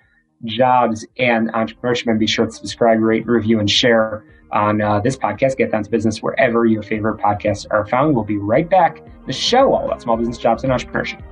jobs, 0.44 1.06
and 1.18 1.52
entrepreneurship. 1.52 2.08
And 2.08 2.18
be 2.18 2.26
sure 2.26 2.46
to 2.46 2.52
subscribe, 2.52 3.00
rate, 3.00 3.26
review, 3.26 3.58
and 3.58 3.70
share 3.70 4.24
on 4.52 4.80
uh, 4.80 5.00
this 5.00 5.16
podcast, 5.16 5.56
Get 5.56 5.70
Down 5.72 5.82
to 5.84 5.90
Business, 5.90 6.22
wherever 6.22 6.66
your 6.66 6.82
favorite 6.82 7.18
podcasts 7.18 7.66
are 7.70 7.86
found. 7.86 8.14
We'll 8.14 8.24
be 8.24 8.38
right 8.38 8.68
back. 8.68 9.02
The 9.26 9.32
show 9.32 9.72
all 9.72 9.86
about 9.86 10.02
small 10.02 10.16
business, 10.16 10.38
jobs, 10.38 10.64
and 10.64 10.72
entrepreneurship. 10.72 11.22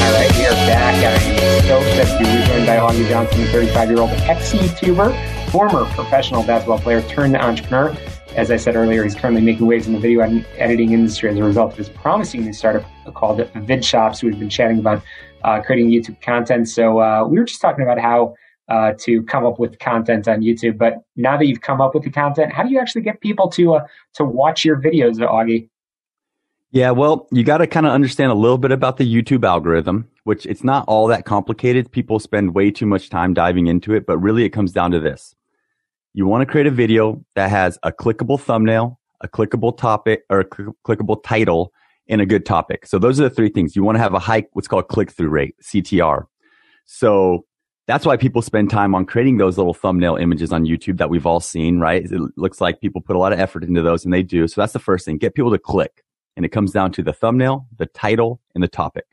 All 0.00 0.14
right, 0.14 0.38
we 0.38 0.46
are 0.46 0.52
back. 0.66 1.27
Stoked 1.68 1.84
that 1.84 2.18
you're 2.18 2.46
joined 2.46 2.66
by 2.66 2.76
Augie 2.76 3.06
Johnson, 3.10 3.42
a 3.42 3.46
35 3.48 3.90
year 3.90 4.00
old 4.00 4.08
ex 4.10 4.54
YouTuber, 4.54 5.50
former 5.50 5.84
professional 5.92 6.42
basketball 6.42 6.78
player 6.78 7.02
turned 7.02 7.36
entrepreneur. 7.36 7.94
As 8.36 8.50
I 8.50 8.56
said 8.56 8.74
earlier, 8.74 9.04
he's 9.04 9.14
currently 9.14 9.42
making 9.42 9.66
waves 9.66 9.86
in 9.86 9.92
the 9.92 9.98
video 9.98 10.22
editing 10.56 10.94
industry 10.94 11.28
as 11.28 11.36
a 11.36 11.44
result 11.44 11.72
of 11.72 11.76
his 11.76 11.90
promising 11.90 12.46
new 12.46 12.54
startup 12.54 12.86
called 13.12 13.40
VidChops. 13.40 14.22
We've 14.22 14.38
been 14.38 14.48
chatting 14.48 14.78
about 14.78 15.02
uh, 15.44 15.60
creating 15.60 15.90
YouTube 15.90 16.22
content. 16.22 16.70
So 16.70 17.00
uh, 17.00 17.26
we 17.28 17.36
were 17.36 17.44
just 17.44 17.60
talking 17.60 17.82
about 17.82 17.98
how 17.98 18.34
uh, 18.70 18.94
to 19.00 19.22
come 19.24 19.44
up 19.44 19.58
with 19.58 19.78
content 19.78 20.26
on 20.26 20.40
YouTube. 20.40 20.78
But 20.78 21.02
now 21.16 21.36
that 21.36 21.44
you've 21.44 21.60
come 21.60 21.82
up 21.82 21.94
with 21.94 22.04
the 22.04 22.10
content, 22.10 22.50
how 22.50 22.62
do 22.62 22.70
you 22.70 22.78
actually 22.78 23.02
get 23.02 23.20
people 23.20 23.46
to 23.50 23.74
uh, 23.74 23.86
to 24.14 24.24
watch 24.24 24.64
your 24.64 24.80
videos, 24.80 25.18
Augie? 25.18 25.68
Yeah, 26.70 26.90
well, 26.90 27.26
you 27.32 27.44
got 27.44 27.58
to 27.58 27.66
kind 27.66 27.86
of 27.86 27.92
understand 27.92 28.30
a 28.30 28.34
little 28.34 28.58
bit 28.58 28.72
about 28.72 28.98
the 28.98 29.04
YouTube 29.04 29.42
algorithm, 29.44 30.06
which 30.24 30.44
it's 30.44 30.62
not 30.62 30.84
all 30.86 31.06
that 31.06 31.24
complicated. 31.24 31.90
People 31.90 32.18
spend 32.18 32.54
way 32.54 32.70
too 32.70 32.84
much 32.84 33.08
time 33.08 33.32
diving 33.32 33.68
into 33.68 33.94
it, 33.94 34.04
but 34.06 34.18
really 34.18 34.44
it 34.44 34.50
comes 34.50 34.72
down 34.72 34.90
to 34.90 35.00
this. 35.00 35.34
You 36.12 36.26
want 36.26 36.42
to 36.42 36.46
create 36.46 36.66
a 36.66 36.70
video 36.70 37.24
that 37.36 37.48
has 37.48 37.78
a 37.82 37.90
clickable 37.90 38.38
thumbnail, 38.38 39.00
a 39.22 39.28
clickable 39.28 39.76
topic, 39.76 40.24
or 40.28 40.40
a 40.40 40.44
cl- 40.54 40.76
clickable 40.86 41.22
title, 41.22 41.72
and 42.06 42.20
a 42.20 42.26
good 42.26 42.44
topic. 42.44 42.84
So 42.84 42.98
those 42.98 43.18
are 43.18 43.24
the 43.24 43.34
three 43.34 43.48
things. 43.48 43.74
You 43.74 43.82
want 43.82 43.96
to 43.96 44.00
have 44.00 44.12
a 44.12 44.18
high, 44.18 44.44
what's 44.52 44.68
called 44.68 44.88
click 44.88 45.10
through 45.10 45.30
rate, 45.30 45.54
CTR. 45.62 46.24
So 46.84 47.46
that's 47.86 48.04
why 48.04 48.18
people 48.18 48.42
spend 48.42 48.68
time 48.68 48.94
on 48.94 49.06
creating 49.06 49.38
those 49.38 49.56
little 49.56 49.74
thumbnail 49.74 50.16
images 50.16 50.52
on 50.52 50.66
YouTube 50.66 50.98
that 50.98 51.08
we've 51.08 51.26
all 51.26 51.40
seen, 51.40 51.80
right? 51.80 52.04
It 52.04 52.20
looks 52.36 52.60
like 52.60 52.80
people 52.80 53.00
put 53.00 53.16
a 53.16 53.18
lot 53.18 53.32
of 53.32 53.40
effort 53.40 53.64
into 53.64 53.80
those 53.80 54.04
and 54.04 54.12
they 54.12 54.22
do. 54.22 54.46
So 54.48 54.60
that's 54.60 54.74
the 54.74 54.78
first 54.78 55.06
thing. 55.06 55.16
Get 55.16 55.34
people 55.34 55.50
to 55.50 55.58
click. 55.58 56.04
And 56.38 56.46
it 56.46 56.50
comes 56.50 56.70
down 56.70 56.92
to 56.92 57.02
the 57.02 57.12
thumbnail, 57.12 57.66
the 57.78 57.86
title, 57.86 58.40
and 58.54 58.62
the 58.62 58.68
topic. 58.68 59.04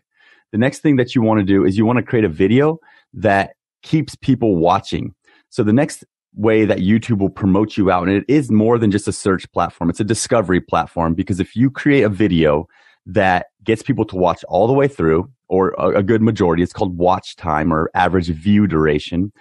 The 0.51 0.59
next 0.59 0.81
thing 0.81 0.97
that 0.97 1.15
you 1.15 1.23
want 1.23 1.39
to 1.39 1.43
do 1.43 1.65
is 1.65 1.75
you 1.75 1.83
want 1.83 1.97
to 1.97 2.03
create 2.03 2.23
a 2.23 2.29
video 2.29 2.77
that 3.15 3.55
keeps 3.81 4.15
people 4.15 4.57
watching. 4.57 5.15
So 5.49 5.63
the 5.63 5.73
next 5.73 6.03
way 6.35 6.65
that 6.65 6.77
YouTube 6.77 7.17
will 7.17 7.31
promote 7.31 7.77
you 7.77 7.89
out, 7.89 8.07
and 8.07 8.15
it 8.15 8.25
is 8.27 8.51
more 8.51 8.77
than 8.77 8.91
just 8.91 9.07
a 9.07 9.11
search 9.11 9.51
platform. 9.53 9.89
It's 9.89 9.99
a 9.99 10.03
discovery 10.03 10.61
platform 10.61 11.15
because 11.15 11.39
if 11.39 11.55
you 11.55 11.71
create 11.71 12.03
a 12.03 12.09
video 12.09 12.67
that 13.07 13.47
gets 13.63 13.81
people 13.81 14.05
to 14.05 14.15
watch 14.15 14.43
all 14.43 14.67
the 14.67 14.73
way 14.73 14.87
through 14.87 15.27
or 15.47 15.73
a, 15.79 16.03
good 16.03 16.21
majority, 16.21 16.61
it's 16.61 16.73
called 16.73 16.95
watch 16.95 17.35
time 17.37 17.73
or 17.73 17.89
average 17.95 18.27
view 18.27 18.67
duration 18.67 19.31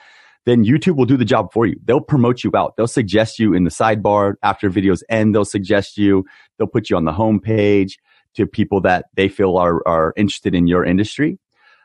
then 0.45 0.65
YouTube 0.65 0.97
will 0.97 1.07
do 1.07 1.17
the 1.17 1.25
job 1.25 1.53
for 1.53 1.67
you. 1.67 1.77
They'll 1.85 2.01
promote 2.01 2.45
you 2.45 2.51
out. 2.55 2.77
They'll 2.77 2.87
suggest 2.87 3.39
you 3.39 3.55
in 3.55 3.65
the 3.65 3.71
sidebar 3.71 4.35
after 4.43 4.71
videos 4.71 5.03
end. 5.09 5.35
They'll 5.35 5.45
suggest 5.45 5.97
you. 5.97 6.25
They'll 6.59 6.67
put 6.67 6.91
you 6.91 6.97
on 6.97 7.05
the 7.05 7.13
homepage 7.13 7.93
to 8.35 8.47
people 8.47 8.81
that 8.83 9.07
they 9.15 9.29
feel 9.29 9.57
are, 9.57 9.87
are 9.87 10.13
interested 10.17 10.55
in 10.55 10.67
your 10.67 10.85
industry. 10.85 11.39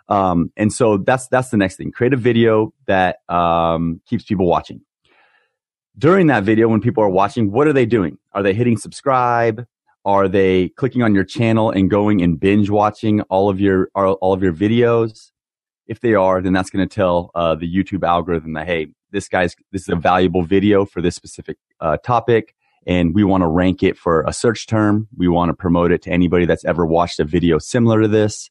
Um, 0.08 0.52
and 0.58 0.74
so 0.74 0.98
that's, 0.98 1.28
that's 1.28 1.50
the 1.50 1.58
next 1.58 1.76
thing. 1.76 1.92
Create 1.92 2.14
a 2.14 2.18
video 2.18 2.74
that, 2.88 3.18
um, 3.30 4.02
keeps 4.08 4.24
people 4.24 4.48
watching. 4.48 4.82
During 5.98 6.28
that 6.28 6.44
video, 6.44 6.68
when 6.68 6.82
people 6.82 7.04
are 7.04 7.10
watching, 7.10 7.52
what 7.52 7.68
are 7.68 7.74
they 7.74 7.86
doing? 7.86 8.18
Are 8.34 8.42
they 8.42 8.54
hitting 8.54 8.78
subscribe? 8.78 9.66
Are 10.06 10.28
they 10.28 10.70
clicking 10.70 11.04
on 11.04 11.14
your 11.14 11.26
channel 11.26 11.70
and 11.70 11.90
going 11.90 12.22
and 12.22 12.40
binge 12.40 12.70
watching 12.70 13.22
all 13.24 13.50
of 13.50 13.60
your, 13.60 13.90
all 13.94 14.34
of 14.34 14.42
your 14.42 14.54
videos? 14.54 15.32
If 15.88 16.00
they 16.00 16.14
are, 16.14 16.42
then 16.42 16.54
that's 16.54 16.70
going 16.70 16.88
to 16.88 16.96
tell 16.96 17.32
uh, 17.36 17.56
the 17.56 17.72
YouTube 17.72 18.08
algorithm 18.08 18.54
that 18.54 18.66
hey, 18.66 18.88
this 19.12 19.28
guy's 19.28 19.56
this 19.72 19.84
is 19.84 19.90
a 19.90 19.96
valuable 19.96 20.44
video 20.44 20.86
for 20.86 21.02
this 21.02 21.16
specific 21.16 21.58
uh, 21.80 21.98
topic, 21.98 22.56
and 22.88 23.14
we 23.14 23.24
want 23.24 23.42
to 23.42 23.48
rank 23.48 23.84
it 23.84 23.98
for 23.98 24.24
a 24.28 24.34
search 24.34 24.68
term. 24.68 25.08
We 25.18 25.28
want 25.28 25.50
to 25.50 25.54
promote 25.54 25.92
it 25.92 26.02
to 26.04 26.12
anybody 26.12 26.46
that's 26.46 26.66
ever 26.66 26.86
watched 26.86 27.20
a 27.20 27.26
video 27.26 27.58
similar 27.58 28.02
to 28.02 28.08
this, 28.08 28.50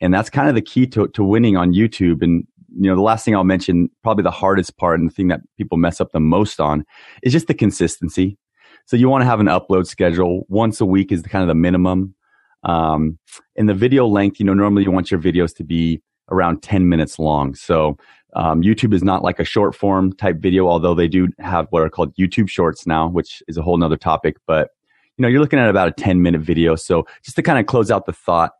and 0.00 0.12
that's 0.12 0.30
kind 0.30 0.48
of 0.48 0.54
the 0.54 0.62
key 0.62 0.86
to 0.88 1.08
to 1.08 1.24
winning 1.24 1.56
on 1.56 1.72
YouTube. 1.72 2.22
And 2.22 2.46
you 2.78 2.90
know, 2.90 2.96
the 2.96 3.02
last 3.02 3.24
thing 3.24 3.34
I'll 3.34 3.44
mention, 3.44 3.90
probably 4.02 4.22
the 4.22 4.30
hardest 4.30 4.76
part 4.76 5.00
and 5.00 5.10
the 5.10 5.14
thing 5.14 5.28
that 5.28 5.40
people 5.56 5.78
mess 5.78 6.00
up 6.00 6.12
the 6.12 6.20
most 6.20 6.60
on, 6.60 6.84
is 7.22 7.32
just 7.32 7.46
the 7.46 7.54
consistency. 7.54 8.38
So 8.86 8.96
you 8.96 9.08
want 9.08 9.22
to 9.22 9.26
have 9.26 9.40
an 9.40 9.46
upload 9.46 9.86
schedule. 9.86 10.44
Once 10.48 10.80
a 10.80 10.86
week 10.86 11.10
is 11.10 11.22
the, 11.22 11.28
kind 11.28 11.42
of 11.42 11.48
the 11.48 11.54
minimum. 11.54 12.14
Um, 12.62 13.18
and 13.56 13.68
the 13.68 13.74
video 13.74 14.06
length, 14.06 14.38
you 14.38 14.46
know, 14.46 14.54
normally 14.54 14.84
you 14.84 14.90
want 14.90 15.10
your 15.10 15.20
videos 15.20 15.54
to 15.56 15.64
be 15.64 16.02
around 16.30 16.62
10 16.62 16.88
minutes 16.88 17.18
long. 17.18 17.54
So 17.54 17.96
um, 18.36 18.62
YouTube 18.62 18.92
is 18.92 19.02
not 19.02 19.24
like 19.24 19.40
a 19.40 19.44
short 19.44 19.74
form 19.74 20.12
type 20.12 20.36
video, 20.36 20.68
although 20.68 20.94
they 20.94 21.08
do 21.08 21.28
have 21.38 21.66
what 21.70 21.82
are 21.82 21.88
called 21.88 22.14
YouTube 22.16 22.50
shorts 22.50 22.86
now, 22.86 23.08
which 23.08 23.42
is 23.48 23.56
a 23.56 23.62
whole 23.62 23.78
nother 23.78 23.96
topic. 23.96 24.36
But 24.46 24.68
you 25.16 25.22
know, 25.22 25.28
you're 25.28 25.40
looking 25.40 25.58
at 25.58 25.70
about 25.70 25.88
a 25.88 25.92
10 25.92 26.20
minute 26.20 26.42
video. 26.42 26.76
So 26.76 27.06
just 27.24 27.36
to 27.36 27.42
kind 27.42 27.58
of 27.58 27.64
close 27.64 27.90
out 27.90 28.04
the 28.04 28.12
thought, 28.12 28.52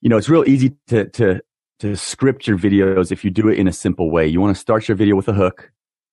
you 0.00 0.08
know, 0.08 0.16
it's 0.16 0.30
real 0.30 0.48
easy 0.48 0.74
to 0.88 1.08
to 1.10 1.40
to 1.80 1.94
script 1.94 2.46
your 2.46 2.58
videos 2.58 3.12
if 3.12 3.22
you 3.22 3.30
do 3.30 3.48
it 3.48 3.58
in 3.58 3.68
a 3.68 3.72
simple 3.72 4.10
way. 4.10 4.26
You 4.26 4.40
want 4.40 4.56
to 4.56 4.60
start 4.60 4.88
your 4.88 4.96
video 4.96 5.14
with 5.14 5.28
a 5.28 5.34
hook. 5.34 5.70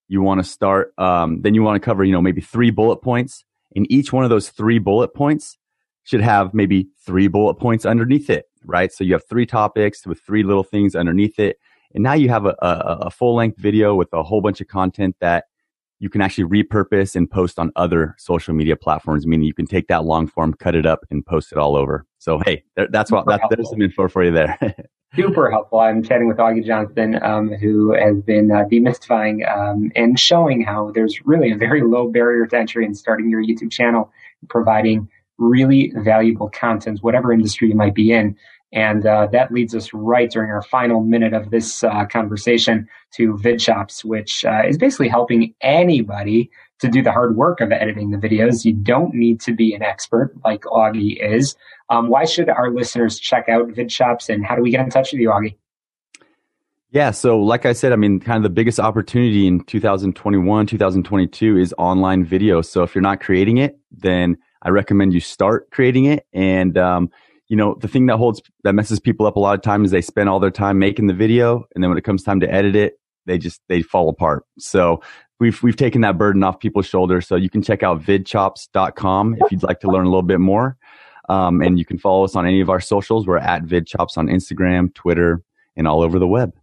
You 0.10 0.22
want 0.22 0.44
to 0.44 0.50
start, 0.50 0.94
um, 0.98 1.42
then 1.42 1.56
you 1.56 1.64
want 1.64 1.82
to 1.82 1.86
cover, 1.86 2.04
you 2.04 2.12
know, 2.12 2.22
maybe 2.22 2.42
three 2.42 2.70
bullet 2.70 2.98
points. 2.98 3.46
And 3.78 3.90
each 3.90 4.12
one 4.12 4.26
of 4.26 4.30
those 4.30 4.50
three 4.50 4.78
bullet 4.78 5.14
points 5.14 5.58
should 6.04 6.20
have 6.20 6.54
maybe 6.54 6.90
three 7.06 7.30
bullet 7.30 7.54
points 7.54 7.86
underneath 7.86 8.30
it 8.30 8.46
right? 8.66 8.92
So 8.92 9.04
you 9.04 9.14
have 9.14 9.28
three 9.28 9.46
topics 9.46 10.06
with 10.06 10.20
three 10.22 10.44
little 10.44 10.64
things 10.64 10.96
underneath 10.96 11.40
it. 11.40 11.58
And 11.94 12.04
now 12.04 12.14
you 12.14 12.30
have 12.30 12.46
a, 12.46 12.56
a, 12.62 12.98
a 13.02 13.12
full 13.12 13.36
length 13.36 13.58
video 13.58 13.96
with 13.96 14.10
a 14.14 14.24
whole 14.24 14.42
bunch 14.42 14.62
of 14.62 14.68
content 14.68 15.16
that 15.22 15.46
you 16.00 16.10
can 16.10 16.22
actually 16.22 16.46
repurpose 16.46 17.16
and 17.16 17.30
post 17.30 17.60
on 17.60 17.72
other 17.76 18.16
social 18.18 18.56
media 18.56 18.76
platforms, 18.76 19.28
meaning 19.28 19.46
you 19.46 19.54
can 19.54 19.68
take 19.68 19.88
that 19.88 20.04
long 20.04 20.26
form, 20.26 20.54
cut 20.56 20.74
it 20.74 20.86
up 20.86 21.06
and 21.12 21.24
post 21.26 21.52
it 21.52 21.60
all 21.60 21.76
over. 21.76 22.08
So, 22.18 22.40
hey, 22.40 22.64
there, 22.76 22.88
that's 22.88 23.12
what, 23.12 23.28
that, 23.28 23.42
there's 23.52 23.70
some 23.70 23.82
info 23.82 24.08
for 24.08 24.24
you 24.24 24.32
there. 24.32 24.58
Super 25.16 25.52
helpful. 25.52 25.80
I'm 25.80 26.02
chatting 26.02 26.28
with 26.28 26.38
Augie 26.38 26.66
Johnson, 26.66 27.22
um, 27.22 27.50
who 27.50 27.94
has 27.94 28.20
been 28.22 28.50
uh, 28.50 28.64
demystifying 28.72 29.48
um, 29.56 29.92
and 29.96 30.18
showing 30.18 30.64
how 30.64 30.92
there's 30.92 31.24
really 31.26 31.52
a 31.52 31.58
very 31.58 31.82
low 31.84 32.08
barrier 32.10 32.48
to 32.48 32.58
entry 32.58 32.86
in 32.86 32.96
starting 32.96 33.30
your 33.30 33.44
YouTube 33.44 33.72
channel, 33.72 34.12
providing 34.50 35.08
really 35.38 35.92
valuable 35.98 36.50
content, 36.50 37.00
whatever 37.02 37.34
industry 37.34 37.68
you 37.68 37.76
might 37.76 37.94
be 37.94 38.12
in. 38.12 38.38
And 38.74 39.06
uh, 39.06 39.28
that 39.32 39.52
leads 39.52 39.76
us 39.76 39.94
right 39.94 40.30
during 40.30 40.50
our 40.50 40.62
final 40.62 41.02
minute 41.02 41.34
of 41.34 41.52
this 41.52 41.84
uh, 41.84 42.06
conversation 42.06 42.88
to 43.16 43.34
VidChops, 43.34 44.06
which 44.06 44.46
uh, 44.46 44.62
is 44.66 44.78
basically 44.78 45.10
helping 45.10 45.54
anybody 45.62 46.50
to 46.80 46.88
do 46.88 47.04
the 47.04 47.12
hard 47.12 47.36
work 47.36 47.60
of 47.60 47.72
editing 47.72 48.12
the 48.12 48.18
videos. 48.18 48.64
You 48.64 48.74
don't 48.74 49.14
need 49.14 49.42
to 49.42 49.54
be 49.54 49.74
an 49.74 49.84
expert 49.84 50.34
like 50.46 50.62
Augie 50.62 51.22
is. 51.22 51.56
Um, 51.90 52.08
why 52.08 52.26
should 52.26 52.50
our 52.50 52.72
listeners 52.72 53.20
check 53.20 53.50
out 53.50 53.68
VidChops 53.68 54.30
and 54.30 54.46
how 54.46 54.56
do 54.56 54.62
we 54.62 54.72
get 54.72 54.80
in 54.80 54.90
touch 54.90 55.12
with 55.12 55.20
you, 55.20 55.30
Augie? 55.30 55.56
Yeah, 56.92 57.12
so 57.12 57.40
like 57.40 57.66
I 57.66 57.72
said, 57.72 57.94
I 57.94 57.96
mean, 57.96 58.20
kind 58.20 58.38
of 58.38 58.44
the 58.44 58.50
biggest 58.50 58.80
opportunity 58.80 59.48
in 59.48 59.64
2021, 59.64 60.66
2022 60.66 61.58
is 61.58 61.74
online 61.78 62.26
video. 62.26 62.62
So 62.62 62.84
if 62.84 62.94
you're 62.94 63.02
not 63.02 63.22
creating 63.22 63.58
it, 63.58 63.80
then 63.92 64.38
I 64.62 64.70
recommend 64.70 65.14
you 65.14 65.22
start 65.22 65.72
creating 65.72 66.06
it. 66.06 66.26
And, 66.34 66.78
um, 66.78 67.10
you 67.52 67.58
know, 67.58 67.76
the 67.82 67.88
thing 67.90 68.06
that 68.06 68.16
holds, 68.16 68.42
that 68.64 68.72
messes 68.72 69.02
people 69.02 69.26
up 69.26 69.36
a 69.36 69.40
lot 69.42 69.56
of 69.56 69.62
times 69.62 69.88
is 69.88 69.92
they 69.92 70.02
spend 70.02 70.30
all 70.30 70.40
their 70.40 70.50
time 70.50 70.80
making 70.80 71.08
the 71.08 71.14
video. 71.14 71.66
And 71.76 71.84
then 71.84 71.92
when 71.92 71.98
it 71.98 72.06
comes 72.06 72.24
time 72.24 72.40
to 72.40 72.50
edit 72.50 72.78
it, 72.78 72.94
they 73.26 73.38
just, 73.38 73.60
they 73.68 73.82
fall 73.82 74.08
apart. 74.08 74.46
So 74.58 75.02
we've 75.42 75.62
we've 75.62 75.76
taken 75.76 76.00
that 76.00 76.18
burden 76.18 76.44
off 76.44 76.62
people's 76.62 76.86
shoulders. 76.86 77.28
So 77.28 77.36
you 77.36 77.50
can 77.50 77.62
check 77.62 77.84
out 77.84 78.02
vidchops.com 78.02 79.36
if 79.42 79.52
you'd 79.52 79.64
like 79.64 79.82
to 79.82 79.92
learn 79.92 80.06
a 80.06 80.10
little 80.10 80.22
bit 80.22 80.40
more. 80.40 80.78
Um, 81.28 81.62
and 81.62 81.78
you 81.78 81.84
can 81.84 81.98
follow 81.98 82.24
us 82.24 82.38
on 82.38 82.48
any 82.48 82.62
of 82.62 82.70
our 82.70 82.80
socials. 82.80 83.28
We're 83.28 83.38
at 83.38 83.66
vidchops 83.66 84.18
on 84.18 84.28
Instagram, 84.28 84.94
Twitter, 84.94 85.44
and 85.76 85.90
all 85.90 86.02
over 86.02 86.20
the 86.20 86.28
web. 86.28 86.54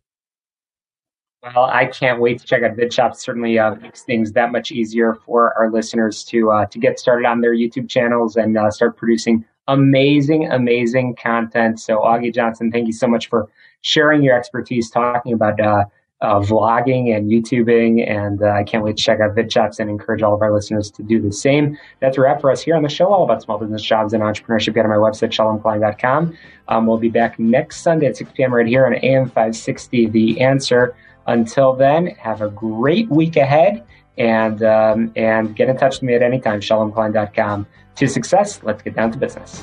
Well, 1.43 1.66
I 1.66 1.84
can't 1.84 2.18
wait 2.18 2.39
to 2.39 2.47
check 2.47 2.62
out 2.62 2.78
VidChops. 2.78 3.16
Certainly 3.16 3.59
uh, 3.59 3.74
makes 3.74 4.05
things 4.05 4.32
that 4.32 4.53
much 4.53 4.72
easier 4.72 5.18
for 5.26 5.53
our 5.59 5.70
listeners 5.70 6.24
to 6.24 6.51
uh, 6.51 6.64
to 6.64 6.78
get 6.78 6.99
started 6.99 7.26
on 7.26 7.43
their 7.43 7.55
YouTube 7.55 7.91
channels 7.91 8.36
and 8.36 8.57
uh, 8.57 8.70
start 8.70 8.97
producing 8.97 9.45
amazing, 9.69 10.51
amazing 10.51 11.14
content. 11.14 11.79
So, 11.81 11.99
Augie 11.99 12.35
Johnson, 12.35 12.73
thank 12.73 12.87
you 12.87 12.93
so 12.93 13.07
much 13.07 13.29
for 13.29 13.49
sharing 13.83 14.23
your 14.23 14.37
expertise, 14.37 14.91
talking 14.91 15.33
about 15.33 15.61
uh, 15.61 15.85
uh, 16.21 16.41
vlogging 16.41 17.14
and 17.16 17.31
YouTubing. 17.31 18.09
And 18.11 18.43
uh, 18.43 18.51
I 18.51 18.64
can't 18.64 18.83
wait 18.83 18.97
to 18.97 19.03
check 19.03 19.21
out 19.21 19.37
VidChops 19.37 19.79
and 19.79 19.89
encourage 19.89 20.23
all 20.23 20.35
of 20.35 20.43
our 20.43 20.53
listeners 20.53 20.91
to 20.93 21.03
do 21.03 21.21
the 21.21 21.33
same. 21.33 21.79
That's 22.01 22.19
a 22.19 22.21
wrap 22.21 22.41
for 22.41 22.51
us 22.51 22.61
here 22.61 22.75
on 22.75 22.83
the 22.83 22.89
show, 22.89 23.07
all 23.12 23.23
about 23.23 23.43
small 23.43 23.59
business 23.59 23.83
jobs 23.83 24.12
and 24.12 24.23
entrepreneurship. 24.23 24.75
Get 24.75 24.85
on 24.85 24.91
my 24.91 24.97
website, 24.97 25.31
shalomklein.com. 25.31 26.37
Um, 26.69 26.87
we'll 26.87 26.99
be 26.99 27.09
back 27.09 27.39
next 27.39 27.83
Sunday 27.83 28.07
at 28.07 28.16
6 28.16 28.33
p.m. 28.35 28.53
right 28.53 28.66
here 28.66 28.85
on 28.85 28.95
AM 28.97 29.27
560, 29.27 30.07
The 30.07 30.41
Answer. 30.41 30.97
Until 31.29 31.74
then, 31.74 32.07
have 32.07 32.41
a 32.41 32.49
great 32.49 33.09
week 33.11 33.37
ahead 33.37 33.85
and 34.16 34.62
um, 34.62 35.12
and 35.14 35.55
get 35.55 35.68
in 35.68 35.76
touch 35.76 35.97
with 35.97 36.03
me 36.03 36.14
at 36.14 36.22
any 36.22 36.41
time, 36.41 36.61
shalomklein.com. 36.61 37.66
To 37.97 38.09
success, 38.09 38.61
let's 38.62 38.83
get 38.83 38.97
down 38.97 39.12
to 39.12 39.18
business. 39.18 39.62